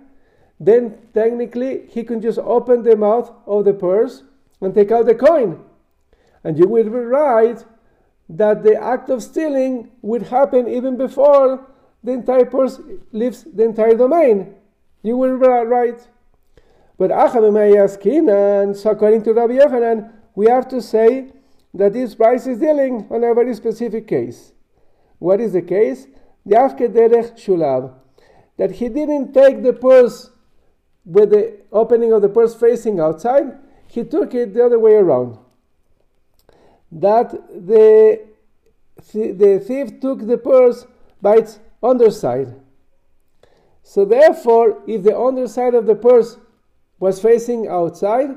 then 0.61 0.97
technically 1.13 1.87
he 1.89 2.05
can 2.05 2.21
just 2.21 2.39
open 2.39 2.85
the 2.85 2.97
mouth 2.97 3.33
of 3.47 3.65
the 3.65 3.75
purse 3.75 4.23
and 4.61 4.73
take 4.73 4.93
out 4.93 5.07
the 5.07 5.15
coin. 5.15 5.63
And 6.45 6.57
you 6.57 6.69
will 6.69 6.85
be 6.85 6.91
right 6.91 7.65
that 8.29 8.63
the 8.63 8.81
act 8.81 9.11
of 9.11 9.23
stealing 9.23 9.91
would 10.01 10.23
happen 10.23 10.69
even 10.69 10.97
before 10.97 11.67
the 12.05 12.13
entire 12.13 12.45
purse 12.45 12.81
leaves 13.13 13.45
the 13.45 13.65
entire 13.65 13.97
domain. 13.97 14.55
You 15.03 15.17
will 15.17 15.39
be 15.39 15.47
right. 15.47 16.07
But 16.97 17.11
Achabemeyaskinan, 17.11 18.77
so 18.77 18.91
according 18.91 19.23
to 19.25 19.33
Rabbi 19.33 19.55
Yochanan, 19.55 20.13
we 20.35 20.47
have 20.47 20.69
to 20.69 20.81
say 20.81 21.33
that 21.73 21.93
this 21.93 22.15
price 22.15 22.47
is 22.47 22.59
dealing 22.59 23.07
on 23.11 23.25
a 23.25 23.35
very 23.35 23.55
specific 23.55 24.07
case. 24.07 24.53
What 25.19 25.41
is 25.41 25.53
the 25.53 25.63
case? 25.63 26.07
The 26.47 26.55
Derech 26.55 27.37
Shulav. 27.37 27.95
That 28.57 28.73
he 28.73 28.89
didn't 28.89 29.33
take 29.33 29.63
the 29.63 29.73
purse 29.73 30.31
with 31.05 31.31
the 31.31 31.59
opening 31.73 32.13
of 32.13 32.23
the 32.23 32.29
purse 32.29 32.55
facing 32.55 33.01
outside, 33.01 33.59
he 33.89 34.05
took 34.05 34.35
it 34.35 34.55
the 34.55 34.65
other 34.65 34.79
way 34.79 34.95
around. 34.95 35.39
That 36.93 37.31
the, 37.31 38.21
the 39.13 39.63
thief 39.67 40.01
took 40.01 40.27
the 40.27 40.39
purse 40.39 40.87
by 41.21 41.37
its 41.37 41.59
underside. 41.83 42.55
So 43.83 44.05
therefore, 44.05 44.83
if 44.87 45.03
the 45.03 45.19
underside 45.19 45.75
of 45.75 45.87
the 45.87 45.95
purse 45.95 46.39
was 47.05 47.21
facing 47.21 47.69
outside, 47.69 48.31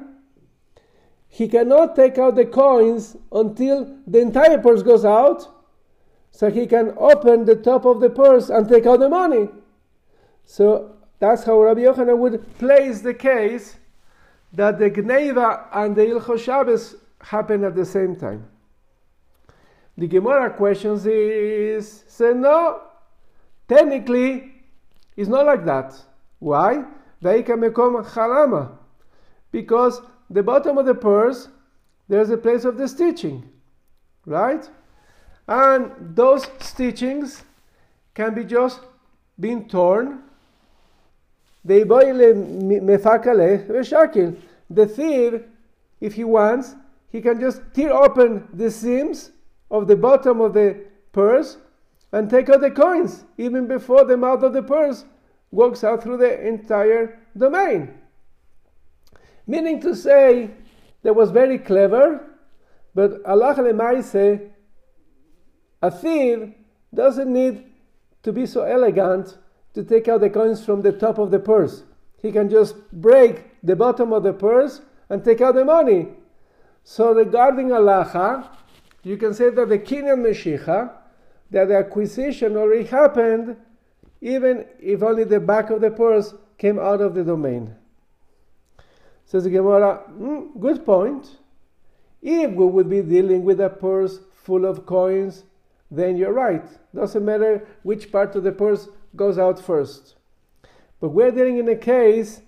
he 1.29 1.47
cannot 1.47 1.95
take 1.95 2.17
out 2.17 2.35
the 2.35 2.45
coins 2.45 3.15
until 3.31 3.95
the 4.05 4.19
entire 4.19 4.57
purse 4.57 4.83
goes 4.83 5.05
out, 5.05 5.47
so 6.31 6.49
he 6.51 6.67
can 6.67 6.93
open 6.97 7.45
the 7.45 7.55
top 7.55 7.85
of 7.85 8.01
the 8.01 8.09
purse 8.09 8.49
and 8.49 8.67
take 8.67 8.85
out 8.85 8.99
the 8.99 9.07
money. 9.07 9.47
So 10.43 10.97
that's 11.19 11.45
how 11.45 11.61
Rabbi 11.61 11.81
Yochanan 11.81 12.17
would 12.17 12.57
place 12.57 12.99
the 12.99 13.13
case 13.13 13.77
that 14.51 14.79
the 14.79 14.91
Gneva 14.91 15.67
and 15.71 15.95
the 15.95 16.01
Ilchos 16.01 16.39
Shabbos 16.39 16.95
happen 17.21 17.63
at 17.63 17.73
the 17.73 17.85
same 17.85 18.17
time. 18.17 18.49
The 19.97 20.07
Gemara 20.07 20.49
questions 20.49 21.05
is, 21.05 22.03
say 22.07 22.33
no, 22.33 22.81
technically 23.69 24.51
it's 25.15 25.29
not 25.29 25.45
like 25.45 25.63
that. 25.63 25.95
Why? 26.39 26.83
Because 27.21 27.51
the 30.29 30.43
bottom 30.43 30.77
of 30.77 30.85
the 30.85 30.95
purse, 30.95 31.47
there's 32.07 32.29
a 32.29 32.37
place 32.37 32.65
of 32.65 32.77
the 32.77 32.87
stitching, 32.87 33.49
right? 34.25 34.69
And 35.47 36.15
those 36.15 36.45
stitchings 36.59 37.43
can 38.13 38.33
be 38.33 38.43
just 38.43 38.81
being 39.39 39.67
torn. 39.67 40.23
The 41.63 41.83
thief, 44.85 45.41
if 46.01 46.13
he 46.13 46.23
wants, 46.23 46.75
he 47.09 47.21
can 47.21 47.39
just 47.39 47.61
tear 47.73 47.93
open 47.93 48.47
the 48.53 48.69
seams 48.69 49.31
of 49.71 49.87
the 49.87 49.95
bottom 49.95 50.41
of 50.41 50.53
the 50.53 50.83
purse 51.11 51.57
and 52.11 52.29
take 52.29 52.49
out 52.49 52.61
the 52.61 52.71
coins 52.71 53.25
even 53.37 53.67
before 53.67 54.05
the 54.05 54.17
mouth 54.17 54.43
of 54.43 54.53
the 54.53 54.63
purse 54.63 55.05
walks 55.51 55.83
out 55.83 56.03
through 56.03 56.17
the 56.17 56.47
entire 56.47 57.19
domain. 57.37 57.93
Meaning 59.45 59.81
to 59.81 59.95
say, 59.95 60.51
that 61.03 61.15
was 61.15 61.31
very 61.31 61.57
clever, 61.57 62.21
but 62.93 63.23
Allah 63.25 63.55
lemaise, 63.57 64.51
a 65.81 65.91
thief 65.91 66.49
doesn't 66.93 67.31
need 67.31 67.63
to 68.23 68.33
be 68.33 68.45
so 68.45 68.63
elegant 68.63 69.37
to 69.73 69.83
take 69.83 70.07
out 70.07 70.21
the 70.21 70.29
coins 70.29 70.65
from 70.65 70.81
the 70.81 70.91
top 70.91 71.17
of 71.17 71.31
the 71.31 71.39
purse. 71.39 71.83
He 72.21 72.31
can 72.31 72.49
just 72.49 72.75
break 72.91 73.45
the 73.63 73.75
bottom 73.75 74.11
of 74.11 74.23
the 74.23 74.33
purse 74.33 74.81
and 75.09 75.23
take 75.23 75.39
out 75.39 75.55
the 75.55 75.63
money. 75.63 76.07
So 76.83 77.13
regarding 77.13 77.71
Allah, 77.71 78.49
you 79.03 79.17
can 79.17 79.33
say 79.33 79.49
that 79.51 79.69
the 79.69 79.79
Kinyan 79.79 80.25
Meshicha, 80.25 80.91
that 81.51 81.67
the 81.67 81.77
acquisition 81.77 82.57
already 82.57 82.85
happened, 82.85 83.55
even 84.21 84.65
if 84.79 85.03
only 85.03 85.23
the 85.23 85.39
back 85.39 85.69
of 85.69 85.81
the 85.81 85.91
purse 85.91 86.33
came 86.57 86.79
out 86.79 87.01
of 87.01 87.13
the 87.13 87.23
domain. 87.23 87.75
Says 89.25 89.43
the 89.43 89.49
Gemara, 89.49 90.03
mm, 90.09 90.59
good 90.59 90.85
point. 90.85 91.37
If 92.21 92.51
we 92.51 92.65
would 92.65 92.89
be 92.89 93.01
dealing 93.01 93.43
with 93.43 93.59
a 93.59 93.69
purse 93.69 94.19
full 94.33 94.65
of 94.65 94.85
coins, 94.85 95.43
then 95.91 96.17
you're 96.17 96.33
right. 96.33 96.65
Doesn't 96.95 97.23
matter 97.23 97.67
which 97.83 98.11
part 98.11 98.35
of 98.35 98.43
the 98.43 98.51
purse 98.51 98.89
goes 99.15 99.37
out 99.37 99.63
first. 99.63 100.15
But 100.99 101.09
we're 101.09 101.31
dealing 101.31 101.57
in 101.57 101.67
a 101.69 101.75
case, 101.75 102.41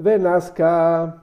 Venaska, 0.00 1.20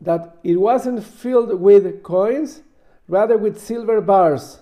that 0.00 0.36
it 0.42 0.56
wasn't 0.56 1.04
filled 1.04 1.60
with 1.60 2.02
coins, 2.02 2.62
rather 3.08 3.36
with 3.36 3.60
silver 3.60 4.00
bars. 4.00 4.60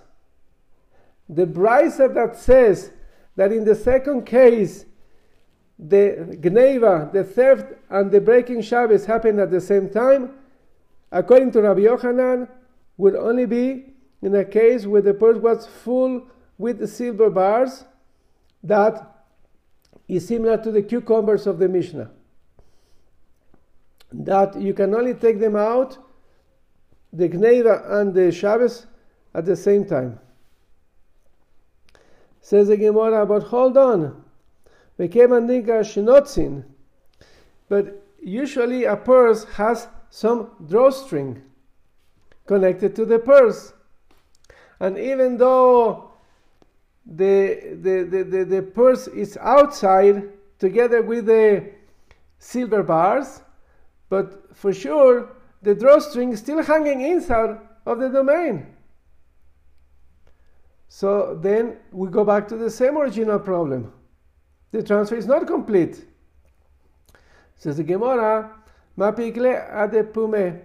The 1.29 1.47
brisa 1.47 2.13
that 2.15 2.39
says 2.39 2.91
that 3.37 3.53
in 3.53 3.65
the 3.65 3.75
second 3.75 4.25
case 4.25 4.87
the 5.79 6.39
gneva, 6.41 7.13
the 7.13 7.23
theft, 7.23 7.75
and 7.91 8.11
the 8.11 8.21
breaking 8.21 8.63
Shabbos 8.63 9.05
happen 9.05 9.39
at 9.39 9.51
the 9.51 9.61
same 9.61 9.91
time, 9.91 10.31
according 11.13 11.53
to 11.53 11.63
Rabbi 11.63 11.81
Yochanan, 11.81 12.49
would 12.97 13.15
only 13.15 13.47
be 13.47 13.93
in 14.23 14.35
a 14.35 14.45
case 14.45 14.87
where 14.87 15.03
the 15.03 15.13
purse 15.13 15.37
was 15.37 15.67
full 15.67 16.27
with 16.57 16.89
silver 16.89 17.29
bars 17.29 17.85
that 18.63 19.25
is 20.09 20.27
similar 20.27 20.57
to 20.63 20.71
the 20.71 20.83
cucumbers 20.83 21.47
of 21.47 21.59
the 21.59 21.69
Mishnah. 21.69 22.11
That 24.13 24.59
you 24.59 24.73
can 24.73 24.95
only 24.95 25.15
take 25.15 25.41
them 25.41 25.57
out, 25.57 25.99
the 27.13 27.29
gneva 27.29 28.01
and 28.01 28.15
the 28.15 28.33
Shabbos, 28.33 28.87
at 29.35 29.45
the 29.45 29.57
same 29.57 29.85
time. 29.85 30.19
Says 32.47 32.69
the 32.69 32.77
Gemara, 32.77 33.27
but 33.27 33.43
hold 33.43 33.77
on. 33.77 34.23
But 37.69 38.03
usually 38.23 38.85
a 38.85 38.97
purse 38.97 39.45
has 39.55 39.89
some 40.11 40.51
drawstring 40.69 41.43
connected 42.47 42.95
to 42.95 43.05
the 43.05 43.19
purse. 43.19 43.73
And 44.79 44.97
even 44.97 45.39
though 45.39 46.13
the, 47.05 47.79
the, 47.83 48.05
the, 48.05 48.23
the, 48.23 48.45
the 48.45 48.63
purse 48.63 49.09
is 49.09 49.37
outside 49.39 50.29
together 50.61 51.03
with 51.03 51.27
the 51.27 51.73
silver 52.39 52.85
bars, 52.85 53.43
but 54.09 54.55
for 54.57 54.73
sure 54.73 55.31
the 55.63 55.75
drawstring 55.75 56.31
is 56.31 56.39
still 56.39 56.63
hanging 56.63 57.01
inside 57.01 57.59
of 57.85 57.99
the 57.99 58.09
domain. 58.09 58.76
So 60.89 61.39
then 61.41 61.79
we 61.93 62.09
go 62.09 62.25
back 62.25 62.49
to 62.49 62.57
the 62.57 62.71
same 62.71 62.97
original 62.97 63.39
problem 63.39 63.93
the 64.77 64.83
transfer 64.83 65.17
is 65.17 65.27
not 65.27 65.47
complete. 65.47 66.05
Says 67.57 67.79
the 67.79 67.85
Gemara, 67.85 68.53
Mapikle 68.99 69.73
adepume. 69.73 70.61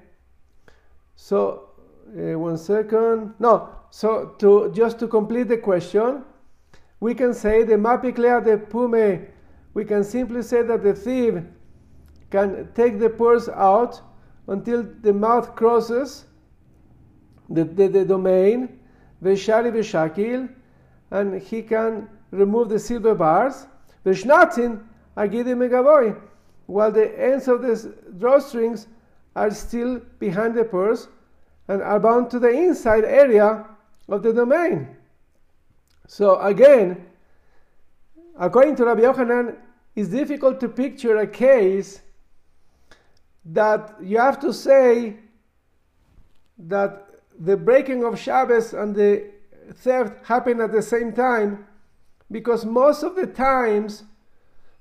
So, 1.15 1.69
uh, 2.17 2.37
one 2.37 2.57
second. 2.57 3.33
No, 3.39 3.69
so 3.89 4.35
to 4.39 4.71
just 4.73 4.99
to 4.99 5.07
complete 5.07 5.47
the 5.47 5.57
question, 5.57 6.23
we 6.99 7.13
can 7.13 7.33
say 7.33 7.63
the 7.63 7.75
mapikle 7.75 8.41
adepume. 8.41 9.27
We 9.73 9.85
can 9.85 10.03
simply 10.03 10.41
say 10.43 10.61
that 10.63 10.83
the 10.83 10.93
thief 10.93 11.35
can 12.29 12.69
take 12.73 12.99
the 12.99 13.09
purse 13.09 13.47
out 13.49 14.01
until 14.47 14.83
the 14.83 15.13
mouth 15.13 15.55
crosses 15.55 16.25
the, 17.49 17.63
the, 17.63 17.87
the 17.87 18.05
domain, 18.05 18.79
Veshari 19.23 19.71
Veshakil, 19.71 20.49
and 21.11 21.41
he 21.41 21.61
can 21.61 22.09
remove 22.31 22.69
the 22.69 22.79
silver 22.79 23.13
bars 23.13 23.67
are 24.05 25.27
gidim 25.27 25.57
megavoy, 25.57 26.19
while 26.65 26.91
the 26.91 27.19
ends 27.19 27.47
of 27.47 27.61
the 27.61 27.93
drawstrings 28.17 28.87
are 29.35 29.51
still 29.51 29.99
behind 30.19 30.55
the 30.55 30.63
purse 30.63 31.07
and 31.67 31.81
are 31.81 31.99
bound 31.99 32.29
to 32.31 32.39
the 32.39 32.49
inside 32.49 33.03
area 33.03 33.65
of 34.09 34.23
the 34.23 34.33
domain. 34.33 34.87
So 36.07 36.39
again, 36.39 37.05
according 38.39 38.75
to 38.77 38.85
Rabbi 38.85 39.01
Yochanan, 39.01 39.57
it's 39.95 40.09
difficult 40.09 40.59
to 40.61 40.69
picture 40.69 41.17
a 41.17 41.27
case 41.27 42.01
that 43.45 43.95
you 44.01 44.17
have 44.17 44.39
to 44.39 44.53
say 44.53 45.17
that 46.57 47.10
the 47.43 47.57
breaking 47.57 48.03
of 48.03 48.19
Shabbos 48.19 48.73
and 48.73 48.95
the 48.95 49.25
theft 49.73 50.25
happen 50.27 50.61
at 50.61 50.71
the 50.71 50.81
same 50.81 51.11
time 51.11 51.65
because 52.29 52.65
most 52.65 53.01
of 53.01 53.15
the 53.15 53.25
times 53.25 54.03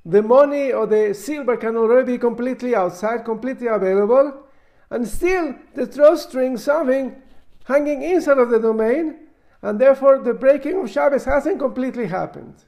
the 0.05 0.23
money 0.23 0.71
or 0.71 0.87
the 0.87 1.15
silver 1.15 1.57
can 1.57 1.77
already 1.77 2.13
be 2.13 2.19
completely 2.19 2.75
outside, 2.75 3.25
completely 3.25 3.67
available, 3.67 4.45
and 4.91 5.09
still 5.09 5.55
the 5.75 5.87
drawstring 5.87 6.59
something 6.59 7.21
hanging 7.65 8.03
inside 8.03 8.39
of 8.39 8.51
the 8.51 8.59
domain, 8.59 9.17
and 9.63 9.81
therefore 9.81 10.19
the 10.19 10.35
breaking 10.35 10.83
of 10.83 10.91
Shabbos 10.91 11.25
hasn't 11.25 11.59
completely 11.59 12.07
happened. 12.07 12.65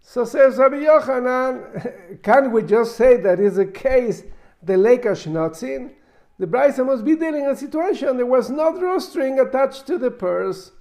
So 0.00 0.24
says 0.24 0.56
Rabbi 0.56 0.84
Yochanan, 0.84 2.22
can 2.22 2.50
we 2.50 2.62
just 2.62 2.96
say 2.96 3.18
that 3.18 3.38
is 3.38 3.58
a 3.58 3.66
case 3.66 4.24
the 4.62 4.76
lake 4.76 5.04
Shnotzin? 5.04 5.92
The 6.42 6.48
brisa 6.48 6.84
must 6.84 7.04
be 7.04 7.14
dealing 7.14 7.44
in 7.44 7.50
a 7.50 7.56
situation 7.56 8.16
there 8.16 8.26
was 8.26 8.50
no 8.50 8.76
drawstring 8.76 9.38
attached 9.38 9.86
to 9.86 9.96
the 9.96 10.10
purse, 10.10 10.72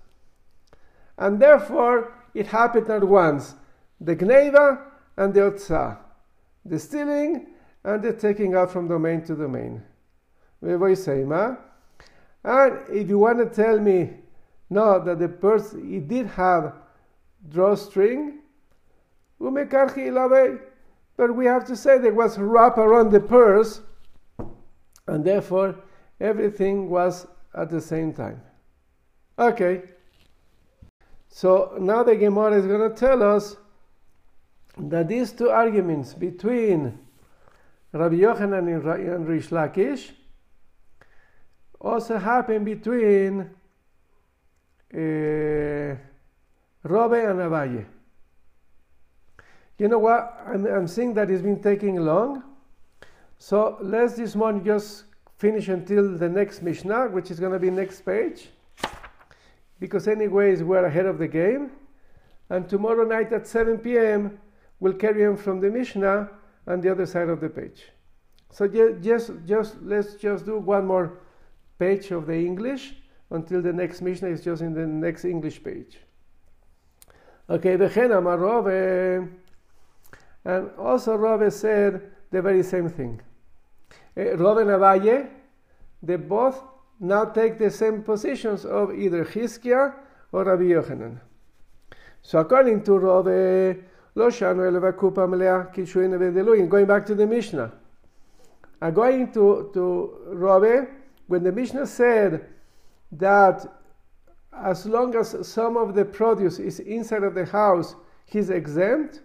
and 1.20 1.40
therefore 1.40 2.12
it 2.34 2.48
happened 2.48 2.90
at 2.90 3.04
once. 3.04 3.54
The 4.00 4.16
Gneva 4.16 4.82
and 5.18 5.36
the 5.36 5.42
Otsa. 5.42 6.00
The 6.66 6.80
stealing 6.80 7.50
and 7.84 8.02
the 8.02 8.12
taking 8.12 8.56
out 8.56 8.72
from 8.72 8.88
domain 8.88 9.24
to 9.26 9.36
domain. 9.36 9.84
And 10.64 10.82
if 12.90 13.08
you 13.08 13.20
want 13.20 13.38
to 13.38 13.46
tell 13.46 13.80
me, 13.80 14.14
no, 14.72 15.00
that 15.04 15.20
the 15.20 15.30
purse 15.30 15.74
it 15.74 16.08
did 16.08 16.26
have 16.26 16.74
drawstring, 17.50 18.40
but 19.40 19.52
we 21.36 21.46
have 21.46 21.66
to 21.66 21.76
say 21.76 22.00
there 22.00 22.16
was 22.16 22.40
wrap 22.40 22.80
around 22.80 23.12
the 23.12 23.20
purse, 23.20 23.82
and 25.08 25.24
therefore 25.26 25.76
everything 26.20 26.90
was 26.90 27.28
at 27.54 27.70
the 27.70 27.82
same 27.82 28.14
time. 28.14 28.42
Okay. 29.38 29.84
So 31.30 31.78
now 31.80 32.04
the 32.04 32.16
Gemara 32.16 32.58
is 32.60 32.68
going 32.68 32.90
to 32.90 32.96
tell 32.96 33.24
us 33.24 33.56
that 34.78 35.08
these 35.08 35.32
two 35.32 35.50
arguments 35.50 36.14
between 36.14 36.98
Rabbi 37.94 38.16
Yochanan 38.16 39.16
and 39.16 39.28
Rish 39.28 39.50
Lakish 39.50 40.12
also 41.80 42.18
happen 42.18 42.64
between 42.64 43.50
uh, 44.94 45.96
Rove 46.84 47.14
and 47.14 47.40
Abaye. 47.40 47.86
You 49.78 49.88
know 49.88 50.00
what? 50.00 50.40
I'm, 50.46 50.66
I'm 50.66 50.88
seeing 50.88 51.14
that 51.16 51.30
it's 51.32 51.42
been 51.42 51.62
taking 51.62 51.96
long. 51.98 52.44
So 53.44 53.76
let's 53.82 54.14
this 54.14 54.36
one 54.36 54.64
just 54.64 55.06
finish 55.40 55.68
until 55.68 56.16
the 56.16 56.30
next 56.30 56.62
Mishnah, 56.62 57.08
which 57.10 57.32
is 57.32 57.40
going 57.40 57.54
to 57.54 57.58
be 57.58 57.72
next 57.72 58.02
page. 58.02 58.50
Because 59.80 60.08
anyways, 60.08 60.62
we're 60.62 60.86
ahead 60.86 61.08
of 61.08 61.18
the 61.18 61.28
game. 61.28 61.72
And 62.52 62.70
tomorrow 62.70 63.04
night 63.04 63.34
at 63.34 63.48
7 63.48 63.80
p.m., 63.80 64.38
we'll 64.80 64.94
carry 64.94 65.26
on 65.26 65.38
from 65.38 65.60
the 65.60 65.72
Mishnah 65.72 66.30
on 66.68 66.82
the 66.82 66.92
other 66.92 67.08
side 67.08 67.30
of 67.30 67.42
the 67.42 67.50
page. 67.50 67.86
So 68.52 68.68
just, 68.68 69.32
just 69.48 69.82
let's 69.82 70.14
just 70.14 70.46
do 70.46 70.60
one 70.60 70.86
more 70.86 71.18
page 71.80 72.12
of 72.12 72.28
the 72.28 72.38
English 72.38 72.94
until 73.32 73.64
the 73.64 73.74
next 73.74 74.04
Mishnah 74.04 74.30
is 74.30 74.44
just 74.44 74.62
in 74.62 74.76
the 74.76 74.86
next 74.86 75.26
English 75.26 75.64
page. 75.64 75.98
Okay, 77.50 77.76
the 77.76 77.90
Chenama 77.90 78.38
Rove, 78.38 79.30
and 80.46 80.70
also 80.78 81.16
Rove 81.16 81.52
said 81.52 82.12
the 82.30 82.40
very 82.40 82.62
same 82.62 82.88
thing. 82.88 83.20
Uh, 84.18 84.22
and 84.22 84.40
Abaye, 84.40 85.30
they 86.04 86.16
both 86.16 86.62
now 87.00 87.26
take 87.26 87.58
the 87.58 87.72
same 87.72 88.04
positions 88.04 88.66
of 88.66 88.94
either 88.94 89.26
Chizkia 89.26 89.94
or 90.32 90.44
Rabbi 90.44 90.64
Yochanan. 90.64 91.20
So 92.22 92.40
according 92.40 92.84
to 92.84 92.98
Rove. 92.98 93.78
Going 94.14 94.32
back 96.86 97.06
to 97.06 97.16
the 97.16 97.28
Mishnah. 97.28 97.72
Going 98.94 99.32
to, 99.32 99.72
to 99.74 100.18
Rove, 100.28 100.88
when 101.28 101.44
the 101.44 101.52
Mishnah 101.52 101.88
said 101.88 102.46
that 103.14 103.66
as 104.54 104.86
long 104.86 105.16
as 105.16 105.48
some 105.48 105.78
of 105.78 105.96
the 105.96 106.04
produce 106.04 106.60
is 106.60 106.80
inside 106.82 107.24
of 107.24 107.34
the 107.34 107.46
house, 107.46 107.96
he's 108.26 108.50
exempt, 108.50 109.22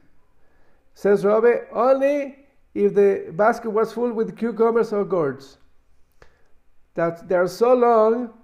says 0.95 1.25
Rove, 1.25 1.67
only 1.73 2.46
if 2.77 2.95
the 2.95 3.33
basket 3.33 3.71
was 3.71 3.93
full 3.93 4.13
with 4.13 4.37
cucumbers 4.37 4.93
or 4.93 5.05
gourds. 5.05 5.57
That 6.95 7.27
they 7.29 7.35
are 7.35 7.49
so 7.49 7.75
long 7.75 8.35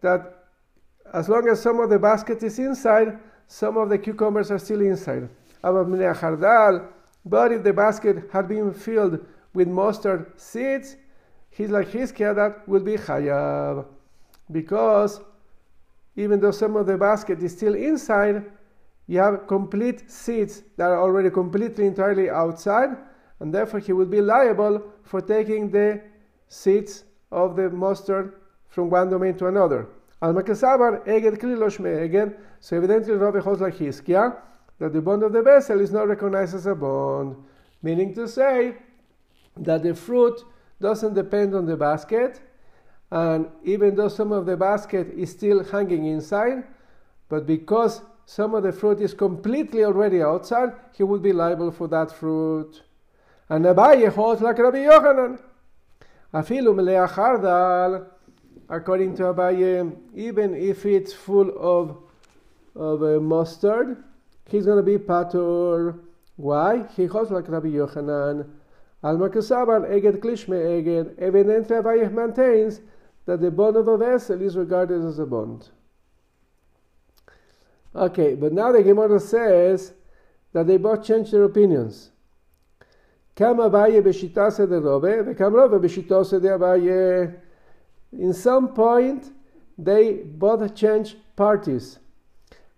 that 0.00 0.44
as 1.12 1.28
long 1.28 1.46
as 1.48 1.60
some 1.60 1.80
of 1.80 1.90
the 1.90 1.98
basket 1.98 2.42
is 2.42 2.58
inside, 2.58 3.18
some 3.46 3.76
of 3.76 3.88
the 3.88 3.98
cucumbers 3.98 4.50
are 4.50 4.58
still 4.58 4.80
inside. 4.80 5.28
But 5.62 7.52
if 7.52 7.62
the 7.62 7.72
basket 7.72 8.30
had 8.32 8.48
been 8.48 8.72
filled 8.72 9.26
with 9.52 9.68
mustard 9.68 10.32
seeds, 10.40 10.96
he's 11.50 11.70
like 11.70 11.88
his 11.88 12.12
that 12.12 12.62
will 12.66 12.82
be 12.82 12.96
chayab. 12.96 13.86
Because 14.50 15.20
even 16.16 16.40
though 16.40 16.50
some 16.50 16.76
of 16.76 16.86
the 16.86 16.96
basket 16.96 17.42
is 17.42 17.52
still 17.52 17.74
inside, 17.74 18.44
you 19.06 19.18
have 19.18 19.46
complete 19.46 20.10
seeds 20.10 20.62
that 20.76 20.90
are 20.90 21.00
already 21.00 21.30
completely 21.30 21.86
entirely 21.86 22.30
outside, 22.30 22.96
and 23.40 23.52
therefore 23.52 23.80
he 23.80 23.92
would 23.92 24.10
be 24.10 24.20
liable 24.20 24.82
for 25.02 25.20
taking 25.20 25.70
the 25.70 26.00
seeds 26.48 27.04
of 27.30 27.56
the 27.56 27.70
mustard 27.70 28.34
from 28.68 28.90
one 28.90 29.10
domain 29.10 29.36
to 29.36 29.46
another. 29.46 29.88
Al 30.22 30.36
again, 30.38 32.34
so 32.60 32.76
evidently 32.76 33.14
Rabbi 33.14 33.40
holds 33.40 33.60
like 33.60 33.74
Hiskia, 33.74 34.36
that 34.78 34.92
the 34.92 35.00
bond 35.00 35.22
of 35.22 35.32
the 35.32 35.42
vessel 35.42 35.80
is 35.80 35.92
not 35.92 36.08
recognized 36.08 36.54
as 36.54 36.66
a 36.66 36.74
bond, 36.74 37.36
meaning 37.82 38.14
to 38.14 38.26
say 38.28 38.76
that 39.56 39.82
the 39.82 39.94
fruit 39.94 40.42
doesn't 40.80 41.14
depend 41.14 41.54
on 41.54 41.66
the 41.66 41.76
basket, 41.76 42.40
and 43.10 43.48
even 43.64 43.94
though 43.94 44.08
some 44.08 44.32
of 44.32 44.46
the 44.46 44.56
basket 44.56 45.08
is 45.16 45.30
still 45.30 45.62
hanging 45.64 46.06
inside, 46.06 46.64
but 47.28 47.46
because 47.46 48.02
some 48.26 48.54
of 48.54 48.62
the 48.62 48.72
fruit 48.72 49.00
is 49.00 49.14
completely 49.14 49.84
already 49.84 50.22
outside, 50.22 50.72
he 50.92 51.02
would 51.02 51.22
be 51.22 51.32
liable 51.32 51.70
for 51.70 51.88
that 51.88 52.10
fruit. 52.10 52.82
And 53.48 53.64
Abaye 53.64 54.12
holds 54.12 54.42
like 54.42 54.58
Rabbi 54.58 54.78
Yochanan. 54.78 55.40
Afilu 56.34 56.74
melea 56.74 57.08
chardal, 57.08 58.06
according 58.68 59.16
to 59.16 59.24
Abaye, 59.24 59.96
even 60.14 60.54
if 60.54 60.84
it's 60.84 61.12
full 61.12 61.50
of, 61.58 61.98
of 62.74 63.02
uh, 63.02 63.20
mustard, 63.20 64.02
he's 64.48 64.66
going 64.66 64.78
to 64.78 64.82
be 64.82 64.98
patur. 64.98 66.00
Why? 66.36 66.86
He 66.96 67.06
holds 67.06 67.30
like 67.30 67.48
Rabbi 67.48 67.68
Yochanan. 67.68 68.48
Alma 69.02 69.28
Kesaban, 69.28 69.88
Eged 69.88 70.18
Klishme 70.18 70.82
Eged. 70.82 71.18
Evidently, 71.18 71.76
Abaye 71.76 72.12
maintains 72.12 72.80
that 73.26 73.40
the 73.40 73.50
bond 73.50 73.76
of 73.76 73.86
a 73.86 73.96
vessel 73.96 74.40
is 74.42 74.56
regarded 74.56 75.04
as 75.04 75.18
a 75.18 75.26
bond. 75.26 75.68
Okay, 77.94 78.34
but 78.34 78.52
now 78.52 78.72
the 78.72 78.82
Gemara 78.82 79.20
says 79.20 79.94
that 80.52 80.66
they 80.66 80.76
both 80.76 81.04
changed 81.04 81.32
their 81.32 81.44
opinions. 81.44 82.10
In 83.38 83.54
some 88.32 88.68
point, 88.68 89.30
they 89.76 90.12
both 90.12 90.74
changed 90.74 91.16
parties. 91.36 91.98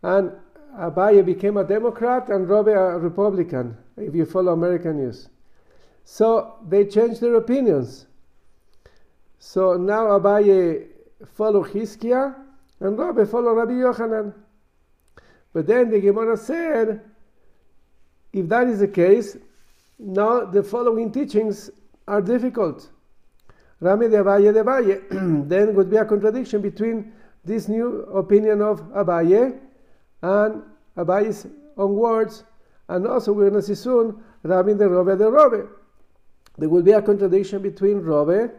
And 0.02 0.32
Abaye 0.76 1.24
became 1.24 1.56
a 1.58 1.64
Democrat 1.64 2.28
and 2.28 2.48
Rove 2.48 2.66
a 2.66 2.98
Republican, 2.98 3.76
if 3.96 4.14
you 4.16 4.24
follow 4.24 4.52
American 4.52 4.96
news. 4.96 5.28
So 6.04 6.56
they 6.66 6.86
changed 6.86 7.20
their 7.20 7.36
opinions. 7.36 8.06
So 9.38 9.76
now 9.76 10.06
Abaye 10.18 10.88
follow 11.34 11.62
Hiskia 11.62 12.34
and 12.80 12.98
Rove 12.98 13.30
follow 13.30 13.52
Rabbi 13.52 13.74
Yochanan. 13.74 14.34
But 15.52 15.68
then 15.68 15.90
the 15.90 16.00
Gemara 16.00 16.36
said, 16.36 17.00
if 18.32 18.48
that 18.48 18.66
is 18.66 18.80
the 18.80 18.88
case, 18.88 19.36
now 19.98 20.44
the 20.44 20.62
following 20.62 21.10
teachings 21.12 21.70
are 22.06 22.22
difficult. 22.22 22.90
Rami 23.80 24.08
de 24.08 24.16
Abaye 24.22 24.52
de 24.52 24.62
Abaye. 24.62 25.48
then 25.48 25.74
would 25.74 25.90
be 25.90 25.96
a 25.96 26.04
contradiction 26.04 26.60
between 26.60 27.12
this 27.44 27.68
new 27.68 28.02
opinion 28.14 28.60
of 28.60 28.80
Abaye 28.92 29.58
and 30.22 30.62
Abaye's 30.96 31.46
own 31.76 31.94
words, 31.94 32.44
and 32.88 33.06
also 33.06 33.32
we're 33.32 33.50
going 33.50 33.62
to 33.62 33.66
see 33.66 33.74
soon 33.74 34.22
Rabbi 34.42 34.72
de 34.74 34.88
Rove 34.88 35.16
de 35.18 35.30
Rove. 35.30 35.68
There 36.56 36.68
will 36.68 36.82
be 36.82 36.92
a 36.92 37.02
contradiction 37.02 37.62
between 37.62 38.00
Rove, 38.00 38.50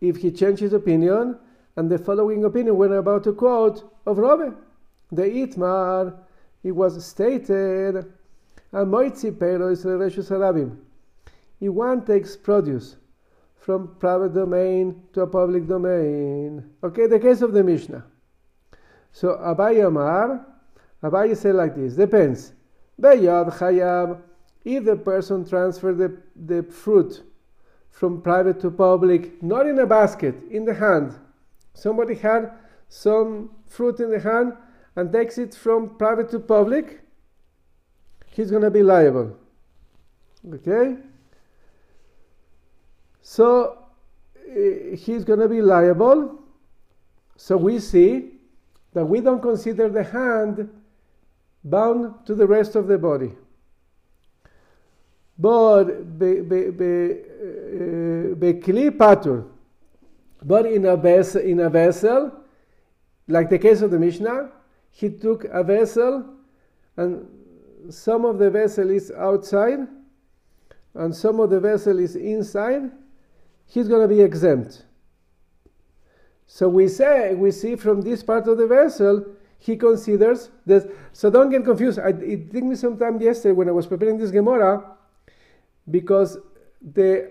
if 0.00 0.16
he 0.16 0.30
changed 0.30 0.60
his 0.60 0.72
opinion, 0.72 1.36
and 1.76 1.90
the 1.90 1.98
following 1.98 2.44
opinion 2.44 2.76
we're 2.76 2.96
about 2.96 3.24
to 3.24 3.32
quote 3.32 3.92
of 4.06 4.18
Rove. 4.18 4.54
The 5.10 5.22
Itmar, 5.22 6.16
it 6.62 6.72
was 6.72 7.04
stated, 7.04 8.12
Amoitzi 8.72 9.38
Pero 9.38 9.68
is 9.68 9.84
Reshus 9.84 10.30
Harabim. 10.30 10.76
If 11.60 11.70
one 11.70 12.04
takes 12.04 12.36
produce 12.36 12.96
from 13.56 13.96
private 13.98 14.34
domain 14.34 15.02
to 15.12 15.22
a 15.22 15.26
public 15.26 15.66
domain. 15.66 16.64
Okay, 16.82 17.06
the 17.06 17.18
case 17.18 17.42
of 17.42 17.52
the 17.52 17.62
Mishnah. 17.62 18.04
So 19.12 19.36
Abaye 19.36 19.86
Amar, 19.86 20.46
Abaye 21.02 21.36
said 21.36 21.54
like 21.54 21.74
this, 21.74 21.94
depends. 21.94 22.52
Beyad 23.00 23.52
Chayab, 23.52 24.20
if 24.64 24.84
the 24.84 24.96
person 24.96 25.48
transferred 25.48 25.98
the, 25.98 26.16
the 26.34 26.62
fruit 26.62 27.22
from 27.90 28.22
private 28.22 28.60
to 28.60 28.70
public, 28.70 29.42
not 29.42 29.66
in 29.66 29.78
a 29.78 29.86
basket, 29.86 30.34
in 30.50 30.64
the 30.64 30.74
hand. 30.74 31.14
Somebody 31.74 32.14
had 32.14 32.52
some 32.88 33.50
fruit 33.66 34.00
in 34.00 34.10
the 34.10 34.20
hand 34.20 34.52
and 34.96 35.12
takes 35.12 35.38
it 35.38 35.54
from 35.54 35.96
private 35.96 36.30
to 36.30 36.38
public, 36.38 37.00
he's 38.38 38.50
going 38.52 38.62
to 38.62 38.70
be 38.70 38.84
liable. 38.84 39.36
Okay? 40.54 40.96
So 43.20 43.78
uh, 44.48 44.96
he's 44.96 45.24
going 45.24 45.40
to 45.40 45.48
be 45.48 45.60
liable. 45.60 46.38
So 47.34 47.56
we 47.56 47.80
see 47.80 48.34
that 48.92 49.04
we 49.04 49.20
don't 49.20 49.42
consider 49.42 49.88
the 49.88 50.04
hand 50.04 50.70
bound 51.64 52.14
to 52.26 52.36
the 52.36 52.46
rest 52.46 52.76
of 52.76 52.86
the 52.86 52.96
body. 52.96 53.32
But 55.36 56.18
bekli 56.18 57.18
uh, 58.88 58.90
patur, 58.92 59.48
but 60.44 60.66
in 60.66 60.86
a 60.86 60.94
in 61.40 61.58
a 61.60 61.68
vessel, 61.68 62.32
like 63.26 63.50
the 63.50 63.58
case 63.58 63.82
of 63.82 63.90
the 63.90 63.98
Mishnah, 63.98 64.52
he 64.90 65.10
took 65.10 65.44
a 65.44 65.64
vessel, 65.64 66.24
and 66.96 67.26
some 67.88 68.24
of 68.24 68.38
the 68.38 68.50
vessel 68.50 68.90
is 68.90 69.10
outside, 69.12 69.80
and 70.94 71.14
some 71.14 71.40
of 71.40 71.50
the 71.50 71.60
vessel 71.60 71.98
is 71.98 72.16
inside. 72.16 72.90
He's 73.66 73.88
going 73.88 74.06
to 74.06 74.14
be 74.14 74.20
exempt. 74.20 74.84
So 76.46 76.68
we 76.68 76.88
say 76.88 77.34
we 77.34 77.50
see 77.50 77.76
from 77.76 78.00
this 78.00 78.22
part 78.22 78.48
of 78.48 78.56
the 78.56 78.66
vessel 78.66 79.26
he 79.58 79.76
considers 79.76 80.50
that. 80.66 80.90
So 81.12 81.30
don't 81.30 81.50
get 81.50 81.64
confused. 81.64 81.98
I, 81.98 82.08
it 82.08 82.50
took 82.52 82.62
me 82.64 82.74
some 82.74 82.96
time 82.96 83.20
yesterday 83.20 83.52
when 83.52 83.68
I 83.68 83.72
was 83.72 83.86
preparing 83.86 84.16
this 84.16 84.30
Gemara 84.30 84.96
because 85.90 86.38
the 86.80 87.30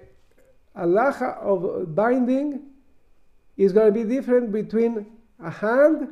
halacha 0.76 1.38
of 1.39 1.95
binding 1.95 2.62
is 3.55 3.74
going 3.74 3.91
to 3.91 3.91
be 3.91 4.03
different 4.03 4.51
between 4.51 5.08
a 5.43 5.49
hand 5.49 6.10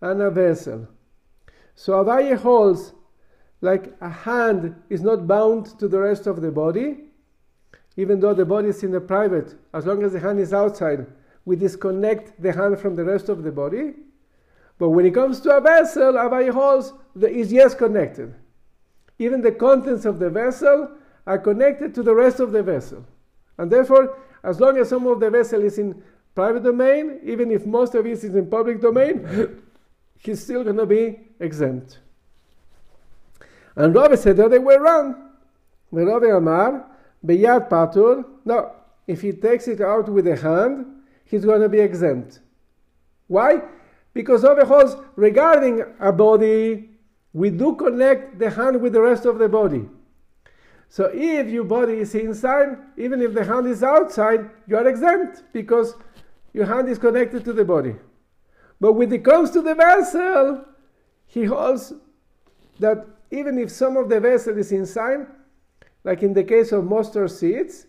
and 0.00 0.22
a 0.22 0.30
vessel. 0.30 0.88
So 1.76 2.04
Abaye 2.04 2.36
holds 2.36 2.92
like 3.60 3.94
a 4.00 4.08
hand 4.08 4.74
is 4.88 5.02
not 5.02 5.26
bound 5.26 5.78
to 5.78 5.88
the 5.88 5.98
rest 5.98 6.26
of 6.26 6.40
the 6.40 6.50
body, 6.50 7.08
even 7.96 8.20
though 8.20 8.34
the 8.34 8.44
body 8.44 8.68
is 8.68 8.82
in 8.84 8.92
the 8.92 9.00
private, 9.00 9.56
as 9.74 9.84
long 9.84 10.02
as 10.04 10.12
the 10.12 10.20
hand 10.20 10.38
is 10.38 10.52
outside, 10.52 11.06
we 11.44 11.56
disconnect 11.56 12.40
the 12.40 12.52
hand 12.52 12.78
from 12.78 12.94
the 12.94 13.04
rest 13.04 13.28
of 13.28 13.42
the 13.42 13.50
body. 13.50 13.94
But 14.78 14.90
when 14.90 15.04
it 15.06 15.14
comes 15.14 15.40
to 15.40 15.56
a 15.56 15.60
vessel, 15.60 16.12
Abaye 16.12 16.50
holds 16.50 16.92
that 17.16 17.32
is 17.32 17.52
yes 17.52 17.74
connected. 17.74 18.34
Even 19.18 19.40
the 19.40 19.50
contents 19.50 20.04
of 20.04 20.20
the 20.20 20.30
vessel 20.30 20.90
are 21.26 21.38
connected 21.38 21.94
to 21.96 22.02
the 22.02 22.14
rest 22.14 22.38
of 22.38 22.52
the 22.52 22.62
vessel. 22.62 23.04
And 23.58 23.70
therefore, 23.70 24.16
as 24.44 24.60
long 24.60 24.78
as 24.78 24.88
some 24.88 25.06
of 25.08 25.18
the 25.18 25.30
vessel 25.30 25.62
is 25.62 25.78
in 25.78 26.00
private 26.36 26.62
domain, 26.62 27.18
even 27.24 27.50
if 27.50 27.66
most 27.66 27.96
of 27.96 28.06
it 28.06 28.12
is 28.12 28.24
in 28.24 28.48
public 28.48 28.80
domain, 28.80 29.60
he's 30.18 30.40
still 30.40 30.62
going 30.62 30.76
to 30.76 30.86
be 30.86 31.18
exempt. 31.40 31.98
And 33.78 33.94
Rabbi 33.94 34.16
said 34.16 34.36
the 34.36 34.46
other 34.46 34.60
way 34.60 34.74
around. 34.74 35.14
Rabbi 35.92 36.26
Amar, 36.36 36.84
Beyad 37.24 37.70
Patur, 37.70 38.24
no, 38.44 38.72
if 39.06 39.22
he 39.22 39.32
takes 39.32 39.68
it 39.68 39.80
out 39.80 40.08
with 40.08 40.24
the 40.24 40.36
hand, 40.36 40.84
he's 41.24 41.44
going 41.44 41.62
to 41.62 41.68
be 41.68 41.78
exempt. 41.78 42.40
Why? 43.28 43.62
Because 44.12 44.42
Rabbi 44.42 44.64
holds 44.64 44.96
regarding 45.14 45.84
a 46.00 46.12
body, 46.12 46.90
we 47.32 47.50
do 47.50 47.76
connect 47.76 48.40
the 48.40 48.50
hand 48.50 48.82
with 48.82 48.94
the 48.94 49.00
rest 49.00 49.26
of 49.26 49.38
the 49.38 49.48
body. 49.48 49.88
So 50.88 51.10
if 51.14 51.46
your 51.46 51.64
body 51.64 52.00
is 52.00 52.16
inside, 52.16 52.78
even 52.96 53.22
if 53.22 53.32
the 53.32 53.44
hand 53.44 53.68
is 53.68 53.84
outside, 53.84 54.50
you 54.66 54.76
are 54.76 54.88
exempt 54.88 55.44
because 55.52 55.94
your 56.52 56.66
hand 56.66 56.88
is 56.88 56.98
connected 56.98 57.44
to 57.44 57.52
the 57.52 57.64
body. 57.64 57.94
But 58.80 58.94
when 58.94 59.12
it 59.12 59.22
comes 59.22 59.52
to 59.52 59.62
the 59.62 59.76
vessel, 59.76 60.64
he 61.26 61.44
holds 61.44 61.92
that 62.80 63.06
even 63.30 63.58
if 63.58 63.70
some 63.70 63.96
of 63.96 64.08
the 64.08 64.20
vessel 64.20 64.56
is 64.56 64.72
inside, 64.72 65.26
like 66.04 66.22
in 66.22 66.32
the 66.32 66.44
case 66.44 66.72
of 66.72 66.84
mustard 66.84 67.30
seeds, 67.30 67.86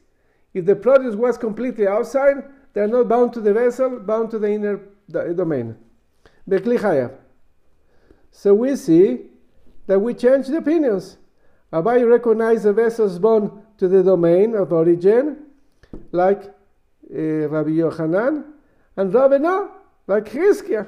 if 0.54 0.66
the 0.66 0.76
produce 0.76 1.16
was 1.16 1.38
completely 1.38 1.88
outside, 1.88 2.44
they 2.74 2.82
are 2.82 2.88
not 2.88 3.08
bound 3.08 3.34
to 3.34 3.42
the 3.42 3.54
vessel, 3.54 4.00
bound 4.00 4.32
to 4.32 4.40
the 4.40 4.52
inner 4.52 4.80
domain. 5.34 5.76
So 8.32 8.54
we 8.54 8.76
see 8.76 9.28
that 9.88 10.00
we 10.00 10.14
change 10.14 10.48
the 10.48 10.58
opinions. 10.58 11.18
Abaye 11.72 12.10
recognized 12.10 12.64
the 12.64 12.74
vessels 12.74 13.20
bound 13.20 13.52
to 13.78 13.88
the 13.88 14.04
domain 14.04 14.56
of 14.56 14.74
origin, 14.74 15.46
like 16.12 16.44
uh, 16.46 17.48
Rabbi 17.48 17.70
Yochanan, 17.70 18.44
and 18.98 19.14
Rabbi 19.14 19.38
no, 19.38 19.72
like 20.08 20.26
Chizkia. 20.26 20.88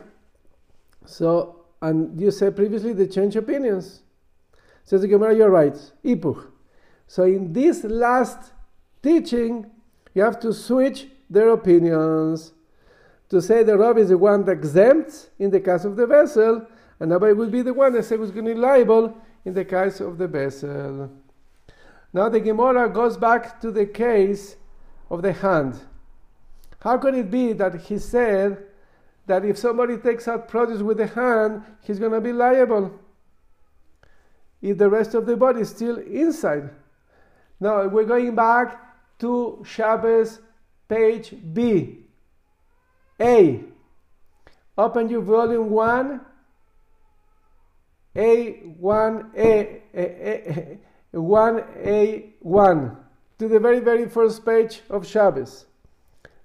So, 1.06 1.66
and 1.82 2.20
you 2.20 2.32
said 2.32 2.56
previously 2.56 2.94
they 2.94 3.08
change 3.08 3.36
opinions. 3.36 4.02
Says 4.84 5.02
the 5.02 5.08
Gemara, 5.08 5.36
you're 5.36 5.50
right. 5.50 5.78
Ipuch. 6.04 6.48
So 7.08 7.24
in 7.24 7.54
this 7.54 7.84
last 7.84 8.54
teaching, 9.02 9.70
you 10.14 10.24
have 10.24 10.40
to 10.42 10.54
switch 10.54 11.08
their 11.30 11.50
opinions 11.50 12.54
to 13.30 13.42
say 13.42 13.64
the 13.64 13.78
Rav 13.78 13.98
is 13.98 14.10
the 14.10 14.18
one 14.18 14.44
that 14.46 14.52
exempts 14.52 15.30
in 15.40 15.52
the 15.52 15.60
case 15.62 15.86
of 15.86 15.96
the 15.96 16.06
vessel, 16.06 16.68
and 17.00 17.12
Abaye 17.12 17.36
will 17.36 17.50
be 17.50 17.62
the 17.62 17.74
one 17.74 17.94
that 17.94 18.04
says 18.04 18.20
who's 18.20 18.32
going 18.32 18.46
to 18.46 18.54
be 18.54 18.60
liable 18.60 19.18
in 19.46 19.54
the 19.54 19.64
case 19.64 20.02
of 20.02 20.18
the 20.18 20.28
vessel. 20.28 21.10
Now 22.14 22.28
the 22.28 22.42
Gemara 22.42 22.90
goes 22.90 23.16
back 23.16 23.62
to 23.62 23.72
the 23.72 23.86
case 23.86 24.58
of 25.10 25.22
the 25.22 25.32
hand. 25.32 25.80
How 26.82 26.98
could 26.98 27.16
it 27.16 27.32
be 27.32 27.54
that 27.54 27.82
he 27.82 28.00
said 28.00 28.66
that 29.28 29.46
if 29.46 29.58
somebody 29.58 29.98
takes 29.98 30.28
out 30.28 30.50
produce 30.50 30.82
with 30.82 30.98
the 30.98 31.08
hand, 31.08 31.64
he's 31.84 32.00
going 32.00 32.12
to 32.12 32.22
be 32.22 32.34
liable? 32.34 33.00
If 34.62 34.78
the 34.78 34.90
rest 34.90 35.16
of 35.16 35.26
the 35.26 35.36
body 35.36 35.62
is 35.62 35.70
still 35.70 35.98
inside. 35.98 36.70
Now 37.60 37.88
we're 37.88 38.06
going 38.06 38.36
back 38.36 38.80
to 39.20 39.64
Shabbos, 39.66 40.40
page 40.88 41.36
B. 41.54 42.00
A. 43.20 43.64
Open 44.78 45.10
your 45.10 45.22
volume 45.22 45.70
1 45.70 46.22
a1, 48.16 49.38
A, 49.38 49.82
A, 49.94 50.04
A, 50.04 50.80
1A1 51.14 52.98
to 53.40 53.48
the 53.48 53.60
very, 53.60 53.80
very 53.80 54.08
first 54.08 54.46
page 54.46 54.82
of 54.90 55.08
Shabbos. 55.08 55.66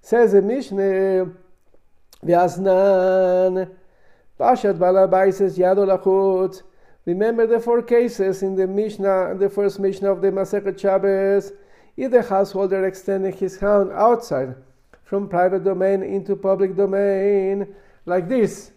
Says 0.01 0.31
the 0.31 0.41
Mishnah, 0.41 1.33
Vyasnan, 2.23 3.69
Pashat 4.39 4.77
Balabai 4.77 5.33
says 5.33 5.57
Yadolachut. 5.57 6.61
Remember 7.07 7.47
the 7.47 7.59
four 7.61 7.81
cases 7.83 8.43
in 8.43 8.57
the 8.57 8.67
Mishnah, 8.67 9.35
the 9.39 9.49
first 9.49 9.79
Mishnah 9.79 10.11
of 10.11 10.21
the 10.21 10.27
Masechet 10.27 10.77
Shabbos. 10.77 11.53
If 11.95 12.11
the 12.11 12.21
householder 12.21 12.85
extending 12.85 13.31
his 13.31 13.57
hand 13.57 13.91
outside 13.93 14.55
from 15.03 15.29
private 15.29 15.63
domain 15.63 16.03
into 16.03 16.35
public 16.35 16.75
domain, 16.75 17.73
like 18.05 18.27
this. 18.27 18.71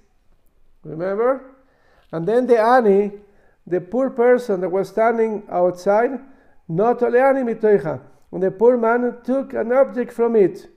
Remember? 0.84 1.56
And 2.12 2.24
then 2.24 2.46
the 2.46 2.60
ani, 2.60 3.10
the 3.66 3.80
poor 3.80 4.10
person 4.10 4.60
that 4.60 4.68
was 4.68 4.90
standing 4.90 5.42
outside, 5.50 6.20
not 6.68 7.02
only 7.02 7.18
ani 7.18 7.40
mitoicha. 7.40 8.00
And 8.30 8.44
the 8.44 8.52
poor 8.52 8.76
man 8.76 9.16
took 9.24 9.54
an 9.54 9.72
object 9.72 10.12
from 10.12 10.36
it. 10.36 10.68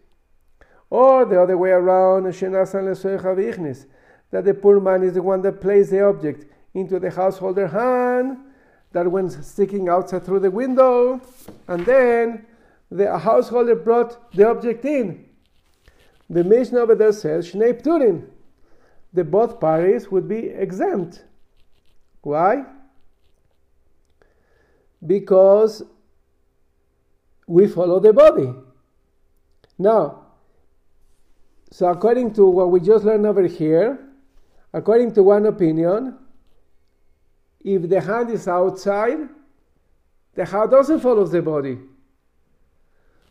Or 0.89 1.23
the 1.25 1.39
other 1.39 1.59
way 1.59 1.69
around, 1.69 2.23
that 2.23 3.85
the 4.31 4.53
poor 4.55 4.79
man 4.79 5.03
is 5.03 5.13
the 5.13 5.21
one 5.21 5.43
that 5.43 5.61
placed 5.61 5.91
the 5.91 6.03
object 6.03 6.45
into 6.73 6.99
the 6.99 7.11
householder 7.11 7.67
hand 7.67 8.37
that 8.91 9.09
went 9.09 9.31
sticking 9.31 9.89
outside 9.89 10.23
through 10.23 10.39
the 10.39 10.51
window, 10.51 11.21
and 11.67 11.85
then 11.85 12.45
the 12.91 13.17
householder 13.17 13.75
brought 13.75 14.31
the 14.33 14.47
object 14.47 14.85
in. 14.85 15.25
The 16.29 16.43
Mishnah 16.43 16.79
over 16.79 16.95
there 16.95 17.11
says 17.11 17.51
Shnei 17.51 17.81
Pturin 17.81 18.27
the 19.13 19.23
both 19.23 19.59
parties 19.59 20.09
would 20.11 20.27
be 20.27 20.47
exempt. 20.49 21.23
Why? 22.21 22.63
Because 25.05 25.83
we 27.47 27.67
follow 27.67 27.99
the 27.99 28.11
body. 28.11 28.51
Now, 29.77 30.23
so 31.69 31.87
according 31.87 32.33
to 32.35 32.45
what 32.45 32.71
we 32.71 32.79
just 32.79 33.05
learned 33.05 33.25
over 33.25 33.43
here, 33.43 33.99
according 34.73 35.13
to 35.13 35.23
one 35.23 35.45
opinion, 35.45 36.17
if 37.63 37.89
the 37.89 38.01
hand 38.01 38.29
is 38.29 38.47
outside, 38.47 39.29
the 40.35 40.45
hand 40.45 40.71
doesn't 40.71 40.99
follow 40.99 41.25
the 41.25 41.41
body. 41.41 41.79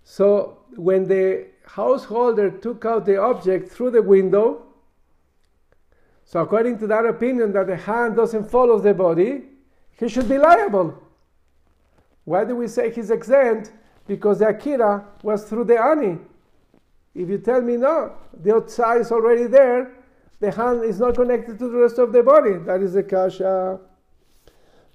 So 0.04 0.58
when 0.76 1.06
the 1.06 1.46
householder 1.66 2.50
took 2.50 2.84
out 2.84 3.06
the 3.06 3.18
object 3.18 3.70
through 3.70 3.90
the 3.90 4.02
window, 4.02 4.72
so, 6.32 6.40
according 6.40 6.78
to 6.78 6.86
that 6.86 7.04
opinion 7.04 7.52
that 7.52 7.66
the 7.66 7.76
hand 7.76 8.16
doesn't 8.16 8.50
follow 8.50 8.78
the 8.78 8.94
body, 8.94 9.42
he 9.98 10.08
should 10.08 10.30
be 10.30 10.38
liable. 10.38 10.94
Why 12.24 12.46
do 12.46 12.56
we 12.56 12.68
say 12.68 12.90
he's 12.90 13.10
exempt? 13.10 13.70
Because 14.06 14.38
the 14.38 14.48
akira 14.48 15.04
was 15.22 15.44
through 15.44 15.64
the 15.64 15.78
ani. 15.78 16.16
If 17.14 17.28
you 17.28 17.36
tell 17.36 17.60
me 17.60 17.76
no, 17.76 18.14
the 18.42 18.54
outside 18.54 19.02
is 19.02 19.12
already 19.12 19.46
there, 19.46 19.92
the 20.40 20.50
hand 20.50 20.84
is 20.84 20.98
not 20.98 21.16
connected 21.16 21.58
to 21.58 21.68
the 21.68 21.76
rest 21.76 21.98
of 21.98 22.14
the 22.14 22.22
body. 22.22 22.54
That 22.64 22.80
is 22.80 22.94
the 22.94 23.02
kasha. 23.02 23.78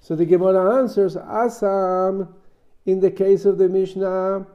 So 0.00 0.16
the 0.16 0.24
Gemara 0.24 0.80
answers, 0.80 1.16
Asam, 1.16 2.28
in 2.86 3.00
the 3.00 3.10
case 3.10 3.44
of 3.44 3.58
the 3.58 3.68
Mishnah, 3.68 4.46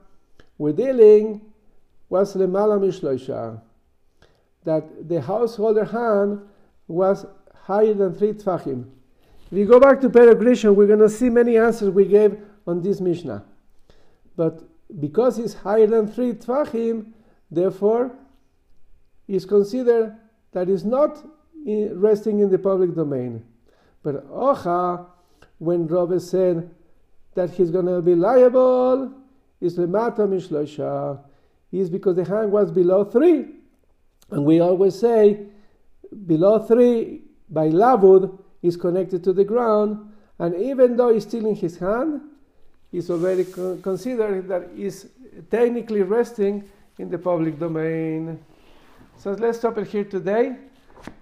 we're 0.58 0.74
dealing 0.74 1.42
was 2.10 2.36
lemala 2.36 2.80
mishloisha, 2.80 3.60
that 4.64 5.10
the 5.10 5.20
householder 5.20 5.84
hand 5.84 6.42
was 6.88 7.26
higher 7.64 7.94
than 7.94 8.14
three 8.14 8.34
tfachim. 8.34 8.86
If 9.48 9.52
we 9.52 9.66
go 9.66 9.80
back 9.80 10.00
to 10.02 10.10
Perek 10.10 10.76
we're 10.76 10.88
going 10.88 11.00
to 11.00 11.10
see 11.10 11.30
many 11.30 11.58
answers 11.58 11.90
we 11.90 12.06
gave 12.06 12.38
on 12.68 12.82
this 12.82 13.02
Mishnah. 13.02 13.44
But 14.36 14.64
because 15.00 15.40
it's 15.40 15.54
higher 15.54 15.88
than 15.88 16.08
three 16.08 16.34
tfachim, 16.34 17.14
therefore, 17.50 18.12
is 19.28 19.46
considered 19.46 20.16
that 20.52 20.70
it's 20.70 20.84
not 20.84 21.24
in, 21.66 22.00
resting 22.00 22.40
in 22.42 22.50
the 22.52 22.60
public 22.60 22.94
domain. 22.94 23.44
But 24.04 24.28
Ocha, 24.30 25.08
when 25.64 25.88
Robert 25.88 26.22
said 26.22 26.70
that 27.36 27.50
he's 27.52 27.72
going 27.72 27.86
to 27.86 28.02
be 28.02 28.16
liable, 28.16 29.12
is 29.62 29.78
lemata 29.78 30.28
mishlosha, 30.28 31.20
is 31.72 31.90
because 31.90 32.16
the 32.16 32.26
hand 32.26 32.52
was 32.52 32.72
below 32.72 33.04
three. 33.04 33.46
And 34.30 34.46
we 34.46 34.60
always 34.60 35.00
say 35.00 35.48
below 36.26 36.60
3 36.60 37.22
by 37.50 37.70
lavud 37.70 38.40
is 38.62 38.78
connected 38.78 39.24
to 39.24 39.34
the 39.34 39.44
ground, 39.44 40.12
and 40.40 40.56
even 40.56 40.96
though 40.98 41.14
he's 41.14 41.24
still 41.24 41.46
in 41.46 41.56
his 41.56 41.78
hand, 41.78 42.22
he's 42.92 43.10
already 43.10 43.44
co- 43.44 43.78
considered 43.78 44.48
that 44.48 44.70
he's 44.76 45.08
technically 45.52 46.02
resting 46.02 46.64
in 46.98 47.10
the 47.10 47.18
public 47.18 47.60
domain. 47.60 48.40
So 49.18 49.32
let's 49.32 49.60
stop 49.60 49.78
it 49.78 49.88
here 49.88 50.04
today. 50.04 50.56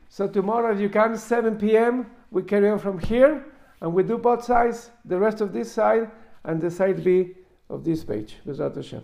So 0.10 0.28
tomorrow, 0.28 0.74
if 0.74 0.80
you 0.80 0.90
can, 0.90 1.18
7 1.18 1.58
p.m., 1.58 2.06
we 2.30 2.44
carry 2.44 2.70
on 2.70 2.80
from 2.80 3.00
here, 3.00 3.46
and 3.82 3.94
we 3.94 4.04
do 4.04 4.18
both 4.18 4.44
sides, 4.44 4.92
the 5.06 5.18
rest 5.18 5.42
of 5.42 5.52
this 5.54 5.72
side, 5.72 6.12
and 6.44 6.62
the 6.62 6.72
side 6.72 7.04
B 7.04 7.36
of 7.70 7.84
this 7.84 8.04
page. 8.04 8.38
Bezrat 8.46 8.76
Hashem. 8.76 9.04